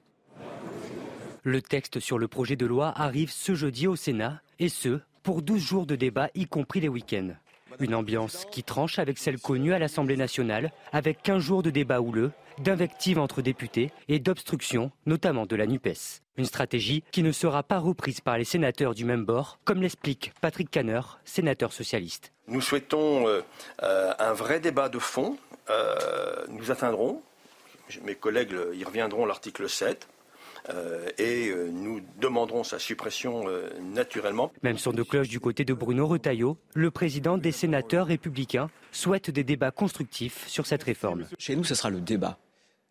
Le 1.43 1.61
texte 1.61 1.99
sur 1.99 2.17
le 2.17 2.27
projet 2.27 2.55
de 2.55 2.65
loi 2.65 2.93
arrive 2.95 3.31
ce 3.31 3.55
jeudi 3.55 3.87
au 3.87 3.95
Sénat, 3.95 4.41
et 4.59 4.69
ce, 4.69 4.99
pour 5.23 5.41
12 5.41 5.61
jours 5.61 5.85
de 5.85 5.95
débat, 5.95 6.29
y 6.35 6.45
compris 6.45 6.79
les 6.79 6.89
week-ends. 6.89 7.33
Une 7.79 7.95
ambiance 7.95 8.45
qui 8.51 8.63
tranche 8.63 8.99
avec 8.99 9.17
celle 9.17 9.39
connue 9.39 9.73
à 9.73 9.79
l'Assemblée 9.79 10.17
nationale, 10.17 10.73
avec 10.91 11.23
15 11.23 11.41
jours 11.41 11.63
de 11.63 11.69
débat 11.69 12.01
houleux, 12.01 12.31
d'invectives 12.57 13.19
entre 13.19 13.41
députés 13.41 13.91
et 14.09 14.19
d'obstruction, 14.19 14.91
notamment 15.05 15.45
de 15.45 15.55
la 15.55 15.65
NUPES. 15.65 16.21
Une 16.35 16.45
stratégie 16.45 17.03
qui 17.11 17.23
ne 17.23 17.31
sera 17.31 17.63
pas 17.63 17.79
reprise 17.79 18.19
par 18.19 18.37
les 18.37 18.43
sénateurs 18.43 18.93
du 18.93 19.05
même 19.05 19.23
bord, 19.23 19.59
comme 19.63 19.81
l'explique 19.81 20.33
Patrick 20.41 20.69
Canner, 20.69 21.01
sénateur 21.23 21.71
socialiste. 21.71 22.33
Nous 22.47 22.59
souhaitons 22.59 23.27
euh, 23.27 23.41
euh, 23.83 24.13
un 24.19 24.33
vrai 24.33 24.59
débat 24.59 24.89
de 24.89 24.99
fond. 24.99 25.37
Euh, 25.69 25.95
nous 26.49 26.71
atteindrons, 26.71 27.21
mes 28.03 28.15
collègues 28.15 28.55
y 28.73 28.83
reviendront, 28.83 29.25
l'article 29.25 29.69
7. 29.69 30.07
Euh, 30.69 31.09
et 31.17 31.49
euh, 31.49 31.69
nous 31.71 32.01
demanderons 32.19 32.63
sa 32.63 32.79
suppression 32.79 33.47
euh, 33.47 33.69
naturellement. 33.79 34.51
Même 34.63 34.77
son 34.77 34.91
de 34.91 35.03
cloche 35.03 35.29
du 35.29 35.39
côté 35.39 35.65
de 35.65 35.73
Bruno 35.73 36.07
Retailleau, 36.07 36.57
le 36.73 36.91
président 36.91 37.37
des 37.37 37.51
sénateurs 37.51 38.07
républicains 38.07 38.69
souhaite 38.91 39.29
des 39.29 39.43
débats 39.43 39.71
constructifs 39.71 40.47
sur 40.47 40.65
cette 40.65 40.83
réforme. 40.83 41.25
Chez 41.37 41.55
nous, 41.55 41.63
ce 41.63 41.75
sera 41.75 41.89
le 41.89 42.01
débat. 42.01 42.37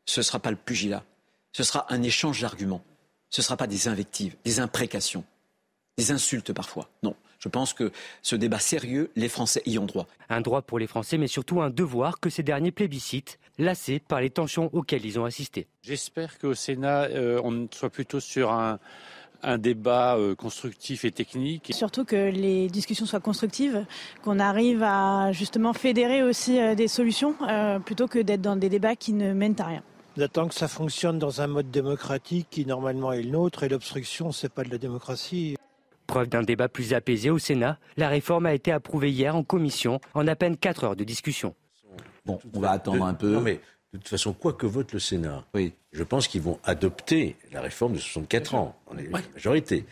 Ce 0.07 0.21
ne 0.21 0.25
sera 0.25 0.39
pas 0.39 0.51
le 0.51 0.57
pugilat. 0.57 1.05
Ce 1.53 1.63
sera 1.63 1.87
un 1.93 2.03
échange 2.03 2.41
d'arguments. 2.41 2.83
Ce 3.31 3.41
ne 3.41 3.45
sera 3.45 3.57
pas 3.57 3.67
des 3.67 3.89
invectives, 3.89 4.37
des 4.45 4.61
imprécations, 4.61 5.25
des 5.99 6.13
insultes 6.13 6.53
parfois. 6.53 6.89
Non. 7.03 7.15
Je 7.39 7.49
pense 7.49 7.73
que 7.73 7.93
ce 8.23 8.37
débat 8.37 8.59
sérieux, 8.59 9.11
les 9.17 9.29
Français 9.29 9.63
y 9.65 9.79
ont 9.79 9.87
droit. 9.87 10.07
Un 10.29 10.41
droit 10.41 10.63
pour 10.63 10.79
les 10.79 10.87
Français, 10.87 11.19
mais 11.19 11.29
surtout 11.29 11.61
un 11.61 11.71
devoir 11.71 12.21
que 12.21 12.31
ces 12.31 12.43
derniers 12.43 12.73
plébiscitent, 12.73 13.39
lassés 13.59 14.01
par 14.01 14.21
les 14.21 14.31
tensions 14.31 14.71
auxquelles 14.73 15.07
ils 15.07 15.19
ont 15.19 15.25
assisté. 15.25 15.67
J'espère 15.83 16.39
qu'au 16.39 16.55
Sénat, 16.55 17.05
euh, 17.05 17.41
on 17.45 17.69
soit 17.73 17.91
plutôt 17.91 18.21
sur 18.21 18.51
un, 18.53 18.79
un 19.43 19.59
débat 19.59 20.17
euh, 20.17 20.35
constructif 20.35 21.05
et 21.05 21.11
technique. 21.11 21.71
Surtout 21.75 22.05
que 22.05 22.31
les 22.31 22.69
discussions 22.69 23.07
soient 23.07 23.21
constructives, 23.21 23.85
qu'on 24.23 24.39
arrive 24.39 24.83
à 24.83 25.33
justement 25.33 25.73
fédérer 25.73 26.23
aussi 26.23 26.61
euh, 26.61 26.75
des 26.75 26.89
solutions, 26.89 27.35
euh, 27.49 27.79
plutôt 27.79 28.09
que 28.09 28.19
d'être 28.19 28.43
dans 28.43 28.57
des 28.57 28.69
débats 28.69 28.97
qui 28.97 29.13
ne 29.13 29.33
mènent 29.33 29.57
à 29.59 29.65
rien. 29.65 29.83
J'attends 30.17 30.49
que 30.49 30.55
ça 30.55 30.67
fonctionne 30.67 31.19
dans 31.19 31.41
un 31.41 31.47
mode 31.47 31.71
démocratique 31.71 32.49
qui 32.51 32.67
normalement 32.67 33.13
est 33.13 33.23
le 33.23 33.31
nôtre 33.31 33.63
et 33.63 33.69
l'obstruction 33.69 34.33
c'est 34.33 34.53
pas 34.53 34.65
de 34.65 34.71
la 34.71 34.79
démocratie. 34.79 35.57
Preuve 36.09 36.29
d'un 36.31 36.43
débat 36.43 36.69
plus 36.69 36.95
apaisé 36.95 37.29
au 37.29 37.39
Sénat, 37.39 37.79
la 37.99 38.09
réforme 38.09 38.47
a 38.47 38.55
été 38.55 38.73
approuvée 38.73 39.11
hier 39.11 39.37
en 39.37 39.45
commission 39.45 40.01
en 40.15 40.27
à 40.27 40.35
peine 40.35 40.57
4 40.57 40.85
heures 40.85 40.97
de 40.97 41.05
discussion. 41.05 41.55
Bon, 42.25 42.41
on 42.55 42.61
va 42.61 42.71
attendre 42.71 43.05
un 43.05 43.13
peu. 43.13 43.31
Non, 43.31 43.43
mais 43.43 43.61
de 43.93 43.99
toute 43.99 44.09
façon, 44.09 44.33
quoi 44.33 44.55
que 44.55 44.65
vote 44.65 44.95
le 44.95 45.01
Sénat, 45.01 45.45
je 45.93 46.03
pense 46.03 46.27
qu'ils 46.27 46.41
vont 46.41 46.59
adopter 46.65 47.37
la 47.53 47.61
réforme 47.61 47.93
de 47.93 47.99
64 47.99 48.55
ans. 48.55 48.75
On 48.87 48.97
est 48.97 49.05
la 49.05 49.21
majorité. 49.35 49.85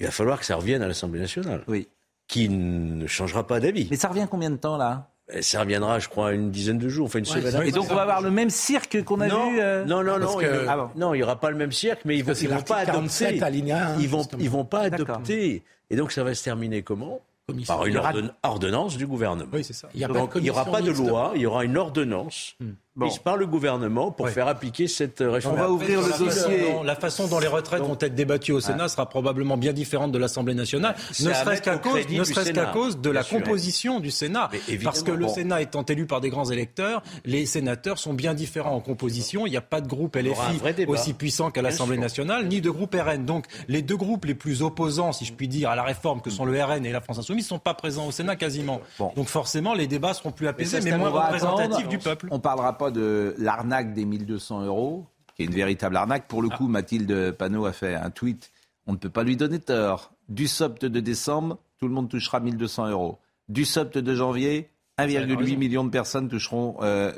Il 0.00 0.06
va 0.06 0.12
falloir 0.12 0.40
que 0.40 0.46
ça 0.46 0.56
revienne 0.56 0.80
à 0.80 0.88
l'Assemblée 0.88 1.20
nationale. 1.20 1.62
Oui. 1.68 1.88
Qui 2.26 2.48
ne 2.48 3.06
changera 3.06 3.46
pas 3.46 3.60
d'avis. 3.60 3.86
Mais 3.90 3.96
ça 3.96 4.08
revient 4.08 4.26
combien 4.30 4.50
de 4.50 4.56
temps 4.56 4.78
là? 4.78 5.13
Ça 5.40 5.60
reviendra, 5.60 5.98
je 6.00 6.08
crois, 6.08 6.32
une 6.34 6.50
dizaine 6.50 6.76
de 6.78 6.88
jours, 6.88 7.06
enfin 7.06 7.18
une 7.18 7.24
Ouais, 7.26 7.40
semaine. 7.40 7.66
Et 7.66 7.72
donc, 7.72 7.86
on 7.90 7.94
va 7.94 8.02
avoir 8.02 8.20
le 8.20 8.30
même 8.30 8.50
cirque 8.50 9.02
qu'on 9.04 9.20
a 9.20 9.26
non, 9.28 9.50
vu, 9.50 9.58
euh, 9.60 9.84
Non, 9.86 10.02
non, 10.02 10.18
parce 10.20 10.32
non. 10.34 10.38
que- 10.38 10.44
il- 10.62 10.68
Ah 10.68 10.76
bon. 10.76 10.90
Non, 10.96 11.14
il 11.14 11.18
n'y 11.18 11.22
aura 11.22 11.40
pas 11.40 11.50
le 11.50 11.56
même 11.56 11.72
cirque, 11.72 12.00
mais 12.04 12.16
ils 12.18 12.22
vont, 12.24 12.34
ils 12.34 12.48
vont 12.48 12.60
pas 12.62 12.84
l'article 12.84 12.92
47 12.92 13.42
adopter. 13.42 14.02
ils 14.02 14.08
vont, 14.08 14.18
justement. 14.18 14.42
ils 14.42 14.50
vont 14.50 14.64
pas 14.66 14.90
D'accord. 14.90 15.16
adopter. 15.16 15.62
Et 15.88 15.96
donc, 15.96 16.12
ça 16.12 16.24
va 16.24 16.34
se 16.34 16.44
terminer 16.44 16.82
comment? 16.82 17.20
Commission. 17.46 17.74
Par 17.74 17.86
une 17.86 18.00
ordonnance 18.42 18.96
du 18.98 19.06
gouvernement. 19.06 19.50
Oui, 19.52 19.64
c'est 19.64 19.72
ça. 19.72 19.88
Il 19.94 19.98
n'y 20.42 20.50
aura 20.50 20.64
pas 20.66 20.80
de 20.82 20.90
loi, 20.90 21.32
il 21.34 21.40
y 21.42 21.46
aura 21.46 21.64
une 21.64 21.76
ordonnance 21.78 22.56
prise 22.98 23.18
par 23.18 23.36
le 23.36 23.46
gouvernement 23.46 24.10
pour 24.12 24.28
faire 24.28 24.46
appliquer 24.48 24.86
cette 24.86 25.18
réforme. 25.20 25.56
On 25.56 25.58
va 25.58 25.70
ouvrir 25.70 26.00
le 26.00 26.18
dossier. 26.18 26.74
La 26.84 26.94
façon 26.94 27.26
dont 27.26 27.38
les 27.38 27.46
retraites 27.46 27.82
vont 27.82 27.98
être 28.00 28.14
débattues 28.14 28.52
au 28.52 28.60
Sénat 28.60 28.88
sera 28.88 29.08
probablement 29.08 29.56
bien 29.56 29.72
différente 29.72 30.12
de 30.12 30.18
l'Assemblée 30.18 30.54
nationale, 30.54 30.94
ne 31.08 31.32
serait-ce 31.32 31.62
qu'à 31.62 31.78
cause, 31.78 32.08
ne 32.08 32.24
serait 32.24 32.52
qu'à 32.52 32.66
cause 32.66 33.00
de 33.00 33.10
la 33.10 33.24
composition 33.24 34.00
du 34.00 34.10
Sénat. 34.10 34.50
Parce 34.82 35.02
que 35.02 35.10
le 35.10 35.28
Sénat 35.28 35.62
étant 35.62 35.82
élu 35.84 36.06
par 36.06 36.20
des 36.20 36.30
grands 36.30 36.50
électeurs, 36.50 37.02
les 37.24 37.46
sénateurs 37.46 37.98
sont 37.98 38.14
bien 38.14 38.34
différents 38.34 38.74
en 38.74 38.80
composition. 38.80 39.46
Il 39.46 39.50
n'y 39.50 39.56
a 39.56 39.62
pas 39.62 39.80
de 39.80 39.88
groupe 39.88 40.16
LFI 40.16 40.86
aussi 40.86 41.14
puissant 41.14 41.50
qu'à 41.50 41.62
l'Assemblée 41.62 41.98
nationale, 41.98 42.46
ni 42.46 42.60
de 42.60 42.70
groupe 42.70 42.94
RN. 42.94 43.24
Donc 43.24 43.46
les 43.68 43.82
deux 43.82 43.96
groupes 43.96 44.24
les 44.24 44.34
plus 44.34 44.62
opposants, 44.62 45.12
si 45.12 45.24
je 45.24 45.32
puis 45.32 45.48
dire, 45.48 45.70
à 45.70 45.76
la 45.76 45.82
réforme, 45.82 46.20
que 46.20 46.30
sont 46.30 46.44
le 46.44 46.62
RN 46.62 46.86
et 46.86 46.92
la 46.92 47.00
France 47.00 47.18
Insoumise, 47.18 47.44
ne 47.44 47.48
sont 47.48 47.58
pas 47.58 47.74
présents 47.74 48.06
au 48.06 48.12
Sénat 48.12 48.36
quasiment. 48.36 48.80
Donc 49.16 49.26
forcément, 49.26 49.74
les 49.74 49.86
débats 49.86 50.14
seront 50.14 50.30
plus 50.30 50.46
apaisés, 50.46 50.80
mais, 50.82 50.96
moins 50.96 51.10
représentatifs 51.10 51.88
du 51.88 51.98
peuple. 51.98 52.28
On 52.30 52.38
parlera 52.38 52.78
pas 52.78 52.83
de 52.90 53.34
l'arnaque 53.38 53.94
des 53.94 54.04
1200 54.04 54.64
euros, 54.64 55.06
qui 55.36 55.42
est 55.42 55.46
une 55.46 55.54
véritable 55.54 55.96
arnaque. 55.96 56.28
Pour 56.28 56.42
le 56.42 56.48
coup, 56.48 56.68
Mathilde 56.68 57.32
Panot 57.32 57.66
a 57.66 57.72
fait 57.72 57.94
un 57.94 58.10
tweet. 58.10 58.50
On 58.86 58.92
ne 58.92 58.98
peut 58.98 59.10
pas 59.10 59.24
lui 59.24 59.36
donner 59.36 59.58
tort. 59.58 60.12
Du 60.28 60.46
SOPT 60.46 60.86
de 60.86 61.00
décembre, 61.00 61.58
tout 61.78 61.88
le 61.88 61.94
monde 61.94 62.08
touchera 62.08 62.40
1200 62.40 62.90
euros. 62.90 63.18
Du 63.48 63.64
SOPT 63.64 63.98
de 63.98 64.14
janvier, 64.14 64.70
1,8 64.98 65.56
million 65.56 65.84
de 65.84 65.90
personnes 65.90 66.28
toucheront 66.28 66.76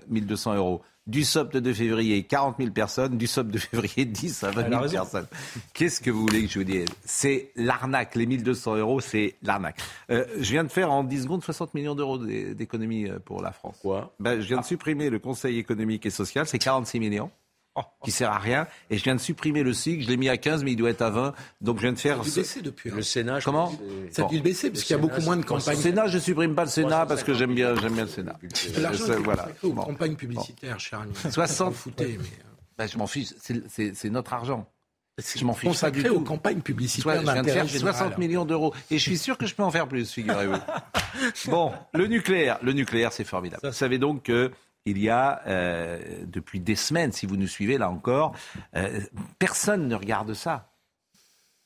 1200 0.09 0.55
euros. 0.57 0.83
Du 1.07 1.23
SOPT 1.23 1.59
de 1.59 1.73
février, 1.73 2.25
40 2.25 2.57
000 2.59 2.71
personnes. 2.73 3.17
Du 3.17 3.29
SOPT 3.29 3.51
de 3.53 3.59
février, 3.59 4.05
10 4.07 4.43
à 4.43 4.51
20 4.51 4.69
000 4.69 4.89
personnes. 4.91 5.27
Qu'est-ce 5.73 6.01
que 6.01 6.11
vous 6.11 6.23
voulez 6.23 6.43
que 6.43 6.49
je 6.49 6.59
vous 6.59 6.65
dise? 6.65 6.89
C'est 7.05 7.53
l'arnaque. 7.55 8.17
Les 8.17 8.27
1200 8.27 8.77
euros, 8.77 9.01
c'est 9.01 9.37
l'arnaque. 9.43 9.79
Euh, 10.11 10.25
je 10.41 10.51
viens 10.51 10.65
de 10.65 10.69
faire 10.69 10.91
en 10.91 11.05
10 11.05 11.23
secondes 11.23 11.45
60 11.45 11.75
millions 11.75 11.95
d'euros 11.95 12.19
d'économies 12.19 13.09
pour 13.25 13.41
la 13.41 13.53
France. 13.53 13.77
Quoi 13.83 14.15
ben, 14.19 14.41
Je 14.41 14.49
viens 14.49 14.61
de 14.61 14.65
supprimer 14.65 15.09
le 15.09 15.21
Conseil 15.21 15.59
économique 15.59 16.07
et 16.07 16.11
social, 16.11 16.47
c'est 16.47 16.59
46 16.59 16.99
millions 16.99 17.31
qui 18.05 18.11
sert 18.11 18.31
à 18.31 18.39
rien. 18.39 18.67
Et 18.91 18.99
je 18.99 19.05
viens 19.05 19.15
de 19.15 19.21
supprimer 19.21 19.63
le 19.63 19.73
SIG, 19.73 20.03
je 20.03 20.09
l'ai 20.09 20.17
mis 20.17 20.29
à 20.29 20.37
15, 20.37 20.65
mais 20.65 20.73
il 20.73 20.77
doit 20.77 20.91
être 20.91 21.03
à 21.03 21.11
20. 21.11 21.35
Donc 21.61 21.77
je 21.77 21.83
viens 21.83 21.93
de 21.93 21.99
faire. 21.99 22.17
Ça 22.17 22.23
a 22.23 22.25
dû 22.25 22.41
baisser 22.41 22.63
depuis. 22.63 22.91
Le 22.91 23.03
Sénat. 23.03 23.41
Comment 23.45 23.73
Ça 24.11 24.25
a 24.25 24.29
dû 24.29 24.41
baisser 24.41 24.71
parce 24.71 24.85
qu'il 24.85 24.95
y 24.95 24.99
a 24.99 25.03
beaucoup 25.03 25.21
moins 25.23 25.37
de 25.37 25.45
campagnes. 25.45 25.77
Le 25.77 25.83
Sénat, 25.83 26.07
je 26.09 26.19
supprime 26.19 26.55
pas 26.55 26.65
le 26.65 26.71
Sénat 26.71 27.07
parce 27.07 27.23
que 27.23 27.35
j'aime 27.35 27.55
bien, 27.55 27.75
j'aime 27.77 27.95
bien 27.95 28.05
le 28.05 28.11
Sénat. 28.11 28.39
L'argent 28.79 29.05
voilà. 29.23 29.49
aux 29.63 29.73
campagnes 29.73 30.17
publicitaires, 30.17 30.81
cher 30.81 31.01
ami. 31.01 31.13
60. 31.31 31.75
Foutez, 31.75 32.19
mais... 32.21 32.29
ben, 32.79 32.87
je 32.87 32.99
m'en 32.99 33.07
fiche. 33.07 33.35
C'est 33.39 34.11
notre 34.11 34.33
argent. 34.33 34.67
Je 35.19 35.45
m'en 35.47 35.55
fiche 35.55 35.81
pas 35.81 35.91
du 35.91 36.03
tout. 36.03 36.17
aux 36.17 36.21
campagnes 36.21 36.61
publicitaires. 36.61 37.21
je 37.21 37.33
viens 37.33 37.43
de 37.43 37.51
faire 37.51 37.69
60 37.69 38.19
millions 38.19 38.45
d'euros. 38.45 38.75
Et 38.91 38.99
je 38.99 39.03
suis 39.03 39.17
sûr 39.17 39.39
que 39.39 39.47
je 39.47 39.55
peux 39.55 39.63
en 39.63 39.71
faire 39.71 39.89
plus, 39.89 40.11
figurez-vous. 40.13 40.59
bon, 41.51 41.73
le 41.95 42.07
nucléaire. 42.07 42.59
Le 42.63 42.75
nucléaire, 42.75 43.13
c'est 43.13 43.25
formidable. 43.25 43.67
Vous 43.67 43.73
savez 43.73 43.97
donc 43.97 44.25
que 44.25 44.51
il 44.87 44.99
y 44.99 45.11
a, 45.11 45.43
euh, 45.47 46.01
depuis 46.27 46.61
des 46.61 46.77
semaines, 46.77 47.13
si 47.13 47.27
vous 47.27 47.37
nous 47.37 47.49
suivez 47.49 47.77
là 47.77 47.91
encore, 47.91 48.35
euh, 48.77 49.01
personne 49.39 49.89
ne 49.89 49.95
regarde 49.95 50.33
ça. 50.33 50.71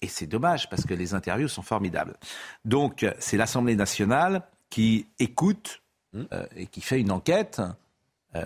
Et 0.01 0.09
c'est 0.09 0.27
dommage 0.27 0.69
parce 0.71 0.87
que 0.87 0.95
les 0.95 1.13
interviews 1.13 1.49
sont 1.49 1.63
formidables. 1.63 2.17
Donc, 2.65 3.07
c'est 3.19 3.37
l'Assemblée 3.37 3.77
nationale 3.77 4.43
qui 4.71 5.07
écoute 5.19 5.83
mmh. 6.15 6.23
euh, 6.33 6.47
et 6.57 6.67
qui 6.67 6.81
fait 6.81 6.99
une 6.99 7.13
enquête 7.13 7.63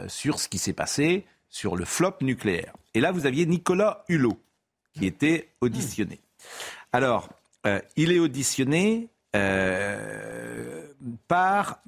sur 0.09 0.41
ce 0.41 0.49
qui 0.49 0.57
s'est 0.57 0.73
passé 0.73 1.27
sur 1.51 1.77
le 1.77 1.85
flop 1.85 2.15
nucléaire. 2.23 2.73
Et 2.95 3.01
là, 3.01 3.13
vous 3.13 3.27
aviez 3.27 3.45
Nicolas 3.45 4.03
Hulot 4.09 4.41
qui 4.95 5.05
était 5.05 5.51
auditionné. 5.61 6.21
Alors, 6.91 7.29
il 7.95 8.11
est 8.11 8.19
auditionné 8.19 9.11
par 11.29 11.83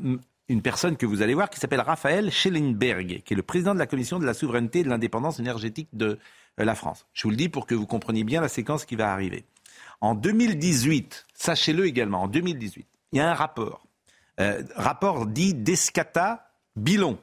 une 0.48 0.62
personne 0.62 0.96
que 0.96 1.06
vous 1.06 1.22
allez 1.22 1.35
voir 1.35 1.50
qui 1.50 1.59
s'appelle 1.59 1.80
Raphaël 1.80 2.30
Schellenberg, 2.30 3.22
qui 3.24 3.35
est 3.35 3.37
le 3.37 3.42
président 3.42 3.74
de 3.74 3.78
la 3.78 3.87
Commission 3.87 4.18
de 4.18 4.26
la 4.26 4.35
souveraineté 4.35 4.80
et 4.80 4.85
de 4.85 4.88
l'indépendance 4.88 5.40
énergétique 5.40 5.88
de 5.92 6.18
euh, 6.61 6.64
la 6.64 6.74
France. 6.74 7.06
Je 7.12 7.24
vous 7.24 7.30
le 7.30 7.37
dis 7.37 7.48
pour 7.48 7.66
que 7.66 7.74
vous 7.74 7.87
compreniez 7.87 8.24
bien 8.24 8.40
la 8.40 8.48
séquence 8.48 8.85
qui 8.85 8.96
va 8.96 9.12
arriver. 9.12 9.44
En 10.00 10.14
2018, 10.14 11.26
sachez-le 11.35 11.87
également, 11.87 12.22
en 12.22 12.28
2018, 12.28 12.87
il 13.12 13.18
y 13.18 13.20
a 13.20 13.30
un 13.30 13.35
rapport. 13.35 13.87
Euh, 14.38 14.62
rapport 14.74 15.26
dit 15.26 15.54
d'Escata 15.54 16.50
Bilon. 16.76 17.18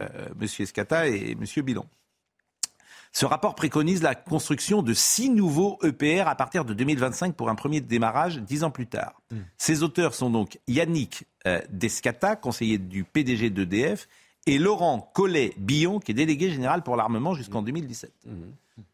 Euh, 0.00 0.08
Monsieur 0.36 0.64
Escata 0.64 1.08
et 1.08 1.34
Monsieur 1.36 1.62
Bilon. 1.62 1.86
Ce 3.12 3.24
rapport 3.24 3.54
préconise 3.54 4.02
la 4.02 4.14
construction 4.14 4.82
de 4.82 4.92
six 4.92 5.30
nouveaux 5.30 5.78
EPR 5.82 6.28
à 6.28 6.34
partir 6.34 6.66
de 6.66 6.74
2025 6.74 7.34
pour 7.34 7.48
un 7.48 7.54
premier 7.54 7.80
démarrage 7.80 8.36
dix 8.38 8.62
ans 8.62 8.70
plus 8.70 8.86
tard. 8.86 9.22
Mmh. 9.30 9.36
Ces 9.56 9.82
auteurs 9.82 10.12
sont 10.12 10.28
donc 10.28 10.58
Yannick 10.68 11.24
Descata, 11.70 12.36
conseiller 12.36 12.78
du 12.78 13.04
PDG 13.04 13.50
d'EDF, 13.50 14.08
et 14.46 14.58
Laurent 14.58 15.10
Collet-Billon, 15.14 15.98
qui 15.98 16.12
est 16.12 16.14
délégué 16.14 16.50
général 16.50 16.82
pour 16.82 16.96
l'armement 16.96 17.34
jusqu'en 17.34 17.62
2017. 17.62 18.12
Mmh. 18.24 18.30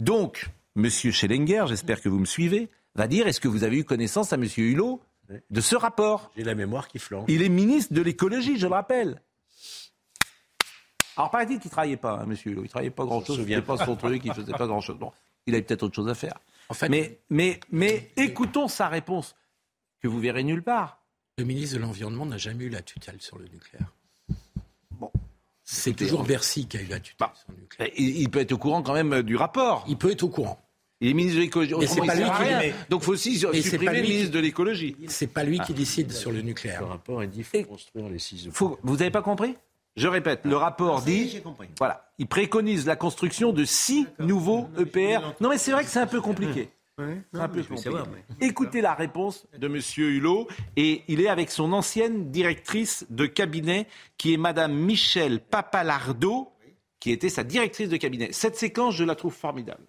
Donc, 0.01 0.49
M. 0.77 0.88
Schellinger, 0.88 1.65
j'espère 1.69 2.01
que 2.01 2.09
vous 2.09 2.19
me 2.19 2.25
suivez, 2.25 2.71
va 2.95 3.07
dire 3.07 3.27
est-ce 3.27 3.41
que 3.41 3.49
vous 3.49 3.65
avez 3.65 3.79
eu 3.79 3.85
connaissance 3.85 4.33
à 4.33 4.37
M. 4.37 4.47
Hulot 4.57 5.01
de 5.51 5.61
ce 5.61 5.77
rapport? 5.77 6.31
J'ai 6.37 6.45
la 6.45 6.55
mémoire 6.55 6.88
qui 6.88 6.99
flanche. 6.99 7.27
Il 7.29 7.43
est 7.43 7.49
ministre 7.49 7.93
de 7.93 8.01
l'écologie, 8.01 8.59
je 8.59 8.67
le 8.67 8.73
rappelle. 8.73 9.21
Alors, 11.17 11.31
paraît-il 11.31 11.59
qu'il 11.59 11.69
ne 11.69 11.73
travaillait 11.73 11.97
pas, 11.99 12.21
hein, 12.21 12.27
monsieur 12.27 12.53
Hulot. 12.53 12.62
Il 12.62 12.65
ne 12.65 12.69
travaillait 12.69 12.91
pas 12.91 13.05
grand-chose. 13.05 13.38
Il 13.47 13.55
ne 13.55 13.61
pas 13.61 13.85
son 13.85 13.97
truc, 13.97 14.23
il 14.25 14.29
ne 14.29 14.35
faisait 14.35 14.53
pas 14.53 14.67
grand-chose. 14.67 14.97
Bon, 14.99 15.12
il 15.47 15.55
avait 15.55 15.62
peut-être 15.62 15.83
autre 15.83 15.95
chose 15.95 16.09
à 16.09 16.15
faire. 16.15 16.38
En 16.71 16.75
fait, 16.75 16.88
mais, 16.88 17.19
mais, 17.29 17.61
mais 17.71 18.11
écoutons 18.17 18.69
sa 18.69 18.88
réponse, 18.88 19.37
que 20.01 20.09
vous 20.09 20.21
verrez 20.21 20.43
nulle 20.43 20.62
part. 20.62 21.02
Le 21.38 21.45
ministre 21.45 21.77
de 21.77 21.83
l'Environnement 21.83 22.27
n'a 22.27 22.37
jamais 22.37 22.64
eu 22.64 22.68
la 22.68 22.83
tutelle 22.83 23.16
sur 23.21 23.38
le 23.38 23.45
nucléaire. 23.45 23.92
Bon. 24.90 25.11
C'est 25.64 25.95
toujours 25.95 26.25
Bercy 26.25 26.66
qui 26.66 26.77
a 26.77 26.83
eu 26.83 26.87
la 26.87 27.01
tutelle 27.01 27.16
bah, 27.21 27.33
sur 27.35 27.53
le 27.53 27.61
nucléaire. 27.62 27.90
Il, 27.97 28.29
peut 28.31 28.40
être 28.40 28.53
au 28.53 28.59
courant 28.59 28.83
quand 28.83 28.92
même 28.92 29.23
du 29.23 29.37
rapport. 29.37 29.85
Il 29.88 29.97
peut 29.97 30.11
être 30.11 30.25
au 30.25 30.29
courant. 30.29 30.61
Il 31.01 31.09
est 31.09 31.14
ministre 31.14 31.38
de 31.38 31.42
l'écologie. 31.42 31.75
Mais 31.79 31.87
c'est 31.87 32.07
pas 32.07 32.14
lui 32.14 32.25
qui. 32.25 32.55
Mais... 32.59 32.75
Donc, 32.90 33.03
il 33.03 33.05
faut 33.05 33.12
aussi 33.12 33.38
supprimer 33.38 34.03
le 34.03 34.03
ministre 34.03 34.31
de 34.33 34.38
l'écologie. 34.38 34.97
C'est 35.09 35.27
pas 35.27 35.42
lui 35.42 35.59
qui 35.61 35.73
décide 35.73 36.12
sur 36.12 36.31
le 36.33 36.42
nucléaire. 36.42 36.83
Le 36.83 36.87
rapport 36.87 37.23
est 37.23 37.29
dit 37.29 37.42
faut 37.42 37.62
construire 37.64 38.09
les 38.09 38.18
six. 38.18 38.49
Faut... 38.53 38.79
Vous 38.83 38.97
n'avez 38.99 39.11
pas 39.11 39.23
compris? 39.23 39.57
Je 39.97 40.09
répète, 40.09 40.40
le 40.45 40.57
rapport 40.57 41.03
dit, 41.03 41.42
voilà, 41.77 42.11
il 42.18 42.27
préconise 42.27 42.87
la 42.87 42.97
construction 42.97 43.53
de 43.53 43.64
six 43.64 44.07
nouveaux 44.18 44.68
EPR. 44.79 45.35
Non, 45.40 45.51
mais 45.51 45.59
c'est 45.59 45.73
vrai 45.73 45.85
que 45.85 45.90
c'est 45.90 45.99
un 45.99 46.07
peu 46.07 46.21
compliqué. 46.21 46.71
Un 46.98 47.48
peu 47.48 47.62
compliqué. 47.62 47.90
Écoutez 48.40 48.81
la 48.81 48.94
réponse 48.94 49.46
de 49.57 49.66
M. 49.66 49.81
Hulot, 49.96 50.48
et 50.76 51.02
il 51.09 51.20
est 51.20 51.28
avec 51.28 51.50
son 51.50 51.72
ancienne 51.72 52.31
directrice 52.31 53.07
de 53.11 53.26
cabinet, 53.26 53.87
qui 54.18 54.35
est 54.35 54.37
Mme 54.37 54.74
Michel 54.74 55.40
Papalardo, 55.40 56.52
qui 57.00 57.11
était 57.11 57.31
sa 57.31 57.44
directrice 57.44 57.88
de 57.88 57.96
cabinet. 57.96 58.33
Cette 58.33 58.57
séquence, 58.57 58.94
je 58.94 59.05
la 59.05 59.14
trouve 59.14 59.35
formidable. 59.35 59.85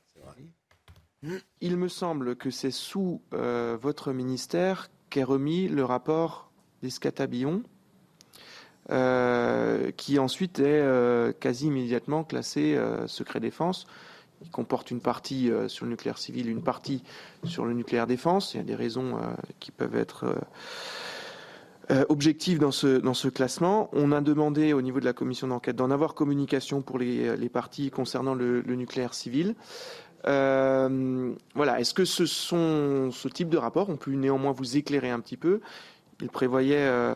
Il 1.62 1.78
me 1.78 1.88
semble 1.88 2.36
que 2.36 2.50
c'est 2.50 2.72
sous 2.72 3.22
euh, 3.34 3.78
votre 3.82 4.12
ministère 4.12 4.90
qu'est 5.10 5.24
remis 5.24 5.70
le 5.70 5.86
rapport 5.86 6.52
d'Escatabillon 6.82 7.64
euh, 8.92 9.92
qui 9.92 10.20
ensuite 10.20 10.60
est 10.60 10.66
euh, 10.66 11.32
quasi 11.32 11.68
immédiatement 11.68 12.26
classé 12.26 12.76
euh, 12.76 13.08
secret 13.08 13.40
défense. 13.40 13.86
Il 14.44 14.50
comporte 14.52 14.92
une 14.92 15.00
partie 15.00 15.50
sur 15.68 15.86
le 15.86 15.92
nucléaire 15.92 16.18
civil, 16.18 16.50
une 16.50 16.62
partie 16.62 17.04
sur 17.44 17.66
le 17.66 17.74
nucléaire 17.74 18.08
défense. 18.08 18.54
Il 18.54 18.58
y 18.58 18.60
a 18.60 18.64
des 18.64 18.76
raisons 18.76 19.18
qui 19.60 19.72
peuvent 19.72 19.96
être 19.96 20.36
objectives 22.10 22.60
dans 22.60 22.72
ce, 22.72 23.00
dans 23.00 23.14
ce 23.14 23.28
classement. 23.28 23.90
On 23.94 24.12
a 24.12 24.22
demandé 24.22 24.74
au 24.74 24.82
niveau 24.82 25.00
de 25.00 25.06
la 25.06 25.14
commission 25.14 25.48
d'enquête 25.48 25.76
d'en 25.76 25.92
avoir 25.92 26.14
communication 26.14 26.82
pour 26.82 27.00
les, 27.00 27.36
les 27.36 27.50
parties 27.50 27.90
concernant 27.90 28.36
le, 28.36 28.62
nucléaire 28.62 29.14
civil. 29.14 29.56
Euh, 30.26 31.34
voilà. 31.56 31.80
Est-ce 31.80 31.94
que 31.94 32.06
ce 32.06 32.26
sont 32.26 33.12
ce 33.12 33.28
type 33.28 33.50
de 33.50 33.58
rapport 33.58 33.90
ont 33.90 33.98
pu 33.98 34.16
néanmoins 34.16 34.52
vous 34.52 34.78
éclairer 34.78 35.10
un 35.10 35.20
petit 35.20 35.38
peu? 35.38 35.60
Il 36.22 36.30
prévoyait 36.30 36.78
euh, 36.78 37.14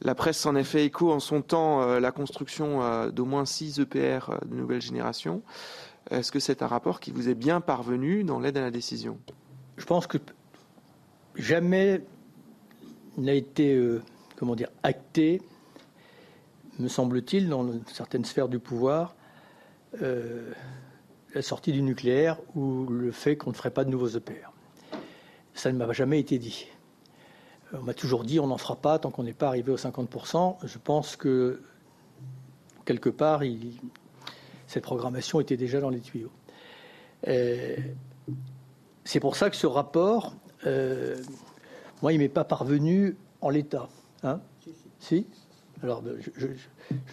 la 0.00 0.14
presse 0.14 0.38
s'en 0.38 0.54
est 0.54 0.64
fait 0.64 0.84
écho 0.84 1.12
en 1.12 1.20
son 1.20 1.42
temps 1.42 1.82
euh, 1.82 2.00
la 2.00 2.12
construction 2.12 2.82
euh, 2.82 3.10
d'au 3.10 3.24
moins 3.24 3.46
6 3.46 3.80
EPR 3.80 3.96
euh, 3.96 4.38
de 4.44 4.54
nouvelle 4.54 4.82
génération. 4.82 5.42
Est-ce 6.10 6.30
que 6.30 6.40
c'est 6.40 6.62
un 6.62 6.66
rapport 6.66 7.00
qui 7.00 7.10
vous 7.10 7.28
est 7.28 7.34
bien 7.34 7.60
parvenu 7.60 8.24
dans 8.24 8.38
l'aide 8.38 8.56
à 8.56 8.60
la 8.60 8.70
décision? 8.70 9.18
Je 9.76 9.84
pense 9.86 10.06
que 10.06 10.18
jamais 11.34 12.02
n'a 13.16 13.32
été 13.32 13.80
comment 14.36 14.54
dire, 14.54 14.68
acté, 14.82 15.40
me 16.78 16.88
semble-t-il, 16.88 17.48
dans 17.48 17.66
certaines 17.86 18.24
sphères 18.24 18.48
du 18.48 18.58
pouvoir, 18.58 19.14
la 20.00 21.42
sortie 21.42 21.72
du 21.72 21.82
nucléaire 21.82 22.38
ou 22.54 22.86
le 22.86 23.10
fait 23.12 23.36
qu'on 23.36 23.50
ne 23.50 23.54
ferait 23.54 23.70
pas 23.70 23.84
de 23.84 23.90
nouveaux 23.90 24.08
EPR. 24.08 24.52
Ça 25.54 25.72
ne 25.72 25.78
m'a 25.78 25.92
jamais 25.92 26.18
été 26.20 26.38
dit. 26.38 26.66
On 27.72 27.82
m'a 27.82 27.94
toujours 27.94 28.24
dit 28.24 28.38
on 28.38 28.48
n'en 28.48 28.58
fera 28.58 28.76
pas 28.76 28.98
tant 28.98 29.10
qu'on 29.10 29.22
n'est 29.22 29.32
pas 29.32 29.48
arrivé 29.48 29.72
aux 29.72 29.76
50%. 29.76 30.58
Je 30.64 30.78
pense 30.78 31.16
que 31.16 31.62
quelque 32.84 33.08
part, 33.08 33.42
cette 34.74 34.84
programmation 34.84 35.40
était 35.40 35.56
déjà 35.56 35.80
dans 35.80 35.90
les 35.90 36.00
tuyaux. 36.00 36.32
Euh, 37.28 37.76
c'est 39.04 39.20
pour 39.20 39.36
ça 39.36 39.48
que 39.48 39.56
ce 39.56 39.66
rapport, 39.66 40.34
euh, 40.66 41.16
moi, 42.02 42.12
il 42.12 42.18
ne 42.18 42.22
m'est 42.22 42.28
pas 42.28 42.44
parvenu 42.44 43.16
en 43.40 43.50
l'état. 43.50 43.88
Hein 44.24 44.40
si, 44.98 45.26
Alors, 45.82 46.02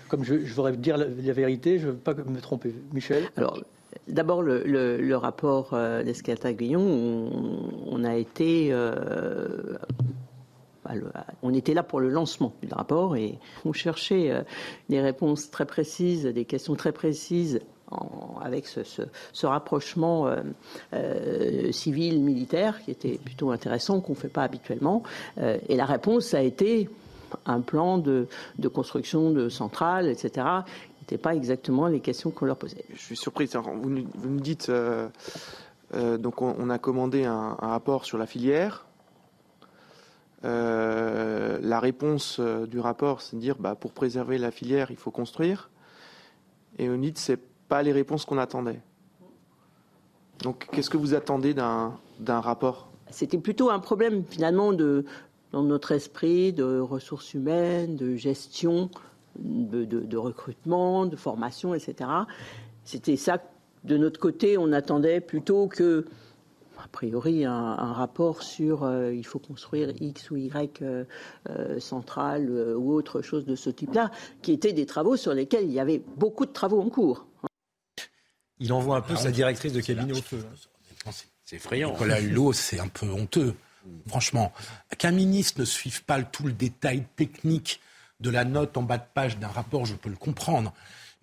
comme 0.10 0.24
je, 0.24 0.36
voudrais 0.36 0.76
dire 0.76 0.98
la, 0.98 1.06
vérité, 1.06 1.78
je 1.78 1.88
ne 1.88 1.92
veux 1.92 1.98
pas 1.98 2.14
me 2.14 2.42
tromper. 2.42 2.74
Michel? 2.94 3.30
Alors, 3.38 3.60
D'abord, 4.08 4.42
le, 4.42 5.14
rapport 5.16 5.74
euh, 5.74 6.02
d'Escata-Guillon, 6.04 6.82
on, 6.82 8.04
a 8.04 8.16
été. 8.16 8.70
Euh, 8.72 9.78
on 11.44 11.54
était 11.54 11.74
là 11.74 11.84
pour 11.84 12.00
le 12.00 12.10
lancement 12.10 12.54
du 12.62 12.74
rapport 12.74 13.16
et 13.16 13.38
on 13.66 13.74
cherchait 13.74 14.32
euh, 14.32 14.42
des 14.90 15.02
réponses 15.02 15.52
très 15.52 15.66
précises, 15.66 16.26
des 16.26 16.46
questions 16.46 16.76
très 16.76 16.92
précises 16.92 17.62
avec 18.42 18.68
ce, 18.68 19.46
rapprochement 19.46 20.34
civil-militaire 21.72 22.82
qui 22.86 22.92
était 22.92 23.18
plutôt 23.18 23.52
intéressant, 23.52 24.00
qu'on 24.00 24.14
ne 24.14 24.18
fait 24.18 24.30
pas 24.30 24.44
habituellement. 24.44 25.04
et 25.38 25.76
la 25.76 25.84
réponse 25.84 26.34
a 26.34 26.42
été 26.42 26.88
un 27.46 27.62
plan 27.62 27.98
de, 27.98 28.28
construction 28.74 29.32
de 29.32 29.50
centrales, 29.50 30.08
etc., 30.08 30.46
n'étaient 31.02 31.18
pas 31.18 31.36
exactement 31.36 31.88
les 31.88 32.00
questions 32.00 32.32
qu'on 32.32 32.46
leur 32.46 32.58
posait. 32.58 32.86
Je 32.94 33.02
suis 33.02 33.18
surprise. 33.18 33.56
Vous, 33.56 33.90
nous 33.90 34.40
dites, 34.40 34.70
euh, 34.70 35.08
euh, 35.94 36.18
donc 36.18 36.42
on, 36.42 36.70
a 36.70 36.78
commandé 36.78 37.26
un, 37.26 37.56
rapport 37.60 38.06
sur 38.06 38.18
la 38.18 38.26
filière. 38.26 38.86
Euh, 40.44 41.60
la 41.62 41.80
réponse 41.80 42.40
du 42.40 42.80
rapport, 42.80 43.22
c'est 43.22 43.36
de 43.36 43.42
dire, 43.42 43.56
bah, 43.60 43.76
pour 43.76 43.92
préserver 43.92 44.38
la 44.38 44.52
filière, 44.52 44.92
il 44.92 44.98
faut 44.98 45.12
construire. 45.12 45.70
Et 46.80 46.90
on 46.90 46.98
dit, 46.98 47.14
c'est 47.16 47.40
pas 47.68 47.84
les 47.84 47.92
réponses 47.92 48.26
qu'on 48.26 48.38
attendait. 48.38 48.82
Donc, 50.42 50.68
qu'est-ce 50.72 50.90
que 50.90 50.98
vous 50.98 51.14
attendez 51.14 51.54
d'un 51.54 51.92
rapport? 52.28 52.90
C'était 53.10 53.38
plutôt 53.38 53.70
un 53.70 53.80
problème 53.80 54.24
finalement 54.26 54.74
de, 54.74 55.06
dans 55.52 55.64
notre 55.64 55.92
esprit 55.92 56.54
de 56.54 56.80
ressources 56.80 57.34
humaines, 57.34 57.96
de 57.96 58.16
gestion 58.16 58.90
de, 59.38 60.18
recrutement, 60.18 61.06
de 61.06 61.16
formation, 61.16 61.74
etc. 61.74 62.10
C'était 62.84 63.16
ça, 63.16 63.42
de 63.84 63.98
notre 63.98 64.20
côté, 64.20 64.58
on 64.58 64.72
attendait 64.72 65.22
plutôt 65.22 65.68
que, 65.68 66.06
priori, 66.92 67.46
un, 67.46 67.94
rapport 67.94 68.44
sur 68.44 68.84
euh, 68.84 69.14
il 69.14 69.26
faut 69.26 69.40
construire 69.40 69.90
X 70.00 70.30
ou 70.32 70.38
Y 70.38 70.82
euh, 70.82 71.06
euh, 71.50 71.80
centrale 71.80 72.50
ou 72.50 72.94
autre 72.94 73.22
chose 73.22 73.46
de 73.46 73.56
ce 73.56 73.70
type-là, 73.70 74.12
qui 74.42 74.52
étaient 74.52 74.74
des 74.74 74.86
travaux 74.86 75.18
sur 75.18 75.34
lesquels 75.34 75.66
il 75.66 75.72
y 75.72 75.80
avait 75.80 76.02
beaucoup 76.18 76.46
de 76.46 76.52
travaux 76.52 76.82
en 76.82 76.90
cours. 76.90 77.26
Il 78.60 78.72
envoie 78.74 78.98
un 78.98 79.02
peu 79.02 79.16
sa 79.16 79.32
directrice 79.32 79.74
de 79.74 79.82
cabinet 79.82 80.14
au 80.14 80.22
feu. 80.22 80.46
C'est 81.44 81.56
effrayant. 81.56 81.92
Nicolas 81.92 82.22
Hulot, 82.22 82.54
c'est 82.54 82.80
un 82.80 82.88
peu 82.88 83.08
honteux. 83.08 83.56
Franchement, 84.08 84.54
qu'un 85.00 85.12
ministre 85.12 85.60
ne 85.60 85.66
suive 85.66 86.04
pas 86.04 86.22
tout 86.22 86.44
le 86.44 86.54
détail 86.54 87.04
technique 87.16 87.82
de 88.20 88.30
la 88.30 88.46
note 88.46 88.78
en 88.78 88.84
bas 88.84 89.00
de 89.00 89.04
page 89.14 89.40
d'un 89.40 89.48
rapport, 89.48 89.86
je 89.86 89.96
peux 89.96 90.10
le 90.10 90.16
comprendre, 90.16 90.74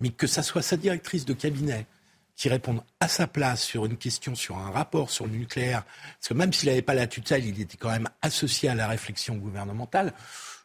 mais 0.01 0.09
que 0.09 0.27
ça 0.27 0.43
soit 0.43 0.61
sa 0.61 0.75
directrice 0.75 1.23
de 1.23 1.33
cabinet 1.33 1.87
qui 2.39 2.47
réponde 2.47 2.81
à 3.01 3.09
sa 3.09 3.27
place 3.27 3.61
sur 3.61 3.85
une 3.85 3.97
question, 3.97 4.33
sur 4.33 4.57
un 4.57 4.71
rapport 4.71 5.09
sur 5.09 5.27
le 5.27 5.33
nucléaire, 5.33 5.83
parce 5.83 6.29
que 6.29 6.33
même 6.33 6.53
s'il 6.53 6.69
n'avait 6.69 6.81
pas 6.81 6.93
la 6.93 7.05
tutelle, 7.05 7.45
il 7.45 7.59
était 7.59 7.75
quand 7.75 7.89
même 7.89 8.07
associé 8.21 8.69
à 8.69 8.75
la 8.75 8.87
réflexion 8.87 9.35
gouvernementale. 9.35 10.13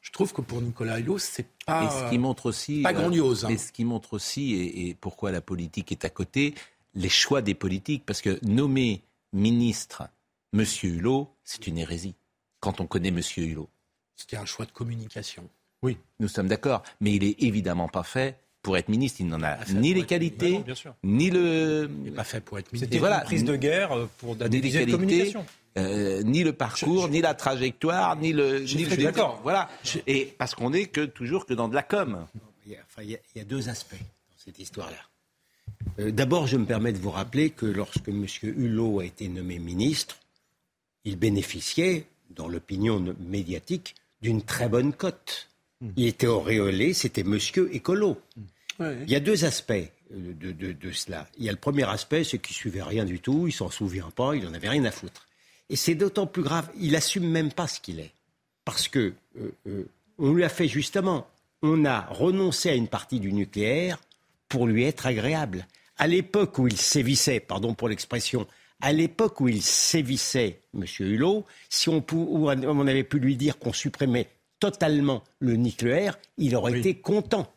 Je 0.01 0.13
trouve 0.13 0.33
que 0.33 0.41
pour 0.41 0.63
Nicolas 0.63 1.01
Hulot, 1.01 1.19
c'est 1.19 1.49
pas, 1.67 1.91
ce 1.91 2.11
qui 2.11 2.19
montre 2.19 2.47
aussi, 2.47 2.83
pas 2.83 2.93
grandiose. 2.93 3.45
Hein. 3.45 3.49
Mais 3.51 3.59
ce 3.59 3.73
qui 3.73 3.85
montre 3.85 4.13
aussi, 4.13 4.55
et, 4.55 4.95
pourquoi 4.95 5.33
la 5.33 5.41
politique 5.41 5.91
est 5.91 6.05
à 6.05 6.11
côté, 6.11 6.55
les 6.95 7.09
choix 7.09 7.43
des 7.43 7.55
politiques, 7.55 8.07
parce 8.07 8.23
que 8.23 8.39
nommer 8.47 9.03
ministre 9.33 10.05
M. 10.53 10.65
Hulot, 10.81 11.29
c'est 11.43 11.67
une 11.67 11.79
hérésie, 11.79 12.15
quand 12.61 12.81
on 12.81 12.87
connaît 12.87 13.09
M. 13.09 13.21
Hulot. 13.37 13.69
C'était 14.15 14.37
un 14.37 14.47
choix 14.47 14.65
de 14.65 14.71
communication. 14.71 15.51
Oui, 15.83 15.99
nous 16.21 16.29
sommes 16.29 16.47
d'accord. 16.47 16.85
Mais 17.01 17.15
il 17.15 17.25
est 17.25 17.43
évidemment 17.43 17.89
pas 17.89 18.05
fait 18.05 18.39
pour 18.65 18.77
être 18.77 18.89
ministre. 18.89 19.21
Il 19.21 19.29
n'en 19.29 19.43
a 19.43 19.59
ni 19.73 19.95
les 19.95 20.05
qualités, 20.05 20.61
ni 21.05 21.31
le. 21.31 21.89
Il 21.99 22.03
n'est 22.05 22.11
pas 22.11 22.25
fait 22.25 22.41
pour 22.41 22.59
être 22.59 22.73
ministre. 22.73 22.87
C'était 22.87 22.99
voilà, 22.99 23.21
une 23.21 23.27
prise 23.27 23.45
de 23.45 23.55
guerre 23.55 23.93
euh, 23.93 24.09
pour 24.19 24.35
des 24.35 24.49
qualités, 24.49 24.87
de 24.87 24.91
communication. 24.91 25.47
Euh, 25.77 26.23
ni 26.23 26.43
le 26.43 26.53
parcours, 26.53 27.09
ni 27.09 27.21
la 27.21 27.35
trajectoire, 27.35 28.17
ni 28.17 28.33
le. 28.33 28.67
Je, 28.67 28.79
suis 28.79 29.05
d'accord. 29.05 29.41
Voilà. 29.45 29.69
Et 30.09 30.35
parce 30.39 30.57
qu'on 30.57 30.71
n'est 30.71 30.87
que 30.87 31.03
toujours 31.03 31.47
que 31.47 31.55
dans 31.55 31.69
de 31.69 31.75
la 31.75 31.83
com. 31.83 32.27
Il 32.67 32.73
y 32.73 32.77
a, 32.77 32.79
enfin, 32.89 33.03
il 33.03 33.11
y 33.11 33.41
a, 33.41 33.45
deux 33.45 33.69
aspects 33.69 33.93
dans 33.93 34.39
cette 34.39 34.59
histoire-là. 34.59 34.97
Euh, 35.99 36.11
d'abord, 36.11 36.47
je 36.47 36.57
me 36.57 36.65
permets 36.65 36.93
de 36.93 36.99
vous 36.99 37.11
rappeler 37.11 37.51
que 37.51 37.67
lorsque 37.67 38.09
M. 38.09 38.25
Hulot 38.43 39.01
a 39.01 39.05
été 39.05 39.29
nommé 39.29 39.59
ministre, 39.59 40.17
il 41.05 41.17
bénéficiait, 41.17 42.07
dans 42.31 42.49
l'opinion 42.49 43.15
médiatique, 43.21 43.95
d'une 44.23 44.41
très 44.41 44.71
bonne 44.71 44.95
cote. 44.95 45.51
Il 45.97 46.07
était 46.07 46.27
auréolé, 46.27 46.95
c'était 46.95 47.25
monsieur 47.25 47.75
écolo. 47.75 48.19
Il 48.81 49.11
y 49.11 49.15
a 49.15 49.21
deux 49.21 49.45
aspects 49.45 49.73
de, 50.11 50.93
cela. 50.93 51.27
Il 51.39 51.45
y 51.45 51.49
a 51.49 51.53
le 51.53 51.59
premier 51.59 51.89
aspect, 51.89 52.25
c'est 52.25 52.39
qu'il 52.39 52.55
suivait 52.55 52.83
rien 52.83 53.05
du 53.05 53.21
tout, 53.21 53.47
il 53.47 53.53
s'en 53.53 53.71
souvient 53.71 54.11
pas, 54.11 54.35
il 54.35 54.47
en 54.47 54.55
avait 54.55 54.69
rien 54.69 54.85
à 54.85 54.91
foutre. 54.91 55.27
Et 55.71 55.77
c'est 55.77 55.95
d'autant 55.95 56.27
plus 56.27 56.43
grave, 56.43 56.69
il 56.79 56.95
assume 56.97 57.29
même 57.29 57.53
pas 57.53 57.67
ce 57.67 57.81
qu'il 57.81 58.01
est. 58.01 58.13
Parce 58.65 58.89
que 58.89 59.15
euh, 59.41 59.53
euh, 59.67 59.89
on 60.19 60.33
lui 60.33 60.45
a 60.45 60.49
fait 60.49 60.69
justement, 60.69 61.27
on 61.63 61.85
a 61.85 62.03
renoncé 62.11 62.71
à 62.71 62.75
une 62.75 62.89
partie 62.89 63.21
du 63.21 63.33
nucléaire 63.33 63.99
pour 64.49 64.67
lui 64.67 64.85
être 64.85 65.07
agréable. 65.07 65.67
À 65.97 66.07
l'époque 66.07 66.59
où 66.59 66.67
il 66.67 66.77
sévissait, 66.77 67.41
pardon 67.41 67.75
pour 67.75 67.89
l'expression, 67.89 68.47
à 68.81 68.93
l'époque 68.93 69.41
où 69.41 69.49
il 69.49 69.63
sévissait, 69.63 70.61
M. 70.75 70.85
Hulot, 71.01 71.47
si 71.71 71.89
on, 71.89 72.05
on 72.13 72.87
avait 72.87 73.05
pu 73.05 73.19
lui 73.19 73.37
dire 73.37 73.59
qu'on 73.59 73.73
supprimait 73.73 74.29
totalement 74.61 75.23
le 75.39 75.57
nucléaire, 75.57 76.19
il 76.37 76.57
aurait 76.57 76.79
été 76.79 76.95
content. 76.95 77.51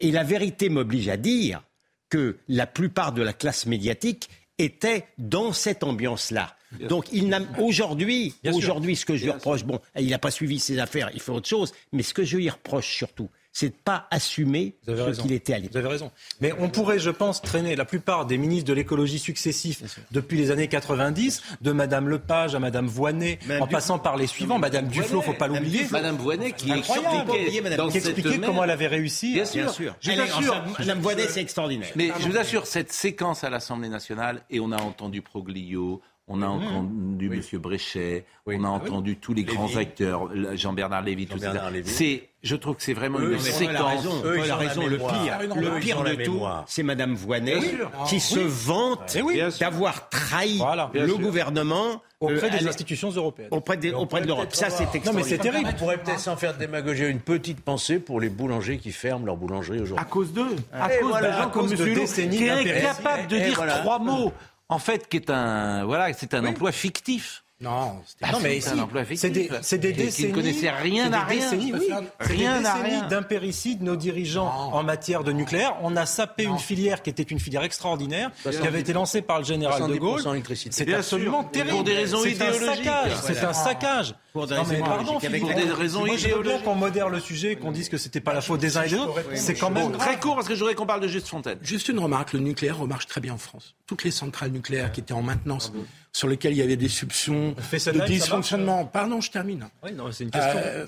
Et 0.00 0.10
la 0.10 0.24
vérité 0.24 0.68
m'oblige 0.68 1.08
à 1.08 1.16
dire 1.16 1.62
que 2.08 2.38
la 2.48 2.66
plupart 2.66 3.12
de 3.12 3.22
la 3.22 3.32
classe 3.32 3.66
médiatique 3.66 4.28
était 4.58 5.06
dans 5.18 5.52
cette 5.52 5.84
ambiance-là. 5.84 6.56
Donc 6.88 7.06
il 7.12 7.28
n'a 7.28 7.40
aujourd'hui, 7.58 8.34
aujourd'hui, 8.44 8.94
ce 8.94 9.04
que 9.04 9.16
je 9.16 9.24
lui 9.24 9.30
reproche, 9.32 9.64
bon, 9.64 9.80
il 9.98 10.08
n'a 10.08 10.18
pas 10.18 10.30
suivi 10.30 10.60
ses 10.60 10.78
affaires, 10.78 11.10
il 11.12 11.20
fait 11.20 11.32
autre 11.32 11.48
chose, 11.48 11.72
mais 11.92 12.02
ce 12.02 12.14
que 12.14 12.22
je 12.22 12.36
lui 12.36 12.48
reproche 12.48 12.94
surtout, 12.94 13.28
c'est 13.52 13.70
de 13.70 13.74
pas 13.74 14.06
assumer 14.10 14.76
ce 14.86 15.20
qu'il 15.20 15.32
était 15.32 15.54
à 15.54 15.58
l'époque. 15.58 15.72
Vous 15.72 15.78
avez 15.78 15.88
raison. 15.88 16.10
Mais 16.40 16.52
on 16.58 16.68
pourrait, 16.68 16.98
je 16.98 17.10
pense, 17.10 17.42
traîner 17.42 17.74
la 17.76 17.84
plupart 17.84 18.26
des 18.26 18.38
ministres 18.38 18.68
de 18.68 18.74
l'écologie 18.74 19.18
successifs 19.18 19.82
depuis 20.12 20.38
les 20.38 20.50
années 20.50 20.68
90, 20.68 21.42
de 21.60 21.72
Madame 21.72 22.08
Lepage 22.08 22.54
à 22.54 22.60
Madame 22.60 22.86
Voinet, 22.86 23.38
en 23.60 23.66
passant 23.66 23.98
par 23.98 24.16
les 24.16 24.26
suivants. 24.26 24.58
Madame 24.58 24.88
Duflot, 24.88 25.20
faut 25.20 25.32
pas 25.32 25.48
l'oublier. 25.48 25.86
Madame 25.90 26.16
Voinet 26.16 26.52
qui 26.52 26.70
expliquait, 26.70 28.38
comment 28.38 28.64
elle 28.64 28.70
avait 28.70 28.86
réussi. 28.86 29.34
Bien 29.34 29.44
sûr. 29.44 29.96
Je 30.00 30.12
vous 30.12 30.20
assure, 30.20 30.64
Madame 30.78 31.00
Voinet, 31.00 31.26
c'est 31.28 31.40
extraordinaire. 31.40 31.90
Mais 31.96 32.10
je 32.20 32.28
vous 32.28 32.36
assure, 32.36 32.66
cette 32.66 32.92
séquence 32.92 33.44
à 33.44 33.50
l'Assemblée 33.50 33.88
nationale, 33.88 34.42
et 34.50 34.60
on 34.60 34.72
a 34.72 34.80
entendu 34.80 35.22
Proglio, 35.22 36.00
on 36.30 36.42
a 36.42 36.46
entendu 36.46 37.26
M. 37.26 37.58
Bréchet, 37.58 38.24
on 38.46 38.64
a 38.64 38.68
ah 38.68 38.70
entendu 38.70 39.16
tous 39.16 39.34
les 39.34 39.42
grands 39.42 39.76
acteurs, 39.76 40.30
Jean-Bernard 40.56 41.02
Lévy, 41.02 41.26
tout 41.26 41.38
ça. 41.38 41.52
C'est, 41.84 42.28
je 42.42 42.54
trouve 42.54 42.76
que 42.76 42.82
c'est 42.82 42.94
vraiment 42.94 43.18
une 43.18 43.38
séquence. 43.38 44.06
Il 44.24 44.50
a 44.50 44.56
raison. 44.56 44.86
Le 44.86 44.98
pire, 44.98 45.38
le 45.56 45.80
pire 45.80 46.04
de 46.04 46.24
tout, 46.24 46.42
c'est 46.66 46.84
Mme 46.84 47.14
Voinet 47.14 47.58
qui 48.06 48.20
se 48.20 48.38
vante 48.38 49.18
d'avoir 49.58 50.08
trahi 50.08 50.60
le 50.94 51.16
gouvernement 51.16 52.00
auprès 52.20 52.54
euh, 52.54 52.58
des 52.58 52.68
institutions 52.68 53.10
européennes. 53.10 53.48
Auprès, 53.50 53.78
auprès 53.92 54.20
de 54.20 54.26
l'Europe. 54.26 54.48
Ça, 54.52 54.68
c'est 54.68 54.84
extraordinaire. 54.94 55.12
Non, 55.12 55.18
mais 55.18 55.24
c'est 55.24 55.38
terrible. 55.38 55.70
On 55.74 55.78
pourrait 55.78 55.96
peut-être 55.96 56.20
sans 56.20 56.36
faire 56.36 56.52
de 56.54 56.58
démagogie 56.58 57.06
une 57.06 57.20
petite 57.20 57.62
pensée 57.62 57.98
pour 57.98 58.20
les 58.20 58.28
boulangers 58.28 58.76
qui 58.76 58.92
ferment 58.92 59.24
leur 59.24 59.36
boulangerie 59.36 59.80
aujourd'hui. 59.80 60.04
À 60.04 60.08
cause 60.08 60.32
d'eux. 60.32 60.56
À 60.72 60.88
cause 60.90 61.18
de 61.18 61.32
gens 61.32 61.50
comme 61.50 61.72
M. 61.72 62.30
qui 62.30 62.44
est 62.44 62.50
incapable 62.50 63.26
de 63.26 63.38
dire 63.38 63.64
trois 63.80 63.98
mots 63.98 64.32
en 64.70 64.78
fait, 64.78 65.08
qui 65.08 65.16
est 65.16 65.30
un, 65.30 65.84
voilà, 65.84 66.12
c'est 66.12 66.32
un 66.32 66.46
emploi 66.46 66.72
fictif. 66.72 67.44
Non, 67.62 68.00
ah, 68.22 68.32
non 68.32 68.38
mais 68.40 68.58
c'est 68.62 68.70
un 68.70 68.78
emploi 68.78 69.04
fictif. 69.04 69.52
C'est 69.60 69.76
des, 69.76 69.92
des, 69.92 70.04
décennies. 70.04 70.30
Ne 70.30 70.34
connaissaient 70.34 70.70
rien 70.70 71.12
à 71.12 71.24
rien. 71.24 71.40
Décennies, 71.40 71.74
oui. 71.74 71.90
Rien 72.18 72.64
à 72.64 72.74
rien. 72.74 73.06
d'impéricide, 73.06 73.82
nos 73.82 73.96
dirigeants 73.96 74.48
en 74.72 74.82
matière 74.82 75.24
de 75.24 75.32
nucléaire. 75.32 75.76
On 75.82 75.94
a 75.94 76.06
sapé 76.06 76.44
une 76.44 76.58
filière 76.58 77.02
qui 77.02 77.10
était 77.10 77.22
une 77.22 77.38
filière 77.38 77.62
extraordinaire, 77.62 78.30
qui 78.42 78.66
avait 78.66 78.80
été 78.80 78.94
lancée 78.94 79.20
par 79.20 79.40
le 79.40 79.44
général 79.44 79.86
de 79.88 79.96
Gaulle. 79.96 80.22
C'est 80.70 80.92
absolument 80.94 81.44
terrible. 81.44 81.74
Pour 81.74 81.84
des 81.84 81.94
raisons 81.94 82.24
idéologiques. 82.24 82.88
C'est 83.22 83.44
un 83.44 83.52
saccage. 83.52 84.14
Pour 84.32 84.46
des 84.46 84.54
raisons, 84.54 84.84
pardon, 84.84 85.18
pour 85.18 85.20
des 85.20 85.72
raisons 85.72 86.06
idéologiques. 86.06 86.64
qu'on 86.64 86.74
modère 86.74 87.10
le 87.10 87.20
sujet, 87.20 87.56
qu'on 87.56 87.72
dise 87.72 87.90
que 87.90 87.98
c'était 87.98 88.20
pas 88.20 88.32
la 88.32 88.40
faute 88.40 88.60
des 88.60 88.78
uns 88.78 88.84
et 88.84 88.88
des 88.88 88.96
autres. 88.96 89.20
C'est 89.34 89.54
quand 89.54 89.70
même 89.70 89.92
très 89.92 90.18
court 90.18 90.34
parce 90.34 90.48
que 90.48 90.54
je 90.54 90.60
voudrais 90.60 90.74
qu'on 90.74 90.86
parle 90.86 91.02
de 91.02 91.08
Juste 91.08 91.28
Fontaine. 91.28 91.58
Juste 91.60 91.88
une 91.88 91.98
remarque, 91.98 92.32
le 92.32 92.38
nucléaire 92.38 92.78
remarche 92.78 93.06
très 93.06 93.20
bien 93.20 93.34
en 93.34 93.38
France. 93.38 93.74
Toutes 93.86 94.04
les 94.04 94.10
centrales 94.10 94.50
nucléaires 94.50 94.92
qui 94.92 95.00
étaient 95.00 95.12
en 95.12 95.22
maintenance 95.22 95.72
sur 96.12 96.28
lesquels 96.28 96.52
il 96.52 96.58
y 96.58 96.62
avait 96.62 96.76
des 96.76 96.88
soupçons 96.88 97.54
de 97.54 98.06
dysfonctionnement. 98.06 98.84
Pardon, 98.84 99.20
je 99.20 99.30
termine. 99.30 99.68
Oui, 99.82 99.90
c'est 100.12 100.24
une 100.24 100.30
question. 100.30 100.60
Euh, 100.62 100.86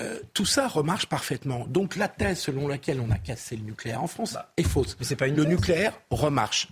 euh, 0.00 0.20
tout 0.32 0.46
ça 0.46 0.68
remarche 0.68 1.06
parfaitement. 1.06 1.66
Donc 1.66 1.96
la 1.96 2.08
thèse 2.08 2.38
selon 2.38 2.68
laquelle 2.68 3.00
on 3.00 3.10
a 3.10 3.18
cassé 3.18 3.56
le 3.56 3.62
nucléaire 3.62 4.02
en 4.02 4.06
France 4.06 4.34
bah, 4.34 4.52
est 4.56 4.62
fausse. 4.62 4.96
Mais 4.98 5.04
c'est 5.04 5.16
pas 5.16 5.26
une 5.26 5.36
le 5.36 5.44
nucléaire 5.44 5.92
remarche. 6.10 6.68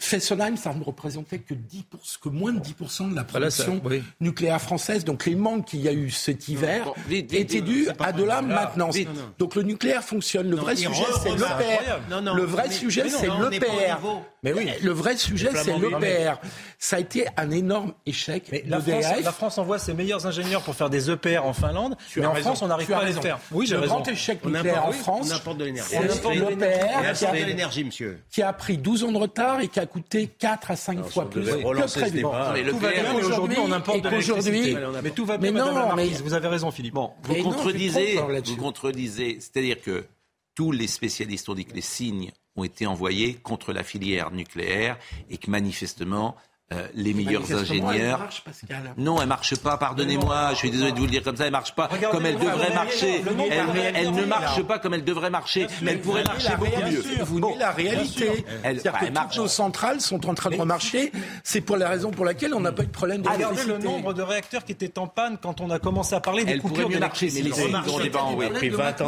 Fessenheim, 0.00 0.56
ça 0.56 0.72
ne 0.72 0.82
représentait 0.82 1.38
que, 1.38 1.54
10 1.54 1.84
que 2.22 2.28
moins 2.30 2.52
de 2.52 2.60
10% 2.60 3.10
de 3.10 3.16
la 3.16 3.24
production 3.24 3.80
nucléaire 4.20 4.60
française. 4.60 5.04
Donc 5.04 5.26
les 5.26 5.34
manques 5.34 5.66
qu'il 5.66 5.82
y 5.82 5.88
a 5.88 5.92
eu 5.92 6.10
cet 6.10 6.48
hiver 6.48 6.92
étaient 7.10 7.60
dus 7.60 7.88
à 7.98 8.12
de 8.12 8.24
la 8.24 8.42
maintenance. 8.42 8.96
Donc 9.38 9.54
le 9.54 9.62
nucléaire 9.62 10.02
fonctionne. 10.02 10.50
Le 10.50 10.56
vrai 10.56 10.76
sujet, 10.76 11.04
c'est 11.22 11.30
l'EPR. 11.30 12.34
Le 12.34 12.42
vrai 12.42 12.70
sujet, 12.70 13.08
c'est 13.08 13.28
l'EPR. 13.28 13.98
Mais 14.42 14.54
oui, 14.54 14.70
le 14.82 14.92
vrai 14.92 15.16
sujet, 15.16 15.50
c'est 15.54 15.76
l'EPR. 15.76 16.40
Ça 16.78 16.96
a 16.96 17.00
été 17.00 17.26
un 17.36 17.50
énorme 17.50 17.92
échec. 18.06 18.48
Mais 18.50 18.64
la, 18.66 18.80
France, 18.80 19.04
la 19.22 19.32
France 19.32 19.58
envoie 19.58 19.78
ses 19.78 19.92
meilleurs 19.92 20.26
ingénieurs 20.26 20.62
pour 20.62 20.74
faire 20.74 20.88
des 20.88 21.10
EPR 21.10 21.44
en 21.44 21.52
Finlande, 21.52 21.96
mais 22.16 22.24
en 22.24 22.34
France, 22.36 22.62
on 22.62 22.68
n'arrive 22.68 22.88
pas 22.88 22.98
à 22.98 23.04
les 23.04 23.12
faire. 23.12 23.38
Oui, 23.52 23.66
j'ai 23.66 23.76
Le 23.76 23.86
grand 23.86 24.06
échec 24.08 24.44
nucléaire 24.44 24.86
en 24.86 24.92
France, 24.92 25.30
on 25.46 25.54
de 25.54 25.64
l'énergie. 25.64 25.90
C'est 25.90 26.34
l'EPR 26.34 27.12
qui 27.14 27.26
a 27.26 27.32
de 27.32 27.44
l'énergie, 27.44 27.84
monsieur. 27.84 28.22
Qui 28.30 28.42
a 28.42 28.52
pris 28.52 28.78
12 28.78 29.04
ans 29.04 29.12
de 29.12 29.18
retard 29.18 29.60
et 29.60 29.68
qui 29.68 29.78
a 29.78 29.86
coûté 29.90 30.28
4 30.28 30.70
à 30.70 30.76
5 30.76 31.04
fois 31.06 31.28
plus 31.28 31.44
que 31.44 31.98
prévu. 31.98 32.24
Mais 32.54 32.70
tout 32.70 32.78
va 32.78 32.90
bien, 32.92 33.14
mais 33.14 33.24
aujourd'hui, 33.24 33.58
on 33.58 33.72
importe 33.72 34.02
de 34.02 34.08
l'électricité. 34.08 34.76
Mais 35.02 35.10
tout 35.10 35.26
va 35.26 35.36
bien, 35.36 35.52
Madame 35.52 35.74
la 35.74 35.94
Marquise. 35.94 36.22
Vous 36.22 36.34
avez 36.34 36.48
raison, 36.48 36.70
Philippe. 36.70 36.94
Bon, 36.94 37.10
vous 37.24 37.42
contredisez, 37.42 38.18
vous 38.44 38.56
contredisez. 38.56 39.38
C'est-à-dire 39.40 39.80
que 39.80 40.06
tous 40.54 40.72
les 40.72 40.86
spécialistes 40.86 41.48
ont 41.48 41.54
dit 41.54 41.64
que 41.64 41.74
les 41.74 41.80
signes 41.80 42.32
ont 42.56 42.64
été 42.64 42.86
envoyés 42.86 43.34
contre 43.34 43.72
la 43.72 43.82
filière 43.82 44.30
nucléaire 44.30 44.98
et 45.30 45.38
que 45.38 45.50
manifestement, 45.50 46.36
euh, 46.72 46.86
les 46.94 47.14
meilleurs 47.14 47.52
ingénieurs. 47.52 47.92
Elle 47.92 48.10
marche, 48.10 48.42
Pascal. 48.44 48.94
Non, 48.96 49.20
elle 49.20 49.26
marche 49.26 49.56
pas. 49.56 49.76
Pardonnez-moi. 49.76 50.50
Je 50.52 50.56
suis 50.56 50.70
désolé 50.70 50.92
de 50.92 50.98
vous 50.98 51.06
le 51.06 51.10
dire 51.10 51.24
comme 51.24 51.36
ça. 51.36 51.46
Elle 51.46 51.50
marche 51.50 51.74
pas 51.74 51.88
comme 52.12 52.24
elle 52.24 52.38
devrait 52.38 52.72
marcher. 52.72 53.24
Elle, 53.50 53.92
elle 53.96 54.12
ne 54.12 54.24
marche 54.24 54.62
pas 54.62 54.78
comme 54.78 54.94
elle 54.94 55.04
devrait 55.04 55.30
marcher. 55.30 55.66
Mais 55.82 55.92
elle 55.92 56.00
pourrait 56.00 56.22
marcher 56.22 56.54
beaucoup 56.56 56.82
mieux. 56.82 57.02
Vous 57.24 57.40
bon, 57.40 57.56
la 57.58 57.72
réalité. 57.72 58.44
C'est-à-dire 58.62 58.92
que 58.92 59.06
toutes 59.06 59.36
nos 59.36 59.48
centrales 59.48 60.00
sont 60.00 60.28
en 60.28 60.34
train 60.34 60.50
de 60.50 60.56
remarcher. 60.56 61.10
C'est 61.42 61.60
pour 61.60 61.76
la 61.76 61.88
raison 61.88 62.12
pour 62.12 62.24
laquelle 62.24 62.54
on 62.54 62.60
n'a 62.60 62.70
pas 62.70 62.84
eu 62.84 62.86
de 62.86 62.92
problème 62.92 63.22
Regardez 63.26 63.64
le 63.64 63.78
nombre 63.78 64.14
de 64.14 64.22
réacteurs 64.22 64.64
qui 64.64 64.72
étaient 64.72 64.96
en 64.98 65.08
panne 65.08 65.38
quand 65.42 65.60
on 65.60 65.70
a 65.70 65.80
commencé 65.80 66.14
à 66.14 66.20
parler 66.20 66.44
des 66.44 66.52
elle 66.52 66.62
coupures 66.62 66.88
mieux 66.88 67.00
marcher. 67.00 67.30
Mais 67.34 67.42
les 67.42 67.50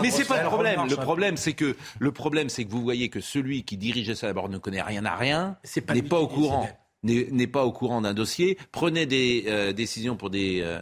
Mais 0.03 0.11
c'est 0.11 0.25
pas 0.25 0.43
le 0.43 0.49
problème. 0.49 0.81
Le 0.89 0.97
problème, 0.97 1.37
c'est 1.37 1.53
que 1.53 1.77
le 2.01 2.13
problème, 2.13 2.49
c'est 2.49 2.65
que 2.65 2.71
vous 2.71 2.83
voyez 2.83 3.09
que 3.09 3.21
celui 3.21 3.63
qui 3.63 3.77
dirigeait 3.77 4.17
ça 4.17 4.27
d'abord 4.27 4.49
ne 4.49 4.59
connaît 4.59 4.83
rien 4.83 5.05
à 5.05 5.15
rien, 5.15 5.57
n'est 5.95 6.03
pas 6.03 6.19
au 6.19 6.27
courant 6.27 6.69
n'est 7.03 7.47
pas 7.47 7.65
au 7.65 7.73
courant 7.73 8.01
d'un 8.01 8.15
dossier, 8.15 8.59
prenait 8.71 9.07
des 9.07 9.45
euh, 9.47 9.73
décisions 9.73 10.17
pour 10.17 10.31
des 10.31 10.61
euh, 10.61 10.81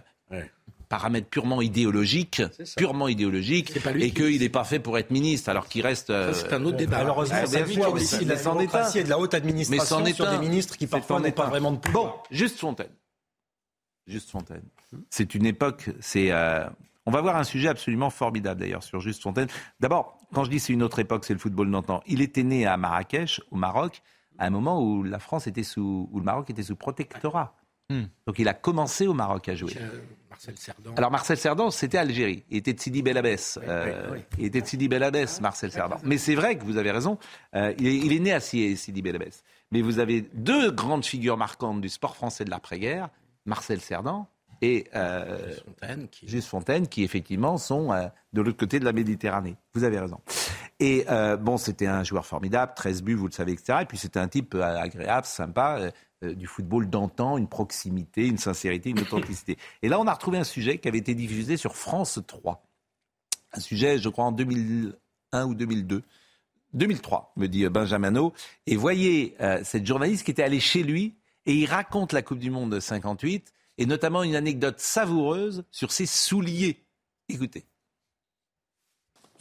paramètres 0.88 1.28
purement 1.28 1.62
idéologiques, 1.62 2.42
purement 2.76 3.08
idéologiques, 3.08 3.72
et 3.96 4.10
qu'il 4.10 4.40
n'est 4.40 4.48
pas 4.48 4.64
fait 4.64 4.80
pour 4.80 4.98
être 4.98 5.10
ministre, 5.10 5.48
alors 5.48 5.68
qu'il 5.68 5.82
reste. 5.82 6.10
Euh, 6.10 6.32
c'est 6.34 6.52
un 6.52 6.64
autre 6.64 6.76
débat. 6.76 6.98
Malheureusement, 6.98 7.38
ah, 7.42 7.46
ça 7.46 7.62
vient 7.62 7.88
aussi 7.88 8.24
de 8.24 8.30
la 8.30 8.36
démocratie 8.36 8.98
et 8.98 9.04
de 9.04 9.08
la 9.08 9.18
haute 9.18 9.34
administration 9.34 10.02
Mais 10.04 10.12
sur 10.12 10.30
des 10.30 10.38
ministres 10.38 10.76
qui 10.76 10.86
parfois 10.86 11.20
n'ont 11.20 11.30
pas 11.30 11.48
vraiment 11.48 11.72
de 11.72 11.78
pouvoir. 11.78 12.04
Bon, 12.04 12.12
juste 12.30 12.58
Fontaine. 12.58 12.90
Juste 14.06 14.30
Fontaine. 14.30 14.64
C'est 15.08 15.34
une 15.34 15.46
époque, 15.46 15.90
c'est. 16.00 16.32
On 17.06 17.12
va 17.12 17.22
voir 17.22 17.36
un 17.36 17.44
sujet 17.44 17.68
absolument 17.68 18.10
formidable 18.10 18.60
d'ailleurs 18.60 18.82
sur 18.82 19.00
Juste 19.00 19.22
Fontaine. 19.22 19.48
D'abord, 19.80 20.18
quand 20.34 20.44
je 20.44 20.50
dis 20.50 20.60
c'est 20.60 20.72
une 20.72 20.82
autre 20.82 20.98
époque, 20.98 21.24
c'est 21.24 21.32
le 21.32 21.38
football 21.38 21.70
d'antan. 21.70 22.02
Il 22.06 22.20
était 22.20 22.42
né 22.42 22.66
à 22.66 22.76
Marrakech, 22.76 23.40
au 23.50 23.56
Maroc 23.56 24.02
à 24.40 24.46
un 24.46 24.50
moment 24.50 24.82
où 24.82 25.02
la 25.02 25.18
France 25.18 25.46
était 25.46 25.62
sous, 25.62 26.08
où 26.10 26.18
le 26.18 26.24
Maroc 26.24 26.48
était 26.50 26.62
sous 26.62 26.74
protectorat. 26.74 27.54
Hmm. 27.90 28.04
Donc 28.26 28.38
il 28.38 28.48
a 28.48 28.54
commencé 28.54 29.06
au 29.06 29.12
Maroc 29.12 29.48
à 29.48 29.54
jouer. 29.54 29.76
Marcel 30.30 30.56
Cerdan. 30.56 30.94
Alors 30.96 31.10
Marcel 31.10 31.36
Cerdan, 31.36 31.70
c'était 31.70 31.98
Algérie. 31.98 32.44
Il 32.50 32.56
était 32.56 32.72
de 32.72 32.80
Sidi 32.80 33.02
Bel 33.02 33.18
euh, 33.18 34.18
Il 34.38 34.46
était 34.46 34.62
de 34.62 34.66
Sidi 34.66 34.88
Bel 34.88 35.02
Marcel 35.42 35.70
Cerdan. 35.70 35.98
Mais 36.04 36.16
c'est 36.16 36.34
vrai 36.34 36.56
que 36.56 36.64
vous 36.64 36.78
avez 36.78 36.90
raison. 36.90 37.18
Euh, 37.54 37.74
il, 37.78 38.12
est, 38.12 38.18
né 38.18 38.32
à 38.32 38.40
Sidi 38.40 39.02
Bel 39.02 39.18
Mais 39.70 39.82
vous 39.82 39.98
avez 39.98 40.22
deux 40.32 40.70
grandes 40.70 41.04
figures 41.04 41.36
marquantes 41.36 41.82
du 41.82 41.90
sport 41.90 42.16
français 42.16 42.44
de 42.44 42.50
l'après-guerre, 42.50 43.10
Marcel 43.44 43.80
Cerdan 43.80 44.26
et 44.62 44.86
euh, 44.94 45.54
Fontaine, 45.64 46.08
qui... 46.08 46.28
Juste 46.28 46.48
Fontaine, 46.48 46.86
qui 46.86 47.02
effectivement 47.02 47.56
sont 47.56 47.92
euh, 47.92 48.06
de 48.32 48.42
l'autre 48.42 48.58
côté 48.58 48.78
de 48.78 48.84
la 48.84 48.92
Méditerranée. 48.92 49.56
Vous 49.74 49.84
avez 49.84 49.98
raison. 49.98 50.20
Et 50.78 51.04
euh, 51.08 51.36
bon, 51.36 51.56
c'était 51.56 51.86
un 51.86 52.04
joueur 52.04 52.26
formidable, 52.26 52.72
13 52.76 53.02
buts, 53.02 53.14
vous 53.14 53.26
le 53.26 53.32
savez, 53.32 53.52
etc. 53.52 53.78
Et 53.82 53.86
puis 53.86 53.96
c'était 53.96 54.20
un 54.20 54.28
type 54.28 54.54
agréable, 54.54 55.26
sympa, 55.26 55.90
du 56.22 56.46
football 56.46 56.88
d'antan, 56.88 57.38
une 57.38 57.48
proximité, 57.48 58.26
une 58.26 58.38
sincérité, 58.38 58.90
une 58.90 59.00
authenticité. 59.00 59.56
Et 59.82 59.88
là, 59.88 59.98
on 59.98 60.06
a 60.06 60.12
retrouvé 60.12 60.38
un 60.38 60.44
sujet 60.44 60.78
qui 60.78 60.88
avait 60.88 60.98
été 60.98 61.14
diffusé 61.14 61.56
sur 61.56 61.74
France 61.74 62.20
3. 62.26 62.62
Un 63.52 63.60
sujet, 63.60 63.98
je 63.98 64.08
crois, 64.08 64.24
en 64.24 64.32
2001 64.32 65.46
ou 65.46 65.54
2002. 65.54 66.02
2003, 66.74 67.32
me 67.36 67.46
dit 67.48 67.66
Benjamino. 67.68 68.32
Et 68.66 68.76
voyez 68.76 69.36
cette 69.64 69.86
journaliste 69.86 70.24
qui 70.24 70.30
était 70.30 70.42
allée 70.42 70.60
chez 70.60 70.82
lui 70.82 71.16
et 71.46 71.54
il 71.54 71.66
raconte 71.66 72.12
la 72.12 72.22
Coupe 72.22 72.38
du 72.38 72.50
Monde 72.50 72.72
de 72.72 72.80
58 72.80 73.52
et 73.80 73.86
notamment 73.86 74.22
une 74.22 74.36
anecdote 74.36 74.78
savoureuse 74.78 75.64
sur 75.72 75.90
ses 75.90 76.06
souliers. 76.06 76.84
Écoutez. 77.28 77.64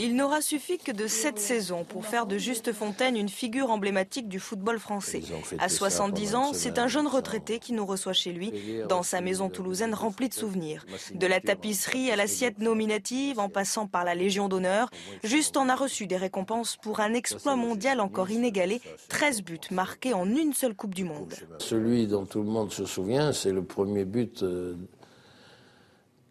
Il 0.01 0.15
n'aura 0.15 0.39
suffi 0.39 0.77
que 0.77 0.93
de 0.93 1.07
sept 1.07 1.39
saisons 1.39 1.83
pour 1.83 2.05
faire 2.05 2.25
de 2.25 2.37
Juste 2.37 2.71
Fontaine 2.71 3.17
une 3.17 3.27
figure 3.27 3.69
emblématique 3.69 4.29
du 4.29 4.39
football 4.39 4.79
français. 4.79 5.21
À 5.59 5.67
70 5.67 6.35
ans, 6.35 6.53
c'est 6.53 6.79
un 6.79 6.87
jeune 6.87 7.05
retraité 7.05 7.59
qui 7.59 7.73
nous 7.73 7.85
reçoit 7.85 8.13
chez 8.13 8.31
lui, 8.31 8.53
dans 8.87 9.03
sa 9.03 9.19
maison 9.19 9.49
toulousaine 9.49 9.93
remplie 9.93 10.29
de 10.29 10.33
souvenirs. 10.33 10.85
De 11.13 11.27
la 11.27 11.41
tapisserie 11.41 12.11
à 12.11 12.15
l'assiette 12.15 12.59
nominative, 12.59 13.39
en 13.39 13.49
passant 13.49 13.87
par 13.87 14.05
la 14.05 14.15
Légion 14.15 14.47
d'honneur, 14.47 14.89
Juste 15.23 15.57
en 15.57 15.67
a 15.67 15.75
reçu 15.75 16.07
des 16.07 16.15
récompenses 16.15 16.77
pour 16.77 17.01
un 17.01 17.13
exploit 17.13 17.57
mondial 17.57 17.99
encore 17.99 18.31
inégalé, 18.31 18.81
13 19.09 19.41
buts 19.41 19.59
marqués 19.69 20.13
en 20.13 20.33
une 20.33 20.53
seule 20.53 20.75
Coupe 20.75 20.95
du 20.95 21.03
Monde. 21.03 21.33
Celui 21.57 22.07
dont 22.07 22.25
tout 22.25 22.41
le 22.41 22.49
monde 22.49 22.71
se 22.71 22.85
souvient, 22.85 23.33
c'est 23.33 23.51
le 23.51 23.63
premier 23.63 24.05
but 24.05 24.43
euh, 24.43 24.75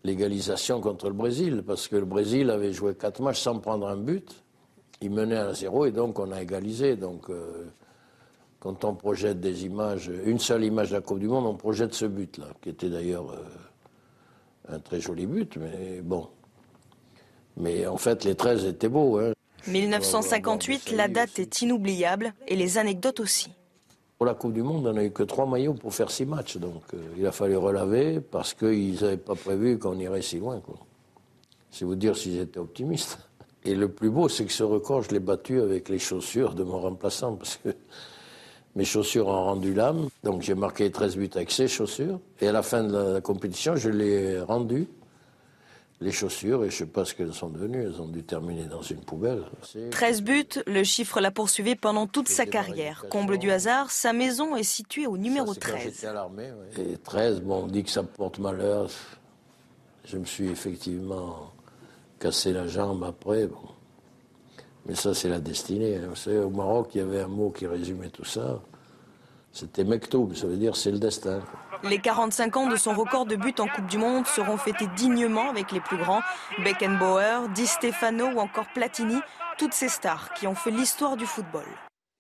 l'égalisation 0.09 0.81
contre 0.81 1.09
le 1.09 1.15
Brésil, 1.15 1.63
parce 1.67 1.89
que 1.89 1.97
le 1.97 2.05
Brésil 2.05 2.51
avait 2.51 2.73
joué 2.73 2.95
quatre 2.95 3.21
matchs 3.23 3.41
sans 3.41 3.59
prendre 3.59 3.87
un 3.87 3.97
but. 3.97 4.43
Il 5.01 5.11
menait 5.11 5.37
à 5.37 5.53
zéro 5.55 5.87
et 5.87 5.93
donc 5.93 6.19
on 6.19 6.33
a 6.33 6.43
égalisé. 6.43 6.97
Donc 6.97 7.31
euh, 7.31 7.67
quand 8.59 8.85
on 8.85 8.95
projette 8.95 9.41
des 9.41 9.65
images, 9.65 10.11
une 10.25 10.39
seule 10.39 10.65
image 10.65 10.91
de 10.91 10.95
la 10.95 11.01
Coupe 11.01 11.21
du 11.21 11.29
Monde, 11.29 11.47
on 11.47 11.55
projette 11.55 11.95
ce 11.95 12.07
but-là, 12.07 12.47
qui 12.63 12.71
était 12.71 12.89
d'ailleurs 12.89 13.31
euh, 13.31 14.75
un 14.75 14.81
très 14.81 15.01
joli 15.01 15.27
but, 15.27 15.57
mais 15.57 16.01
bon. 16.01 16.29
Mais 17.57 17.87
en 17.87 17.97
fait, 17.97 18.25
les 18.25 18.35
13 18.35 18.65
étaient 18.67 18.89
beaux. 18.89 19.19
Hein. 19.19 19.33
1958, 19.67 20.93
la 20.93 21.09
date 21.09 21.39
est 21.39 21.63
inoubliable 21.63 22.33
et 22.47 22.57
les 22.57 22.79
anecdotes 22.79 23.21
aussi. 23.21 23.51
Pour 24.19 24.27
la 24.27 24.35
Coupe 24.35 24.53
du 24.53 24.62
Monde, 24.62 24.85
on 24.85 24.93
n'a 24.93 25.05
eu 25.05 25.12
que 25.12 25.23
trois 25.23 25.47
maillots 25.47 25.75
pour 25.75 25.95
faire 25.95 26.11
six 26.11 26.27
matchs. 26.27 26.57
Donc 26.57 26.83
euh, 26.93 26.99
il 27.16 27.25
a 27.25 27.31
fallu 27.31 27.57
relaver 27.57 28.19
parce 28.19 28.53
qu'ils 28.53 28.95
n'avaient 29.01 29.16
pas 29.16 29.37
prévu 29.37 29.79
qu'on 29.79 29.97
irait 29.97 30.23
si 30.23 30.41
loin. 30.41 30.61
C'est 31.71 31.85
vous 31.85 31.95
dire 31.95 32.16
s'ils 32.16 32.41
étaient 32.41 32.59
optimistes. 32.59 33.21
Et 33.64 33.77
le 33.77 33.89
plus 33.89 34.11
beau, 34.11 34.29
c'est 34.29 34.45
que 34.45 34.53
ce 34.53 34.64
record, 34.64 35.03
je 35.03 35.11
l'ai 35.11 35.21
battu 35.21 35.61
avec 35.61 35.89
les 35.89 36.01
chaussures 36.01 36.55
de 36.55 36.64
mon 36.64 36.81
remplaçant 36.81 37.37
parce 37.37 37.59
que 37.59 37.69
mes 38.75 38.85
chaussures 38.85 39.29
ont 39.29 39.45
rendu 39.45 39.73
l'âme. 39.73 40.09
Donc 40.25 40.43
j'ai 40.43 40.57
marqué 40.57 40.91
13 40.91 41.16
buts 41.16 41.31
avec 41.37 41.53
ces 41.53 41.69
chaussures. 41.69 42.19
Et 42.41 42.49
à 42.49 42.53
la 42.53 42.62
fin 42.62 42.83
de 42.83 43.12
la 43.14 43.21
compétition, 43.21 43.77
je 43.77 43.89
l'ai 43.89 44.41
rendu 44.41 44.89
les 46.01 46.13
chaussures 46.13 46.65
et 46.65 46.71
je 46.71 46.75
ne 46.75 46.79
sais 46.79 46.87
pas 46.87 47.05
ce 47.05 47.15
qu'elles 47.15 47.35
sont 47.35 47.49
devenues. 47.49 47.83
Elles 47.83 48.01
ont 48.01 48.09
dû 48.09 48.23
terminer 48.23 48.67
dans 48.67 48.83
une 48.83 49.01
poubelle. 49.01 49.45
13 49.91 50.23
buts, 50.23 50.63
le 50.67 50.85
chiffre 50.85 51.21
l'a 51.21 51.31
poursuivi 51.31 51.75
pendant 51.75 52.07
toute 52.07 52.29
sa 52.29 52.47
carrière. 52.47 53.07
Comble 53.11 53.39
du 53.39 53.51
hasard, 53.51 53.91
sa 53.91 54.13
maison 54.13 54.57
est 54.57 54.63
située 54.63 55.07
au 55.07 55.19
numéro 55.19 55.55
13. 55.55 56.07
Et 56.79 56.97
13, 56.99 57.41
bon, 57.41 57.65
on 57.65 57.67
dit 57.67 57.83
que 57.83 57.91
ça 57.91 58.03
porte 58.03 58.39
malheur. 58.39 58.89
Je 60.05 60.17
me 60.17 60.25
suis 60.25 60.49
effectivement 60.49 61.53
cassé 62.19 62.53
la 62.53 62.67
jambe 62.67 63.05
après. 63.05 63.47
Bon. 63.47 63.57
Mais 64.87 64.95
ça, 64.95 65.15
c'est 65.15 65.29
la 65.29 65.41
destinée. 65.41 65.97
Hein. 65.97 66.07
Vous 66.11 66.17
savez, 66.17 66.39
au 66.39 66.51
Maroc, 66.51 66.91
il 66.95 66.99
y 66.99 67.01
avait 67.01 67.21
un 67.21 67.29
mot 67.29 67.51
qui 67.51 67.67
résumait 67.67 68.09
tout 68.09 68.25
ça. 68.25 68.61
C'était 69.53 69.85
Mektoub, 69.85 70.35
ça 70.35 70.47
veut 70.47 70.57
dire 70.57 70.77
c'est 70.77 70.91
le 70.91 70.99
destin. 70.99 71.41
Les 71.85 71.99
45 71.99 72.57
ans 72.57 72.68
de 72.68 72.74
son 72.74 72.93
record 72.93 73.24
de 73.24 73.37
but 73.37 73.61
en 73.61 73.68
Coupe 73.68 73.87
du 73.87 73.99
Monde 73.99 74.26
seront 74.26 74.57
fêtés 74.57 74.89
dignement 74.97 75.49
avec 75.49 75.70
les 75.70 75.81
plus 75.81 75.97
grands, 75.97 76.22
Beckenbauer, 76.64 77.49
Di 77.55 77.68
Stefano 77.68 78.26
ou 78.26 78.41
encore 78.41 78.66
Platini, 78.74 79.16
toutes 79.59 79.74
ces 79.74 79.89
stars 79.89 80.35
qui 80.35 80.49
ont 80.49 80.57
fait 80.57 80.72
l'histoire 80.72 81.16
du 81.16 81.24
football. 81.24 81.66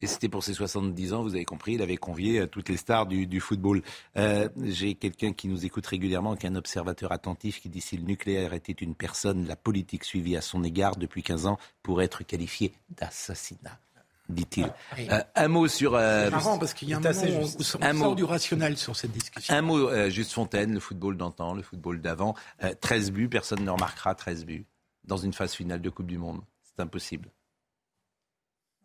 Et 0.00 0.06
c'était 0.06 0.28
pour 0.28 0.44
ses 0.44 0.54
70 0.54 1.12
ans, 1.12 1.22
vous 1.22 1.34
avez 1.34 1.44
compris, 1.44 1.72
il 1.72 1.82
avait 1.82 1.96
convié 1.96 2.38
euh, 2.38 2.46
toutes 2.46 2.68
les 2.68 2.76
stars 2.76 3.06
du, 3.06 3.40
football. 3.40 3.82
Euh, 4.16 4.48
j'ai 4.62 4.94
quelqu'un 4.94 5.32
qui 5.32 5.48
nous 5.48 5.66
écoute 5.66 5.86
régulièrement, 5.86 6.36
qui 6.36 6.46
est 6.46 6.50
un 6.50 6.54
observateur 6.54 7.10
attentif, 7.10 7.60
qui 7.60 7.68
dit 7.68 7.80
si 7.80 7.96
le 7.96 8.04
nucléaire 8.04 8.54
était 8.54 8.70
une 8.70 8.94
personne, 8.94 9.48
la 9.48 9.56
politique 9.56 10.04
suivie 10.04 10.36
à 10.36 10.40
son 10.40 10.62
égard 10.62 10.94
depuis 10.94 11.24
15 11.24 11.46
ans 11.46 11.58
pourrait 11.82 12.04
être 12.04 12.22
qualifiée 12.22 12.72
d'assassinat 12.90 13.80
dit-il. 14.28 14.70
Ah, 14.92 14.96
euh, 14.98 15.22
un 15.34 15.48
mot 15.48 15.68
sur. 15.68 15.94
Euh, 15.94 16.24
c'est 16.24 16.30
marrant 16.30 16.58
parce 16.58 16.74
qu'il 16.74 16.88
y 16.88 16.94
a 16.94 16.98
un 16.98 17.00
moment 17.00 17.22
où 17.22 17.48
on, 17.78 17.82
un 17.82 17.92
mot, 17.92 18.14
du 18.14 18.24
rationnel 18.24 18.76
sur 18.76 18.96
cette 18.96 19.12
discussion. 19.12 19.54
Un 19.54 19.62
mot, 19.62 19.88
euh, 19.88 20.10
juste 20.10 20.32
Fontaine, 20.32 20.74
le 20.74 20.80
football 20.80 21.16
d'antan, 21.16 21.54
le 21.54 21.62
football 21.62 22.00
d'avant. 22.00 22.34
13 22.80 23.10
buts, 23.12 23.28
personne 23.28 23.64
ne 23.64 23.70
remarquera 23.70 24.14
13 24.14 24.44
buts 24.44 24.66
dans 25.04 25.16
une 25.16 25.32
phase 25.32 25.54
finale 25.54 25.80
de 25.80 25.90
Coupe 25.90 26.06
du 26.06 26.18
Monde. 26.18 26.42
C'est 26.62 26.82
impossible. 26.82 27.30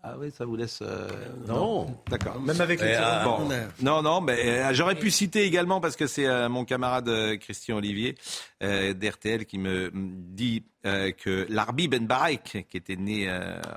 Ah 0.06 0.16
oui, 0.20 0.32
ça 0.38 0.44
vous 0.44 0.58
laisse. 0.58 0.80
Euh, 0.82 1.08
non. 1.48 1.88
D'accord. 2.10 2.38
Même 2.42 2.60
avec 2.60 2.82
les. 2.82 2.94
Euh, 2.94 3.24
bon. 3.24 3.48
Non, 3.82 4.02
non, 4.02 4.20
mais 4.20 4.38
euh, 4.38 4.74
j'aurais 4.74 4.96
pu 4.96 5.10
citer 5.10 5.44
également 5.46 5.80
parce 5.80 5.96
que 5.96 6.08
c'est 6.08 6.50
mon 6.50 6.66
camarade 6.66 7.10
Christian 7.40 7.78
Olivier 7.78 8.16
d'RTL 8.62 9.46
qui 9.46 9.58
me 9.58 9.92
dit 9.94 10.66
que 10.84 11.46
l'Arbi 11.48 11.88
Ben 11.88 12.06
Barek, 12.06 12.68
qui 12.70 12.76
était 12.76 12.98
né 12.98 13.32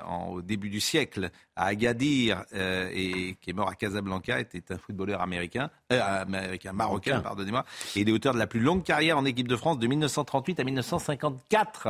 en, 0.05 0.31
au 0.31 0.41
début 0.41 0.69
du 0.69 0.81
siècle 0.81 1.29
à 1.55 1.67
Agadir 1.67 2.43
et 2.53 3.37
qui 3.39 3.49
est 3.49 3.53
mort 3.53 3.69
à 3.69 3.75
Casablanca, 3.75 4.37
était 4.39 4.73
un 4.73 4.77
footballeur 4.77 5.21
américain, 5.21 5.69
américain, 5.89 6.73
marocain, 6.73 7.21
pardonnez-moi, 7.21 7.63
et 7.95 8.01
il 8.01 8.09
est 8.09 8.11
auteur 8.11 8.33
de 8.33 8.39
la 8.39 8.47
plus 8.47 8.59
longue 8.59 8.83
carrière 8.83 9.17
en 9.17 9.23
équipe 9.23 9.47
de 9.47 9.55
France 9.55 9.79
de 9.79 9.87
1938 9.87 10.59
à 10.59 10.63
1954. 10.65 11.87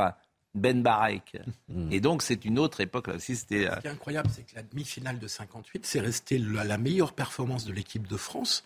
Ben 0.54 0.82
Barek. 0.82 1.36
Hmm. 1.68 1.92
Et 1.92 2.00
donc, 2.00 2.22
c'est 2.22 2.44
une 2.44 2.58
autre 2.58 2.80
époque. 2.80 3.08
Là 3.08 3.14
aussi, 3.14 3.36
c'était, 3.36 3.66
euh, 3.66 3.76
Ce 3.76 3.80
qui 3.80 3.86
est 3.86 3.90
incroyable, 3.90 4.30
c'est 4.34 4.42
que 4.42 4.56
la 4.56 4.62
demi-finale 4.62 5.18
de 5.18 5.28
58, 5.28 5.86
c'est 5.86 6.00
resté 6.00 6.38
la, 6.38 6.78
meilleure 6.78 7.12
performance 7.12 7.64
de 7.64 7.72
l'équipe 7.72 8.06
de 8.06 8.16
France 8.16 8.64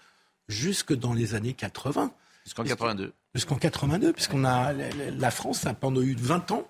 jusque 0.49 0.95
dans 0.95 1.13
les 1.13 1.35
années 1.35 1.55
80. 1.55 2.13
Jusqu'en 2.45 2.65
82. 2.65 3.13
Jusqu'en 3.35 3.57
82, 3.57 4.13
puisqu'on 4.13 4.45
a 4.45 4.75
la 4.75 5.31
France 5.31 5.65
a 5.65 5.73
pendant 5.73 6.03
eu 6.03 6.15
20 6.19 6.51
ans. 6.51 6.69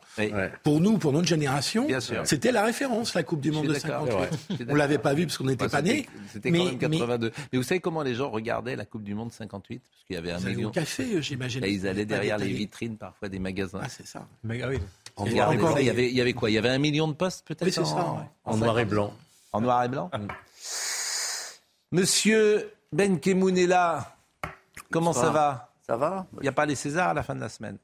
Pour 0.63 0.81
nous, 0.81 0.97
pour 0.97 1.13
notre 1.13 1.27
génération, 1.27 1.89
c'était 2.25 2.53
la 2.53 2.65
référence, 2.65 3.15
la 3.15 3.25
Coupe 3.25 3.41
du 3.41 3.51
Monde 3.51 3.67
de 3.67 3.75
58. 3.75 4.67
On 4.69 4.75
l'avait 4.77 4.99
pas 4.99 5.13
vu 5.13 5.27
parce 5.27 5.39
qu'on 5.39 5.47
n'était 5.47 5.69
pas 5.69 5.83
nés. 5.83 6.07
C'était 6.31 6.53
quand 6.53 6.65
même 6.65 6.79
82. 6.79 7.33
Mais... 7.53 7.59
vous 7.59 7.65
savez 7.65 7.81
comment 7.81 8.03
les 8.03 8.15
gens 8.15 8.31
regardaient 8.31 8.77
la 8.77 8.85
Coupe 8.85 9.03
du 9.03 9.15
Monde 9.15 9.33
58 9.33 9.81
Parce 9.81 10.05
qu'il 10.05 10.15
y 10.15 10.19
avait 10.19 10.31
un 10.31 10.39
million. 10.39 10.69
Au 10.69 10.71
café, 10.71 11.21
j'imagine. 11.21 11.65
ils 11.67 11.89
allaient 11.89 12.07
derrière 12.07 12.39
les 12.39 12.53
vitrines 12.53 12.97
parfois 12.97 13.29
des 13.29 13.41
magasins. 13.41 13.81
Ah, 13.83 13.89
c'est 13.89 14.07
ça. 14.07 14.29
Mais, 14.45 14.65
oui. 14.65 14.79
En 15.17 15.27
noir 15.27 15.53
et 15.53 15.57
blanc. 15.57 15.77
Il 15.77 15.87
y, 15.87 15.91
avait, 15.91 16.09
il 16.09 16.17
y 16.17 16.21
avait 16.21 16.33
quoi? 16.33 16.51
Il 16.51 16.55
y 16.55 16.59
avait 16.59 16.71
un 16.71 16.79
million 16.79 17.09
de 17.09 17.13
postes 17.13 17.47
peut-être 17.47 17.65
Oui, 17.65 17.73
c'est 17.73 17.85
ça. 17.85 18.29
En, 18.45 18.57
noir 18.57 18.79
et 18.79 18.85
blanc. 18.85 19.13
En 19.53 19.61
noir 19.61 19.85
et 19.85 19.89
blanc 19.89 20.11
Monsieur 21.91 22.73
Ben 22.93 23.21
Kemoun 23.21 23.57
est 23.59 23.67
là. 23.67 24.17
Comment 24.91 25.13
ça 25.13 25.31
va? 25.31 25.73
Ça 25.87 25.97
va? 25.97 26.27
Il 26.35 26.43
n'y 26.43 26.49
a 26.49 26.53
pas 26.53 26.67
les 26.67 26.75
Césars 26.75 27.11
à 27.11 27.15
la 27.15 27.23
fin 27.23 27.35
de 27.35 27.41
la 27.41 27.49
semaine? 27.49 27.77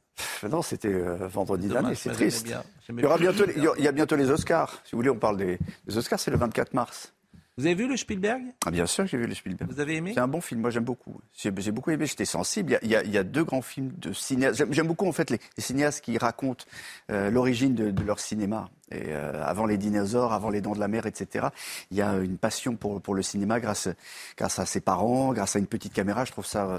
Non, 0.48 0.62
c'était 0.62 0.88
euh, 0.88 1.28
vendredi 1.28 1.68
dernier, 1.68 1.94
c'est 1.94 2.10
triste. 2.10 2.48
Il 2.88 3.00
y, 3.00 3.04
aura 3.04 3.18
bientôt, 3.18 3.44
il 3.46 3.84
y 3.84 3.88
a 3.88 3.92
bientôt 3.92 4.16
les 4.16 4.30
Oscars. 4.30 4.80
Si 4.84 4.92
vous 4.92 4.98
voulez, 4.98 5.10
on 5.10 5.18
parle 5.18 5.36
des, 5.36 5.58
des 5.86 5.98
Oscars, 5.98 6.18
c'est 6.18 6.30
le 6.30 6.36
24 6.36 6.74
mars. 6.74 7.12
Vous 7.58 7.66
avez 7.66 7.74
vu 7.74 7.88
le 7.88 7.96
Spielberg? 7.96 8.40
Ah, 8.64 8.70
Bien 8.70 8.86
sûr 8.86 9.02
que 9.02 9.10
j'ai 9.10 9.16
vu 9.16 9.26
le 9.26 9.34
Spielberg. 9.34 9.68
Vous 9.68 9.80
avez 9.80 9.96
aimé? 9.96 10.12
C'est 10.14 10.20
un 10.20 10.28
bon 10.28 10.40
film, 10.40 10.60
moi 10.60 10.70
j'aime 10.70 10.84
beaucoup. 10.84 11.20
J'ai 11.34 11.50
beaucoup 11.50 11.90
aimé, 11.90 12.06
j'étais 12.06 12.24
sensible. 12.24 12.78
Il 12.82 12.88
y, 12.88 12.94
a, 12.94 13.02
il, 13.02 13.10
y 13.10 13.18
a, 13.18 13.24
deux 13.24 13.42
grands 13.42 13.62
films 13.62 13.90
de 13.98 14.12
cinéastes. 14.12 14.64
J'aime 14.70 14.86
beaucoup 14.86 15.08
en 15.08 15.12
fait 15.12 15.30
les, 15.30 15.40
cinéastes 15.58 16.04
qui 16.04 16.16
racontent 16.18 16.64
euh, 17.10 17.30
l'origine 17.32 17.74
de, 17.74 17.90
de, 17.90 18.02
leur 18.04 18.20
cinéma. 18.20 18.70
Et 18.92 19.06
euh, 19.08 19.44
avant 19.44 19.66
les 19.66 19.76
dinosaures, 19.76 20.32
avant 20.32 20.50
les 20.50 20.60
dents 20.60 20.72
de 20.72 20.78
la 20.78 20.86
mer, 20.86 21.06
etc. 21.06 21.48
Il 21.90 21.96
y 21.96 22.00
a 22.00 22.16
une 22.18 22.38
passion 22.38 22.76
pour, 22.76 23.02
pour 23.02 23.16
le 23.16 23.22
cinéma 23.22 23.58
grâce, 23.58 23.88
grâce 24.36 24.60
à 24.60 24.64
ses 24.64 24.80
parents, 24.80 25.32
grâce 25.32 25.56
à 25.56 25.58
une 25.58 25.66
petite 25.66 25.92
caméra. 25.92 26.24
Je 26.24 26.30
trouve 26.30 26.46
ça 26.46 26.64
euh, 26.64 26.78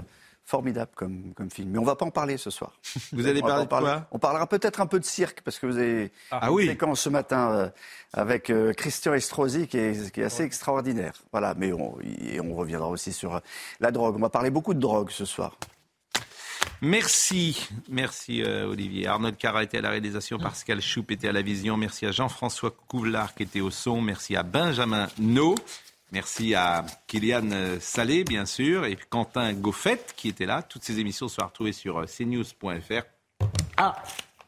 formidable 0.50 0.90
comme, 0.96 1.32
comme 1.36 1.52
film. 1.52 1.70
Mais 1.70 1.78
on 1.78 1.84
ne 1.84 1.86
va 1.86 1.96
pas 1.96 2.06
en 2.06 2.12
parler 2.12 2.38
ce 2.38 2.50
soir. 2.50 2.74
Vous 3.14 3.28
allez 3.28 3.40
parler 3.40 3.66
de 3.66 3.70
quoi 3.70 4.08
On 4.12 4.18
parlera 4.18 4.48
peut-être 4.48 4.82
un 4.82 4.88
peu 4.88 5.00
de 5.00 5.06
cirque, 5.06 5.42
parce 5.42 5.60
que 5.60 5.68
vous 5.68 5.78
avez 5.78 6.12
ah, 6.32 6.48
une 6.48 6.54
oui. 6.54 6.66
séquence 6.66 7.02
ce 7.02 7.10
matin 7.10 7.52
euh, 7.52 7.70
avec 8.14 8.50
euh, 8.50 8.74
Christian 8.74 9.14
Estrosi 9.14 9.68
qui 9.68 9.78
est, 9.78 10.12
qui 10.12 10.22
est 10.22 10.24
assez 10.24 10.44
extraordinaire. 10.44 11.14
Voilà, 11.32 11.54
mais 11.56 11.72
on, 11.72 11.98
on 12.44 12.56
reviendra 12.56 12.90
aussi 12.90 13.14
sur 13.14 13.36
euh, 13.36 13.40
la 13.80 13.92
drogue. 13.92 14.16
On 14.16 14.22
va 14.22 14.30
parler 14.30 14.50
beaucoup 14.50 14.74
de 14.74 14.80
drogue 14.80 15.12
ce 15.12 15.24
soir. 15.24 15.56
Merci, 16.82 17.70
merci 17.90 18.42
Olivier. 18.42 19.08
Arnold 19.08 19.36
Carra 19.38 19.64
était 19.64 19.80
à 19.80 19.82
la 19.82 19.90
réalisation, 19.90 20.40
Pascal 20.40 20.82
Choup 20.82 21.06
était 21.10 21.28
à 21.28 21.34
la 21.34 21.42
vision. 21.42 21.76
Merci 21.76 22.06
à 22.06 22.12
Jean-François 22.12 22.72
Couvlar 22.88 23.36
qui 23.36 23.44
était 23.44 23.60
au 23.60 23.70
son. 23.70 24.02
Merci 24.02 24.38
à 24.38 24.44
Benjamin 24.44 25.08
No. 25.20 25.56
Merci 26.12 26.56
à 26.56 26.86
Kylian 27.06 27.78
Salé, 27.80 28.24
bien 28.24 28.46
sûr, 28.46 28.86
et 28.86 28.98
Quentin 29.10 29.54
Goffet 29.54 30.02
qui 30.16 30.30
était 30.30 30.48
là. 30.48 30.64
Toutes 30.64 30.84
ces 30.84 31.00
émissions 31.00 31.28
sont 31.28 31.46
retrouvées 31.46 31.72
sur 31.72 32.00
euh, 32.00 32.06
cnews.fr. 32.06 33.04
Ah, 33.78 34.02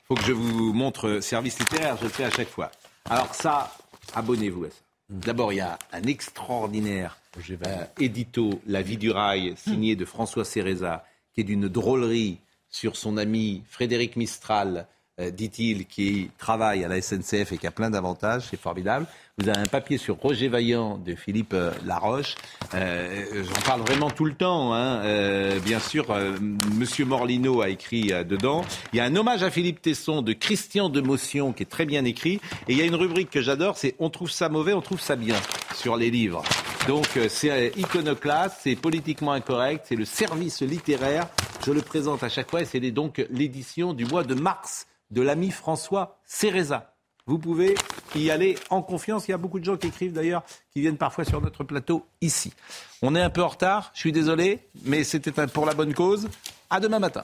faut 0.08 0.16
que 0.16 0.24
je 0.24 0.34
vous 0.34 0.74
montre 0.74 1.20
service 1.22 1.60
littéraire, 1.60 1.98
je 1.98 2.04
le 2.04 2.10
fais 2.10 2.26
à 2.26 2.32
chaque 2.32 2.50
fois. 2.50 2.72
Alors 3.10 3.34
ça, 3.36 3.72
abonnez-vous 4.14 4.66
à 4.66 4.70
ça. 4.70 4.76
D'abord, 5.10 5.54
il 5.54 5.58
y 5.58 5.62
a 5.62 5.78
un 5.92 6.04
extraordinaire 6.04 7.18
euh, 7.38 7.86
édito, 8.00 8.62
La 8.66 8.82
vie 8.82 8.98
du 8.98 9.12
rail, 9.12 9.54
signé 9.56 9.96
de 9.96 10.06
François 10.06 10.46
Cereza, 10.46 11.06
qui 11.34 11.42
est 11.42 11.44
d'une 11.44 11.68
drôlerie 11.68 12.40
sur 12.70 12.96
son 12.96 13.18
ami 13.18 13.64
Frédéric 13.70 14.16
Mistral, 14.16 14.88
euh, 15.20 15.30
dit-il, 15.30 15.86
qui 15.86 16.32
travaille 16.38 16.84
à 16.84 16.88
la 16.88 17.02
SNCF 17.02 17.52
et 17.52 17.58
qui 17.58 17.68
a 17.68 17.72
plein 17.72 17.90
d'avantages, 17.90 18.48
c'est 18.50 18.60
formidable. 18.60 19.06
Vous 19.38 19.48
avez 19.48 19.60
un 19.60 19.66
papier 19.66 19.98
sur 19.98 20.18
Roger 20.18 20.50
Vaillant 20.50 20.98
de 20.98 21.16
Philippe 21.16 21.54
euh, 21.54 21.72
Laroche. 21.86 22.36
Euh, 22.74 23.44
J'en 23.44 23.62
parle 23.62 23.82
vraiment 23.82 24.10
tout 24.10 24.26
le 24.26 24.34
temps. 24.34 24.74
Hein. 24.74 25.02
Euh, 25.04 25.60
bien 25.60 25.80
sûr, 25.80 26.12
euh, 26.12 26.38
Monsieur 26.76 27.06
Morlino 27.06 27.62
a 27.62 27.70
écrit 27.70 28.12
dedans. 28.26 28.66
Il 28.92 28.98
y 28.98 29.00
a 29.00 29.06
un 29.06 29.16
hommage 29.16 29.42
à 29.42 29.50
Philippe 29.50 29.82
Tesson 29.82 30.22
de 30.22 30.34
Christian 30.34 30.90
de 30.90 31.00
Motion 31.00 31.54
qui 31.54 31.64
est 31.64 31.68
très 31.68 31.86
bien 31.86 32.04
écrit. 32.04 32.42
Et 32.68 32.74
il 32.74 32.78
y 32.78 32.82
a 32.82 32.86
une 32.86 32.96
rubrique 32.96 33.30
que 33.30 33.42
j'adore, 33.42 33.78
c'est 33.78 33.96
On 34.00 34.10
trouve 34.10 34.30
ça 34.30 34.50
mauvais, 34.50 34.74
on 34.74 34.82
trouve 34.82 35.00
ça 35.00 35.16
bien 35.16 35.38
sur 35.76 35.96
les 35.96 36.12
livres. 36.12 36.44
Donc 36.88 37.08
c'est 37.30 37.72
iconoclaste, 37.78 38.58
c'est 38.62 38.76
politiquement 38.76 39.32
incorrect, 39.32 39.86
c'est 39.88 39.96
le 39.96 40.06
service 40.06 40.62
littéraire. 40.62 41.28
Je 41.66 41.72
le 41.72 41.82
présente 41.82 42.24
à 42.24 42.30
chaque 42.30 42.50
fois 42.50 42.62
et 42.62 42.66
c'est 42.66 42.80
donc 42.92 43.26
l'édition 43.30 43.94
du 43.94 44.06
mois 44.06 44.24
de 44.24 44.34
mars 44.34 44.88
de 45.12 45.22
l'ami 45.22 45.52
François 45.52 46.20
Céreza. 46.26 46.91
Vous 47.26 47.38
pouvez 47.38 47.76
y 48.16 48.30
aller 48.30 48.58
en 48.70 48.82
confiance. 48.82 49.28
Il 49.28 49.32
y 49.32 49.34
a 49.34 49.38
beaucoup 49.38 49.60
de 49.60 49.66
gens 49.66 49.78
qui 49.78 49.88
écrivent 49.88 50.14
d'ailleurs, 50.14 50.44
qui 50.74 50.82
viennent 50.82 50.98
parfois 50.98 51.26
sur 51.26 51.42
notre 51.42 51.64
plateau 51.64 52.06
ici. 52.22 52.54
On 53.02 53.16
est 53.16 53.22
un 53.22 53.30
peu 53.30 53.44
en 53.44 53.48
retard, 53.48 53.92
je 53.94 54.00
suis 54.00 54.12
désolé, 54.12 54.60
mais 54.84 55.04
c'était 55.04 55.32
pour 55.48 55.66
la 55.66 55.74
bonne 55.74 55.94
cause. 55.94 56.30
À 56.70 56.80
demain 56.80 57.00
matin. 57.00 57.24